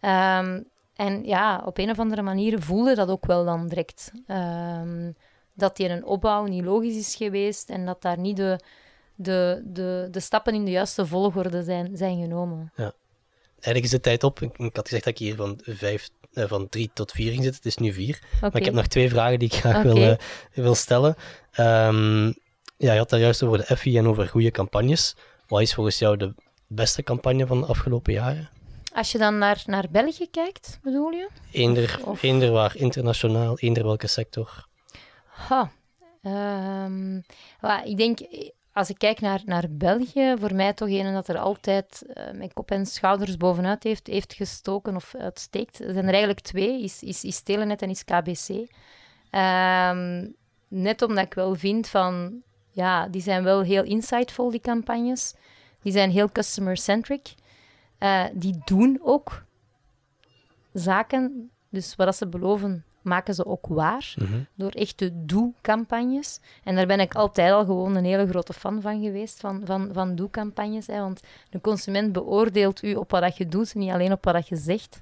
Um, 0.00 0.70
en 0.94 1.24
ja, 1.24 1.62
op 1.64 1.78
een 1.78 1.90
of 1.90 1.98
andere 1.98 2.22
manier 2.22 2.62
voelde 2.62 2.94
dat 2.94 3.08
ook 3.08 3.26
wel 3.26 3.44
dan 3.44 3.68
direct. 3.68 4.12
Um, 4.26 5.16
dat 5.54 5.76
die 5.76 5.88
een 5.88 6.04
opbouw 6.04 6.44
niet 6.44 6.64
logisch 6.64 6.96
is 6.96 7.14
geweest 7.14 7.70
en 7.70 7.86
dat 7.86 8.02
daar 8.02 8.18
niet 8.18 8.36
de, 8.36 8.60
de, 9.14 9.62
de, 9.64 10.08
de 10.10 10.20
stappen 10.20 10.54
in 10.54 10.64
de 10.64 10.70
juiste 10.70 11.06
volgorde 11.06 11.62
zijn, 11.62 11.96
zijn 11.96 12.20
genomen. 12.20 12.72
Ja. 12.76 12.92
Eigenlijk 13.52 13.84
is 13.84 13.90
de 13.90 14.00
tijd 14.00 14.24
op. 14.24 14.40
Ik, 14.40 14.58
ik 14.58 14.76
had 14.76 14.88
gezegd 14.88 15.04
dat 15.04 15.12
ik 15.12 15.18
hier 15.18 15.36
van 15.36 15.60
vijf 15.62 16.08
van 16.32 16.68
drie 16.68 16.90
tot 16.94 17.12
vier 17.12 17.30
ging 17.30 17.42
zitten. 17.42 17.62
Het 17.62 17.66
is 17.66 17.76
nu 17.76 17.92
vier. 17.92 18.20
Okay. 18.36 18.50
Maar 18.50 18.60
ik 18.60 18.64
heb 18.64 18.74
nog 18.74 18.86
twee 18.86 19.08
vragen 19.08 19.38
die 19.38 19.48
ik 19.48 19.54
graag 19.54 19.76
okay. 19.76 19.92
wil, 19.92 20.02
uh, 20.02 20.16
wil 20.52 20.74
stellen. 20.74 21.16
Um, 21.58 22.34
ja, 22.76 22.92
je 22.92 22.98
had 22.98 23.10
daar 23.10 23.20
juist 23.20 23.42
over 23.42 23.58
de 23.58 23.76
FI 23.76 23.98
en 23.98 24.06
over 24.06 24.28
goede 24.28 24.50
campagnes. 24.50 25.16
Wat 25.46 25.60
is 25.60 25.74
volgens 25.74 25.98
jou 25.98 26.16
de 26.16 26.34
beste 26.66 27.02
campagne 27.02 27.46
van 27.46 27.60
de 27.60 27.66
afgelopen 27.66 28.12
jaren? 28.12 28.50
Als 28.94 29.12
je 29.12 29.18
dan 29.18 29.38
naar, 29.38 29.62
naar 29.66 29.86
België 29.90 30.30
kijkt, 30.30 30.78
bedoel 30.82 31.10
je? 31.10 31.28
Eender, 31.52 32.00
of... 32.04 32.22
eender 32.22 32.50
waar, 32.50 32.76
internationaal, 32.76 33.58
eender 33.58 33.84
welke 33.84 34.06
sector. 34.06 34.66
Ha. 35.48 35.70
Well, 37.60 37.82
ik 37.84 37.96
denk, 37.96 38.18
als 38.72 38.90
ik 38.90 38.98
kijk 38.98 39.20
naar, 39.20 39.42
naar 39.44 39.64
België, 39.70 40.34
voor 40.38 40.54
mij 40.54 40.72
toch 40.72 40.88
een 40.88 41.12
dat 41.12 41.28
er 41.28 41.38
altijd 41.38 42.04
uh, 42.06 42.30
met 42.38 42.52
kop 42.52 42.70
en 42.70 42.86
schouders 42.86 43.36
bovenuit 43.36 43.82
heeft, 43.82 44.06
heeft 44.06 44.34
gestoken 44.34 44.96
of 44.96 45.14
uitsteekt. 45.14 45.80
Er 45.80 45.92
zijn 45.92 46.04
er 46.04 46.10
eigenlijk 46.10 46.40
twee, 46.40 46.82
is, 46.82 47.02
is, 47.02 47.24
is 47.24 47.40
Telenet 47.40 47.82
en 47.82 47.90
is 47.90 48.04
KBC. 48.04 48.48
Um, 48.48 50.34
net 50.68 51.02
omdat 51.02 51.24
ik 51.24 51.34
wel 51.34 51.54
vind 51.54 51.88
van, 51.88 52.42
ja, 52.70 53.08
die 53.08 53.22
zijn 53.22 53.44
wel 53.44 53.60
heel 53.60 53.84
insightful, 53.84 54.50
die 54.50 54.60
campagnes. 54.60 55.34
Die 55.82 55.92
zijn 55.92 56.10
heel 56.10 56.32
customer-centric. 56.32 57.34
Uh, 57.98 58.24
die 58.32 58.60
doen 58.64 58.98
ook 59.02 59.44
zaken, 60.72 61.50
dus 61.68 61.96
wat 61.96 62.16
ze 62.16 62.28
beloven, 62.28 62.84
maken 63.02 63.34
ze 63.34 63.46
ook 63.46 63.66
waar. 63.66 64.14
Mm 64.16 64.26
-hmm. 64.26 64.46
Door 64.54 64.70
echte 64.70 65.10
doe-campagnes. 65.24 66.40
En 66.64 66.74
daar 66.74 66.86
ben 66.86 67.00
ik 67.00 67.14
altijd 67.14 67.52
al 67.52 67.64
gewoon 67.64 67.96
een 67.96 68.04
hele 68.04 68.28
grote 68.28 68.52
fan 68.52 68.80
van 68.80 69.02
geweest, 69.02 69.40
van, 69.40 69.62
van, 69.64 69.90
van 69.92 70.14
doe-campagnes. 70.14 70.86
Want 70.86 71.20
de 71.50 71.60
consument 71.60 72.12
beoordeelt 72.12 72.82
u 72.82 72.94
op 72.94 73.10
wat 73.10 73.36
je 73.36 73.46
doet, 73.46 73.74
niet 73.74 73.90
alleen 73.90 74.12
op 74.12 74.24
wat 74.24 74.48
je 74.48 74.56
zegt. 74.56 75.00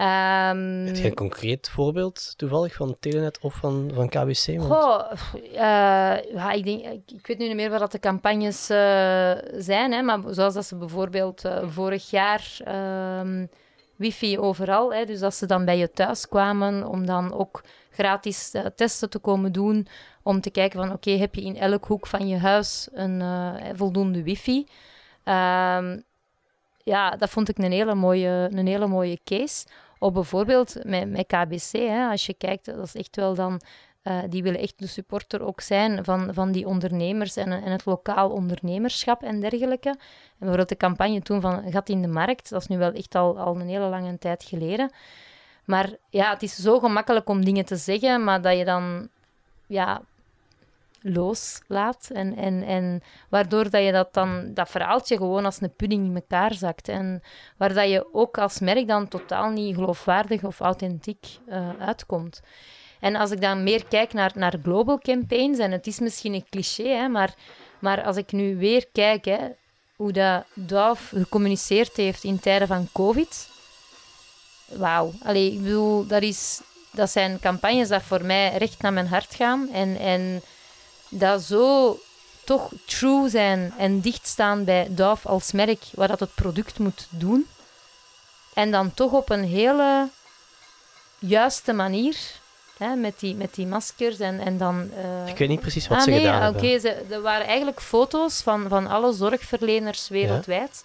Um, 0.00 0.86
Heb 0.86 0.96
je 0.96 1.04
een 1.04 1.14
concreet 1.14 1.68
voorbeeld 1.68 2.34
toevallig 2.36 2.74
van 2.74 2.96
Telenet 3.00 3.38
of 3.38 3.54
van, 3.54 3.90
van 3.94 4.08
KBC? 4.08 4.46
Want... 4.46 4.72
Goh, 4.72 5.12
uh, 5.52 5.52
ja, 6.32 6.52
ik, 6.52 6.64
denk, 6.64 6.84
ik, 6.84 7.10
ik, 7.16 7.26
weet 7.26 7.38
nu 7.38 7.46
niet 7.46 7.56
meer 7.56 7.70
wat 7.70 7.92
de 7.92 7.98
campagnes 7.98 8.70
uh, 8.70 9.32
zijn, 9.56 9.92
hè, 9.92 10.02
maar 10.02 10.20
zoals 10.28 10.54
dat 10.54 10.64
ze 10.64 10.76
bijvoorbeeld 10.76 11.44
uh, 11.44 11.68
vorig 11.68 12.10
jaar 12.10 12.56
um, 13.20 13.48
wifi 14.00 14.38
overal, 14.38 14.92
hè, 14.92 15.04
dus 15.04 15.20
dat 15.20 15.34
ze 15.34 15.46
dan 15.46 15.64
bij 15.64 15.78
je 15.78 15.90
thuis 15.90 16.28
kwamen 16.28 16.86
om 16.88 17.06
dan 17.06 17.32
ook 17.32 17.62
gratis 17.90 18.54
testen 18.76 19.10
te 19.10 19.18
komen 19.18 19.52
doen, 19.52 19.86
om 20.22 20.40
te 20.40 20.50
kijken 20.50 20.80
van 20.80 20.92
oké, 20.92 21.10
heb 21.10 21.34
je 21.34 21.42
in 21.42 21.56
elk 21.56 21.84
hoek 21.84 22.06
van 22.06 22.28
je 22.28 22.38
huis 22.38 22.88
een 22.92 23.22
voldoende 23.76 24.22
wifi? 24.22 24.66
Um, 25.24 26.04
ja, 26.82 27.10
dat 27.10 27.30
vond 27.30 27.48
ik 27.48 27.58
een 27.58 27.72
hele 27.72 27.94
mooie, 27.94 28.48
een 28.52 28.66
hele 28.66 28.86
mooie 28.86 29.20
case. 29.24 29.66
Of 29.98 30.12
bijvoorbeeld 30.12 30.76
met, 30.84 31.10
met 31.10 31.26
KBC, 31.26 31.70
hè, 31.72 32.08
als 32.08 32.26
je 32.26 32.34
kijkt, 32.34 32.64
dat 32.64 32.84
is 32.84 32.94
echt 32.94 33.16
wel 33.16 33.34
dan... 33.34 33.60
Uh, 34.04 34.18
die 34.28 34.42
willen 34.42 34.60
echt 34.60 34.78
de 34.78 34.86
supporter 34.86 35.42
ook 35.42 35.60
zijn 35.60 36.04
van, 36.04 36.34
van 36.34 36.52
die 36.52 36.66
ondernemers 36.66 37.36
en, 37.36 37.52
en 37.52 37.72
het 37.72 37.84
lokaal 37.84 38.30
ondernemerschap 38.30 39.22
en 39.22 39.40
dergelijke. 39.40 39.88
En 39.88 39.98
bijvoorbeeld 40.38 40.68
de 40.68 40.76
campagne 40.76 41.20
toen 41.20 41.40
van 41.40 41.72
Gat 41.72 41.88
in 41.88 42.02
de 42.02 42.08
Markt, 42.08 42.50
dat 42.50 42.60
is 42.60 42.66
nu 42.66 42.78
wel 42.78 42.92
echt 42.92 43.14
al, 43.14 43.38
al 43.38 43.60
een 43.60 43.68
hele 43.68 43.88
lange 43.88 44.18
tijd 44.18 44.44
geleden. 44.44 44.90
Maar 45.64 45.90
ja, 46.10 46.30
het 46.30 46.42
is 46.42 46.54
zo 46.54 46.78
gemakkelijk 46.78 47.28
om 47.28 47.44
dingen 47.44 47.64
te 47.64 47.76
zeggen, 47.76 48.24
maar 48.24 48.42
dat 48.42 48.56
je 48.56 48.64
dan 48.64 49.08
ja, 49.66 50.02
loslaat. 51.00 52.10
En, 52.12 52.36
en, 52.36 52.62
en 52.62 53.02
waardoor 53.28 53.70
dat 53.70 53.84
je 53.84 53.92
dat 53.92 54.14
dan, 54.14 54.50
dat 54.54 54.70
verhaaltje 54.70 55.16
gewoon 55.16 55.44
als 55.44 55.60
een 55.60 55.74
pudding 55.76 56.06
in 56.06 56.14
elkaar 56.14 56.54
zakt. 56.54 56.88
En 56.88 57.22
waar 57.56 57.74
dat 57.74 57.88
je 57.88 58.14
ook 58.14 58.38
als 58.38 58.58
merk 58.58 58.88
dan 58.88 59.08
totaal 59.08 59.50
niet 59.50 59.74
geloofwaardig 59.74 60.44
of 60.44 60.60
authentiek 60.60 61.26
uh, 61.48 61.68
uitkomt. 61.78 62.42
En 63.00 63.16
als 63.16 63.30
ik 63.30 63.40
dan 63.40 63.62
meer 63.62 63.84
kijk 63.84 64.12
naar, 64.12 64.32
naar 64.34 64.54
global 64.62 64.98
campaigns, 64.98 65.58
en 65.58 65.72
het 65.72 65.86
is 65.86 65.98
misschien 65.98 66.34
een 66.34 66.46
cliché, 66.50 66.88
hè, 66.88 67.08
maar, 67.08 67.34
maar 67.78 68.04
als 68.04 68.16
ik 68.16 68.32
nu 68.32 68.56
weer 68.56 68.86
kijk 68.92 69.24
hè, 69.24 69.38
hoe 69.96 70.12
dat 70.12 70.44
Dove 70.54 71.18
gecommuniceerd 71.18 71.96
heeft 71.96 72.24
in 72.24 72.40
tijden 72.40 72.68
van 72.68 72.88
COVID. 72.92 73.48
Wauw. 74.66 75.12
Allee, 75.22 75.52
ik 75.52 75.62
bedoel, 75.62 76.06
dat, 76.06 76.22
is, 76.22 76.60
dat 76.92 77.10
zijn 77.10 77.40
campagnes 77.40 77.88
dat 77.88 78.02
voor 78.02 78.24
mij 78.24 78.56
recht 78.56 78.82
naar 78.82 78.92
mijn 78.92 79.06
hart 79.06 79.34
gaan. 79.34 79.68
En, 79.72 79.96
en 79.98 80.42
dat 81.08 81.42
zo 81.42 81.98
toch 82.44 82.72
true 82.86 83.28
zijn 83.28 83.72
en 83.78 84.00
dichtstaan 84.00 84.64
bij 84.64 84.86
Dove 84.90 85.28
als 85.28 85.52
merk, 85.52 85.84
wat 85.94 86.08
dat 86.08 86.20
het 86.20 86.34
product 86.34 86.78
moet 86.78 87.06
doen. 87.10 87.46
En 88.54 88.70
dan 88.70 88.94
toch 88.94 89.12
op 89.12 89.30
een 89.30 89.44
hele 89.44 90.08
juiste 91.18 91.72
manier 91.72 92.16
hè, 92.80 92.94
met, 92.94 93.20
die, 93.20 93.34
met 93.34 93.54
die 93.54 93.66
maskers 93.66 94.18
en, 94.18 94.40
en 94.40 94.58
dan... 94.58 94.90
eh, 94.96 95.26
Ik 95.28 95.38
weet 95.38 95.48
niet 95.48 95.60
precies 95.60 95.88
wat 95.88 95.98
ah, 95.98 96.04
ze 96.04 96.10
nee, 96.10 96.18
gedaan 96.20 96.54
oké. 96.54 96.66
hebben. 96.66 96.80
ze 96.80 97.14
Er 97.14 97.20
waren 97.22 97.46
eigenlijk 97.46 97.80
foto's 97.80 98.40
van, 98.42 98.68
van 98.68 98.86
alle 98.86 99.12
zorgverleners 99.12 100.08
wereldwijd. 100.08 100.84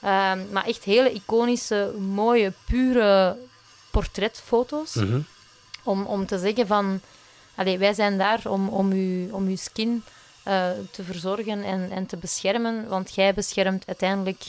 Ehm, 0.00 0.38
maar 0.52 0.66
echt 0.66 0.84
hele 0.84 1.12
iconische, 1.12 1.92
mooie, 1.98 2.52
pure 2.66 3.36
portretfoto's. 3.90 4.94
Mhm. 4.94 5.20
Om, 5.82 6.04
om 6.06 6.26
te 6.26 6.38
zeggen 6.38 6.66
van... 6.66 7.00
Allee, 7.54 7.78
wij 7.78 7.92
zijn 7.94 8.18
daar 8.18 8.40
om, 8.44 8.68
om, 8.68 8.90
uw, 8.92 9.32
om 9.32 9.46
uw 9.46 9.56
skin 9.56 10.04
eh, 10.42 10.70
te 10.90 11.02
verzorgen 11.02 11.62
en, 11.64 11.90
en 11.90 12.06
te 12.06 12.16
beschermen. 12.16 12.88
Want 12.88 13.14
jij 13.14 13.34
beschermt 13.34 13.84
uiteindelijk 13.86 14.42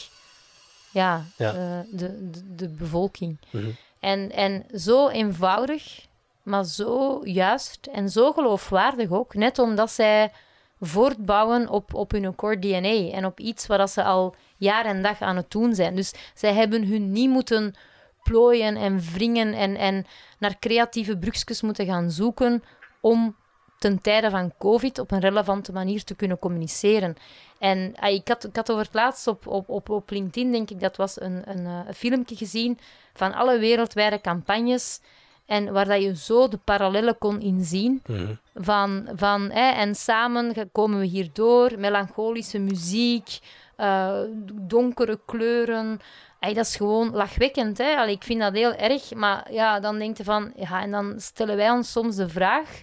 ja, 0.91 1.25
Ja. 1.35 1.53
eh, 1.53 1.79
de, 1.91 2.29
de, 2.31 2.55
de 2.55 2.67
bevolking. 2.67 3.37
Mhm. 3.49 3.69
En, 3.99 4.31
en 4.31 4.65
zo 4.75 5.07
eenvoudig, 5.07 6.01
maar 6.49 6.65
zo 6.65 7.21
juist 7.23 7.87
en 7.91 8.09
zo 8.09 8.31
geloofwaardig 8.31 9.11
ook. 9.11 9.33
Net 9.33 9.59
omdat 9.59 9.91
zij 9.91 10.31
voortbouwen 10.79 11.69
op, 11.69 11.93
op 11.93 12.11
hun 12.11 12.35
core 12.35 12.59
DNA 12.59 13.11
en 13.11 13.25
op 13.25 13.39
iets 13.39 13.67
waar 13.67 13.87
ze 13.87 14.03
al 14.03 14.35
jaar 14.57 14.85
en 14.85 15.01
dag 15.01 15.21
aan 15.21 15.35
het 15.35 15.51
doen 15.51 15.75
zijn. 15.75 15.95
Dus 15.95 16.13
zij 16.33 16.53
hebben 16.53 16.87
hun 16.87 17.11
niet 17.11 17.29
moeten 17.29 17.75
plooien 18.23 18.75
en 18.75 18.99
wringen 18.99 19.53
en, 19.53 19.75
en 19.75 20.05
naar 20.39 20.59
creatieve 20.59 21.17
brugjes 21.17 21.61
moeten 21.61 21.85
gaan 21.85 22.11
zoeken 22.11 22.63
om 23.01 23.35
ten 23.79 24.01
tijde 24.01 24.29
van 24.29 24.53
COVID 24.57 24.99
op 24.99 25.11
een 25.11 25.19
relevante 25.19 25.71
manier 25.71 26.03
te 26.03 26.15
kunnen 26.15 26.39
communiceren. 26.39 27.15
En 27.59 27.93
ah, 27.95 28.13
ik, 28.13 28.27
had, 28.27 28.43
ik 28.43 28.55
had 28.55 28.71
over 28.71 28.83
het 28.83 28.93
laatst 28.93 29.27
op, 29.27 29.47
op, 29.47 29.89
op, 29.89 30.09
LinkedIn, 30.09 30.51
denk 30.51 30.69
ik, 30.69 30.79
dat 30.79 30.95
was 30.95 31.21
een, 31.21 31.49
een, 31.49 31.65
eh, 31.65 31.81
een 31.87 31.93
filmpje 31.93 32.35
gezien 32.35 32.79
van 33.13 33.33
alle 33.33 33.59
wereldwijde 33.59 34.21
campagnes 34.21 35.01
en 35.49 35.71
waar 35.73 35.85
dat 35.85 36.01
je 36.01 36.15
zo 36.15 36.47
de 36.47 36.57
parallellen 36.57 37.17
kon 37.17 37.41
inzien 37.41 38.01
Mhm. 38.05 38.33
van, 38.55 39.07
van 39.15 39.41
hè, 39.51 39.69
en 39.71 39.95
samen 39.95 40.69
komen 40.71 40.99
we 40.99 41.05
hierdoor, 41.05 41.71
melancholische 41.79 42.59
muziek, 42.59 43.39
eh, 43.75 44.19
donkere 44.53 45.19
kleuren. 45.25 45.99
Dat 46.39 46.57
is 46.57 46.75
gewoon 46.75 47.11
lachwekkend. 47.11 47.77
Hè? 47.77 47.95
Allee, 47.95 48.13
ik 48.15 48.23
vind 48.23 48.39
dat 48.39 48.53
heel 48.53 48.73
erg, 48.73 49.13
maar 49.13 49.51
ja, 49.53 49.79
dan 49.79 49.97
denk 49.99 50.17
je 50.17 50.23
van, 50.23 50.53
ja, 50.55 50.81
en 50.81 50.91
dan 50.91 51.13
stellen 51.19 51.55
wij 51.55 51.69
ons 51.69 51.91
soms 51.91 52.15
de 52.15 52.29
vraag 52.29 52.81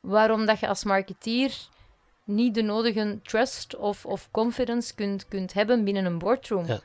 waarom 0.00 0.46
dat 0.46 0.60
je 0.60 0.68
als 0.68 0.84
marketeer 0.84 1.52
niet 2.24 2.54
de 2.54 2.62
nodige 2.62 3.18
trust 3.22 3.76
of, 3.76 4.04
of 4.06 4.28
confidence 4.30 4.94
kunt, 4.94 5.28
kunt 5.28 5.52
hebben 5.52 5.84
binnen 5.84 6.04
een 6.04 6.18
boardroom. 6.18 6.66
Ja. 6.66 6.80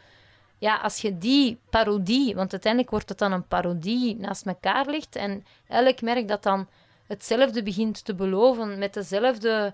Ja, 0.61 0.75
als 0.75 1.01
je 1.01 1.17
die 1.17 1.59
parodie, 1.69 2.35
want 2.35 2.51
uiteindelijk 2.51 2.91
wordt 2.91 3.09
het 3.09 3.17
dan 3.17 3.31
een 3.31 3.47
parodie, 3.47 4.15
naast 4.15 4.45
elkaar 4.45 4.85
legt 4.85 5.15
en 5.15 5.45
elk 5.67 6.01
merk 6.01 6.27
dat 6.27 6.43
dan 6.43 6.67
hetzelfde 7.07 7.63
begint 7.63 8.05
te 8.05 8.15
beloven 8.15 8.77
met 8.77 8.93
dezelfde 8.93 9.73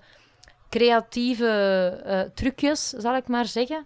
creatieve 0.70 1.50
eh, 2.06 2.22
trucjes, 2.34 2.90
zal 2.90 3.16
ik 3.16 3.28
maar 3.28 3.46
zeggen. 3.46 3.86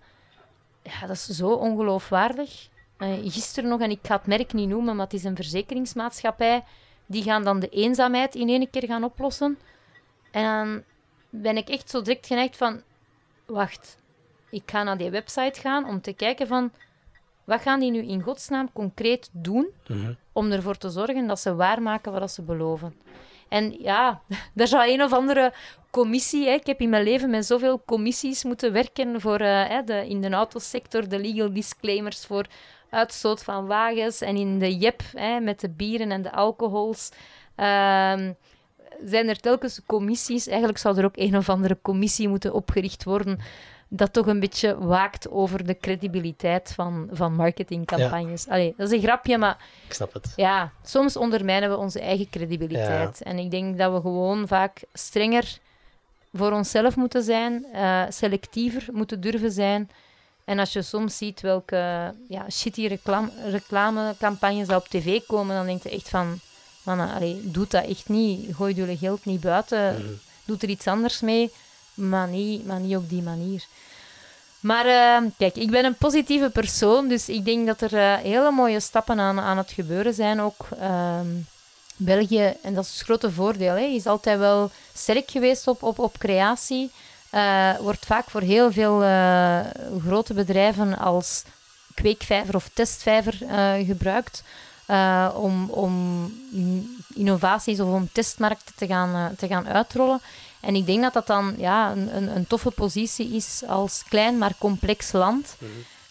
Ja, 0.83 1.07
dat 1.07 1.15
is 1.15 1.25
zo 1.25 1.49
ongeloofwaardig. 1.49 2.67
Eh, 2.97 3.09
gisteren 3.23 3.69
nog, 3.69 3.81
en 3.81 3.91
ik 3.91 3.99
ga 4.01 4.15
het 4.15 4.27
merk 4.27 4.53
niet 4.53 4.69
noemen, 4.69 4.95
maar 4.95 5.05
het 5.05 5.13
is 5.13 5.23
een 5.23 5.35
verzekeringsmaatschappij, 5.35 6.63
die 7.05 7.23
gaan 7.23 7.43
dan 7.43 7.59
de 7.59 7.69
eenzaamheid 7.69 8.35
in 8.35 8.49
één 8.49 8.69
keer 8.69 8.85
gaan 8.85 9.03
oplossen. 9.03 9.59
En 10.31 10.43
dan 10.43 10.83
ben 11.29 11.57
ik 11.57 11.69
echt 11.69 11.89
zo 11.89 12.01
direct 12.01 12.27
geneigd 12.27 12.57
van, 12.57 12.81
wacht, 13.45 13.97
ik 14.49 14.63
ga 14.65 14.83
naar 14.83 14.97
die 14.97 15.09
website 15.09 15.59
gaan 15.59 15.85
om 15.85 16.01
te 16.01 16.13
kijken 16.13 16.47
van, 16.47 16.71
wat 17.51 17.61
gaan 17.61 17.79
die 17.79 17.91
nu 17.91 18.01
in 18.07 18.21
godsnaam 18.21 18.71
concreet 18.73 19.29
doen 19.31 19.67
Mhm. 19.87 20.13
om 20.31 20.51
ervoor 20.51 20.77
te 20.77 20.89
zorgen 20.89 21.27
dat 21.27 21.39
ze 21.39 21.55
waarmaken 21.55 22.11
wat 22.11 22.31
ze 22.31 22.41
beloven. 22.41 22.93
En 23.49 23.75
ja, 23.81 24.21
er 24.55 24.67
zou 24.67 24.91
een 24.91 25.03
of 25.03 25.13
andere 25.13 25.53
commissie... 25.89 26.45
Hè, 26.47 26.53
ik 26.53 26.65
heb 26.65 26.79
in 26.79 26.89
mijn 26.89 27.03
leven 27.03 27.29
met 27.29 27.45
zoveel 27.45 27.81
commissies 27.85 28.43
moeten 28.43 28.73
werken 28.73 29.21
voor, 29.21 29.39
eh, 29.39 29.67
hè, 29.67 29.83
de, 29.83 30.07
in 30.07 30.21
de 30.21 30.29
autosector, 30.29 31.09
de 31.09 31.19
legal 31.19 31.53
disclaimers 31.53 32.25
voor 32.25 32.45
uitstoot 32.89 33.43
van 33.43 33.65
wagens 33.67 34.21
en 34.21 34.35
in 34.35 34.59
de 34.59 34.77
JEP 34.77 35.01
hè, 35.15 35.39
met 35.39 35.59
de 35.59 35.69
bieren 35.69 36.11
en 36.11 36.21
de 36.21 36.31
alcohols. 36.31 37.09
Ehm, 37.55 38.33
zijn 39.05 39.27
er 39.29 39.39
telkens 39.39 39.81
commissies. 39.85 40.47
Eigenlijk 40.47 40.77
zou 40.77 40.97
er 40.97 41.05
ook 41.05 41.17
een 41.17 41.37
of 41.37 41.49
andere 41.49 41.77
commissie 41.81 42.27
moeten 42.27 42.53
opgericht 42.53 43.03
worden 43.03 43.39
dat 43.93 44.13
toch 44.13 44.27
een 44.27 44.39
beetje 44.39 44.77
waakt 44.77 45.29
over 45.29 45.65
de 45.65 45.77
credibiliteit 45.77 46.71
van, 46.75 47.09
van 47.11 47.33
marketingcampagnes. 47.35 48.47
Allee, 48.47 48.73
dat 48.77 48.87
is 48.91 48.93
een 48.97 49.03
grapje, 49.03 49.37
maar 49.37 49.57
Ik 49.87 49.93
snap 49.93 50.13
het. 50.13 50.33
ja, 50.35 50.71
soms 50.83 51.17
ondermijnen 51.17 51.69
we 51.69 51.77
onze 51.77 51.99
eigen 51.99 52.29
credibiliteit. 52.29 53.21
En 53.21 53.37
ik 53.39 53.51
denk 53.51 53.77
dat 53.77 53.93
we 53.93 54.01
gewoon 54.01 54.47
vaak 54.47 54.81
strenger 54.93 55.57
voor 56.33 56.51
onszelf 56.51 56.95
moeten 56.95 57.23
zijn, 57.23 57.65
eh, 57.73 58.03
selectiever 58.09 58.87
moeten 58.91 59.21
durven 59.21 59.51
zijn. 59.51 59.89
En 60.45 60.59
als 60.59 60.73
je 60.73 60.81
soms 60.81 61.17
ziet 61.17 61.41
welke 61.41 62.13
ja, 62.27 62.49
shitty 62.49 62.87
reclam 62.87 63.31
reclamecampagnes 63.45 64.69
op 64.69 64.87
tv 64.87 65.19
komen, 65.27 65.55
dan 65.55 65.65
denk 65.65 65.83
je 65.83 65.89
echt 65.89 66.09
van, 66.09 66.39
man, 66.83 66.99
allee, 66.99 67.41
doe 67.43 67.65
dat 67.69 67.85
echt 67.85 68.09
niet. 68.09 68.55
Gooi 68.55 68.73
jullie 68.73 68.97
geld 68.97 69.25
niet 69.25 69.41
buiten. 69.41 69.93
Mhm. 69.93 70.11
Doe 70.45 70.57
er 70.59 70.69
iets 70.69 70.87
anders 70.87 71.21
mee, 71.21 71.51
maar 71.93 72.27
niet, 72.27 72.65
maar 72.65 72.79
niet 72.79 72.95
op 72.95 73.09
die 73.09 73.21
manier. 73.21 73.65
Maar 74.61 74.85
eh, 74.85 75.29
kijk, 75.37 75.55
ik 75.55 75.71
ben 75.71 75.85
een 75.85 75.95
positieve 75.95 76.49
persoon, 76.49 77.07
dus 77.07 77.29
ik 77.29 77.45
denk 77.45 77.67
dat 77.67 77.81
er 77.81 77.97
eh, 77.97 78.17
hele 78.17 78.51
mooie 78.51 78.79
stappen 78.79 79.19
aan, 79.19 79.39
aan 79.39 79.57
het 79.57 79.71
gebeuren 79.71 80.13
zijn 80.13 80.41
ook. 80.41 80.67
Ehm, 80.79 81.27
België, 81.95 82.53
en 82.63 82.73
dat 82.73 82.85
is 82.85 82.93
het 82.93 83.01
grote 83.01 83.31
voordeel, 83.31 83.73
hè, 83.73 83.85
is 83.85 84.05
altijd 84.05 84.39
wel 84.39 84.71
sterk 84.93 85.31
geweest 85.31 85.67
op, 85.67 85.83
op, 85.83 85.99
op 85.99 86.17
creatie. 86.17 86.91
Eh, 87.29 87.77
wordt 87.79 88.05
vaak 88.05 88.29
voor 88.29 88.41
heel 88.41 88.71
veel 88.71 89.03
eh, 89.03 89.59
grote 90.07 90.33
bedrijven 90.33 90.97
als 90.97 91.43
kweekvijver 91.93 92.55
of 92.55 92.69
testvijver 92.73 93.37
gebruikt. 93.85 94.43
om, 95.35 95.69
om 95.69 96.23
in- 96.51 96.97
innovaties 97.15 97.79
of 97.79 97.89
om 97.93 98.09
testmarkten 98.11 98.75
te 98.75 98.87
gaan, 98.87 99.35
te 99.35 99.47
gaan 99.47 99.67
uitrollen. 99.67 100.21
En 100.61 100.75
ik 100.75 100.85
denk 100.85 101.01
dat 101.01 101.13
dat 101.13 101.27
dan 101.27 101.53
ja, 101.57 101.91
een, 101.91 102.15
een, 102.15 102.35
een 102.35 102.47
toffe 102.47 102.71
positie 102.71 103.35
is 103.35 103.63
als 103.67 104.03
klein 104.09 104.37
maar 104.37 104.55
complex 104.57 105.11
land. 105.11 105.57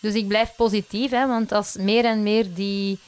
Dus 0.00 0.14
ik 0.14 0.28
blijf 0.28 0.54
positief, 0.56 1.10
hè, 1.10 1.26
want 1.26 1.52
als 1.52 1.76
meer 1.76 2.04
en 2.04 2.22
meer 2.22 2.54
die, 2.54 2.98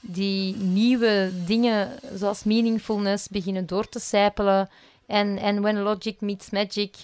die 0.00 0.56
nieuwe 0.56 1.30
dingen 1.46 1.98
zoals 2.14 2.44
meaningfulness 2.44 3.28
beginnen 3.28 3.66
door 3.66 3.88
te 3.88 4.00
sijpelen 4.00 4.68
en, 5.06 5.38
en 5.38 5.60
when 5.62 5.80
logic 5.80 6.20
meets 6.20 6.50
magic, 6.50 6.94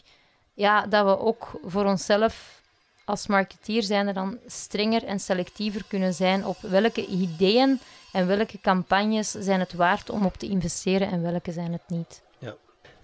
ja, 0.54 0.86
dat 0.86 1.04
we 1.04 1.18
ook 1.18 1.60
voor 1.64 1.84
onszelf 1.84 2.60
als 3.04 3.26
marketeer 3.26 3.82
zijn 3.82 4.06
er 4.06 4.14
dan 4.14 4.38
strenger 4.46 5.04
en 5.04 5.20
selectiever 5.20 5.84
kunnen 5.88 6.14
zijn 6.14 6.46
op 6.46 6.56
welke 6.60 7.06
ideeën 7.06 7.80
en 8.12 8.26
welke 8.26 8.60
campagnes 8.60 9.30
zijn 9.30 9.60
het 9.60 9.72
waard 9.72 10.10
om 10.10 10.24
op 10.24 10.36
te 10.36 10.48
investeren 10.48 11.10
en 11.10 11.22
welke 11.22 11.52
zijn 11.52 11.72
het 11.72 11.88
niet. 11.88 12.22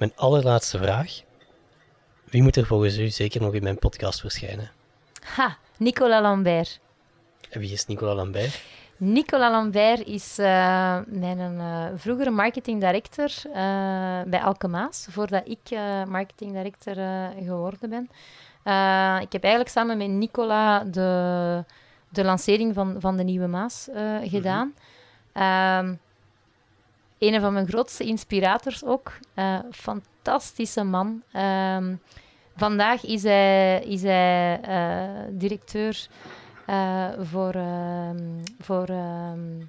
Mijn 0.03 0.17
allerlaatste 0.17 0.79
vraag. 0.79 1.21
Wie 2.25 2.43
moet 2.43 2.57
er 2.57 2.67
volgens 2.67 2.99
u 2.99 3.09
zeker 3.09 3.41
nog 3.41 3.55
in 3.55 3.63
mijn 3.63 3.79
podcast 3.79 4.21
verschijnen? 4.21 4.71
Ha, 5.21 5.57
Nicolas 5.77 6.23
Lambert. 6.23 6.81
En 7.51 7.61
wie 7.61 7.73
is 7.73 7.87
Nicolas 7.87 8.17
Lambert? 8.17 8.63
Nicolas 8.97 9.51
Lambert 9.51 10.07
is 10.07 10.39
eh, 10.39 10.99
mijn 11.07 11.61
eh, 11.61 11.87
vroegere 11.97 12.31
marketing 12.31 12.81
director 12.81 13.31
eh, 13.45 14.23
bij 14.27 14.43
Alkemaas, 14.43 15.07
voordat 15.11 15.43
ik 15.49 15.79
marketing 16.09 16.53
director 16.53 16.95
geworden 17.45 17.91
ben. 17.91 18.09
Ik 19.23 19.33
heb 19.33 19.43
eigenlijk 19.43 19.69
samen 19.69 19.99
met 19.99 20.09
Nicolas 20.09 20.83
de, 20.87 21.65
de 22.09 22.25
lancering 22.25 22.75
van, 22.75 22.97
van 22.99 23.17
de 23.17 23.23
Nieuwe 23.23 23.47
Maas 23.47 23.89
eh, 23.89 24.17
gedaan. 24.23 24.75
Ehm, 25.33 25.95
een 27.23 27.41
van 27.41 27.53
mijn 27.53 27.69
grootste 27.69 28.05
inspirators 28.05 28.85
ook. 28.85 29.13
Eh, 29.35 29.59
fantastische 29.71 30.83
man. 30.83 31.23
Ehm, 31.33 31.95
vandaag 32.57 33.05
is 33.05 33.23
hij, 33.23 33.83
is 33.83 34.03
hij 34.03 34.61
eh, 34.61 35.25
directeur 35.31 36.07
eh, 36.67 37.09
voor, 37.21 37.55
ehm, 37.55 38.19
voor 38.61 38.85
ehm, 38.89 39.61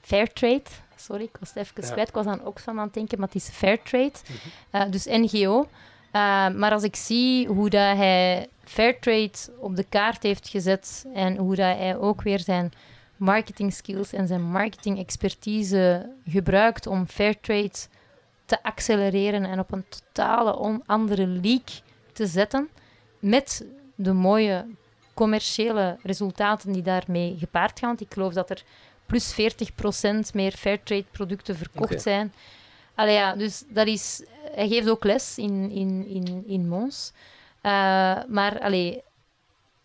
Fairtrade. 0.00 0.62
Sorry, 0.96 1.22
ik 1.22 1.36
was 1.40 1.48
het 1.48 1.58
even 1.58 1.82
Ja. 1.86 1.92
kwijt. 1.92 2.08
Ik 2.08 2.14
was 2.14 2.26
aan 2.26 2.44
Oxfam 2.46 2.78
aan 2.78 2.84
het 2.84 2.94
denken, 2.94 3.18
maar 3.18 3.28
het 3.28 3.36
is 3.36 3.48
Fairtrade. 3.48 4.12
Eh, 4.70 4.82
dus 4.90 5.04
NGO. 5.06 5.68
Maar 6.56 6.72
als 6.72 6.82
ik 6.82 6.96
zie 6.96 7.46
hoe 7.48 7.70
dat 7.70 7.96
hij 7.96 8.46
Fairtrade 8.64 9.32
op 9.58 9.76
de 9.76 9.84
kaart 9.84 10.22
heeft 10.22 10.48
gezet 10.48 11.06
en 11.14 11.36
hoe 11.36 11.54
dat 11.54 11.76
hij 11.76 11.96
ook 11.96 12.22
weer 12.22 12.38
zijn 12.40 12.72
marketing 13.24 13.72
skills 13.72 14.12
en 14.12 14.26
zijn 14.26 14.42
marketing 14.42 14.98
expertise 14.98 16.12
gebruikt 16.28 16.86
om 16.86 17.06
Fairtrade 17.06 17.88
te 18.44 18.62
accelereren 18.62 19.44
en 19.44 19.58
op 19.58 19.72
een 19.72 19.84
totale 19.88 20.80
andere 20.86 21.26
league 21.26 21.80
te 22.12 22.26
zetten, 22.26 22.68
met 23.18 23.64
de 23.94 24.12
mooie 24.12 24.66
commerciële 25.14 25.98
resultaten 26.02 26.72
die 26.72 26.82
daarmee 26.82 27.36
gepaard 27.38 27.78
gaan. 27.78 27.88
Want 27.88 28.00
ik 28.00 28.12
geloof 28.12 28.32
dat 28.32 28.50
er 28.50 28.62
plus 29.06 29.32
40% 29.32 29.36
meer 30.34 30.52
fairtrade 30.52 31.04
producten 31.10 31.56
verkocht 31.56 32.02
zijn. 32.02 32.32
Allee, 32.94 33.14
ja, 33.14 33.34
dus 33.34 33.64
dat 33.68 33.86
is, 33.86 34.24
hij 34.52 34.68
geeft 34.68 34.88
ook 34.88 35.04
les 35.04 35.38
in, 35.38 35.70
in, 35.70 36.06
in, 36.06 36.44
in 36.46 36.68
Mons. 36.68 37.12
Eh, 37.60 37.72
maar 38.28 38.60
allee, 38.60 39.02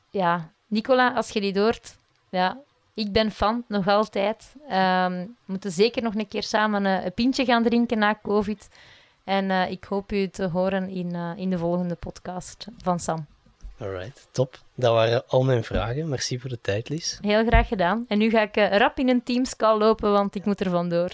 ja, 0.09 0.51
Nicola, 0.67 1.13
als 1.13 1.29
je 1.29 1.41
die 1.41 1.59
hoort, 1.59 1.95
ja, 2.29 2.57
ik 2.99 3.11
ben 3.11 3.31
fan, 3.31 3.63
nog 3.67 3.87
altijd. 3.87 4.55
Ehm, 4.69 5.11
we 5.11 5.45
moeten 5.45 5.71
zeker 5.71 6.03
nog 6.03 6.15
een 6.15 6.27
keer 6.27 6.43
samen 6.43 6.85
eh, 6.85 7.05
een 7.05 7.13
pintje 7.13 7.45
gaan 7.45 7.63
drinken 7.63 7.97
na 7.97 8.19
COVID. 8.21 8.69
En 9.23 9.51
eh, 9.51 9.71
ik 9.71 9.83
hoop 9.83 10.11
u 10.11 10.27
te 10.27 10.47
horen 10.47 10.89
in, 10.89 11.15
eh, 11.15 11.31
in 11.35 11.49
de 11.49 11.57
volgende 11.57 11.95
podcast 11.95 12.67
van 12.77 12.99
Sam. 12.99 13.25
Alright, 13.79 14.27
top. 14.31 14.59
Dat 14.75 14.93
waren 14.93 15.27
al 15.27 15.43
mijn 15.43 15.63
vragen. 15.63 16.09
Merci 16.09 16.39
voor 16.39 16.49
de 16.49 16.61
tijd, 16.61 16.89
Lies. 16.89 17.17
Heel 17.21 17.45
graag 17.45 17.67
gedaan. 17.67 18.05
En 18.07 18.17
nu 18.17 18.29
ga 18.29 18.41
ik 18.41 18.55
rap 18.55 18.97
in 18.97 19.09
een 19.09 19.23
Teams 19.23 19.55
call 19.55 19.77
lopen, 19.77 20.11
want 20.11 20.35
ik 20.35 20.45
moet 20.45 20.59
er 20.59 20.69
vandoor. 20.69 21.09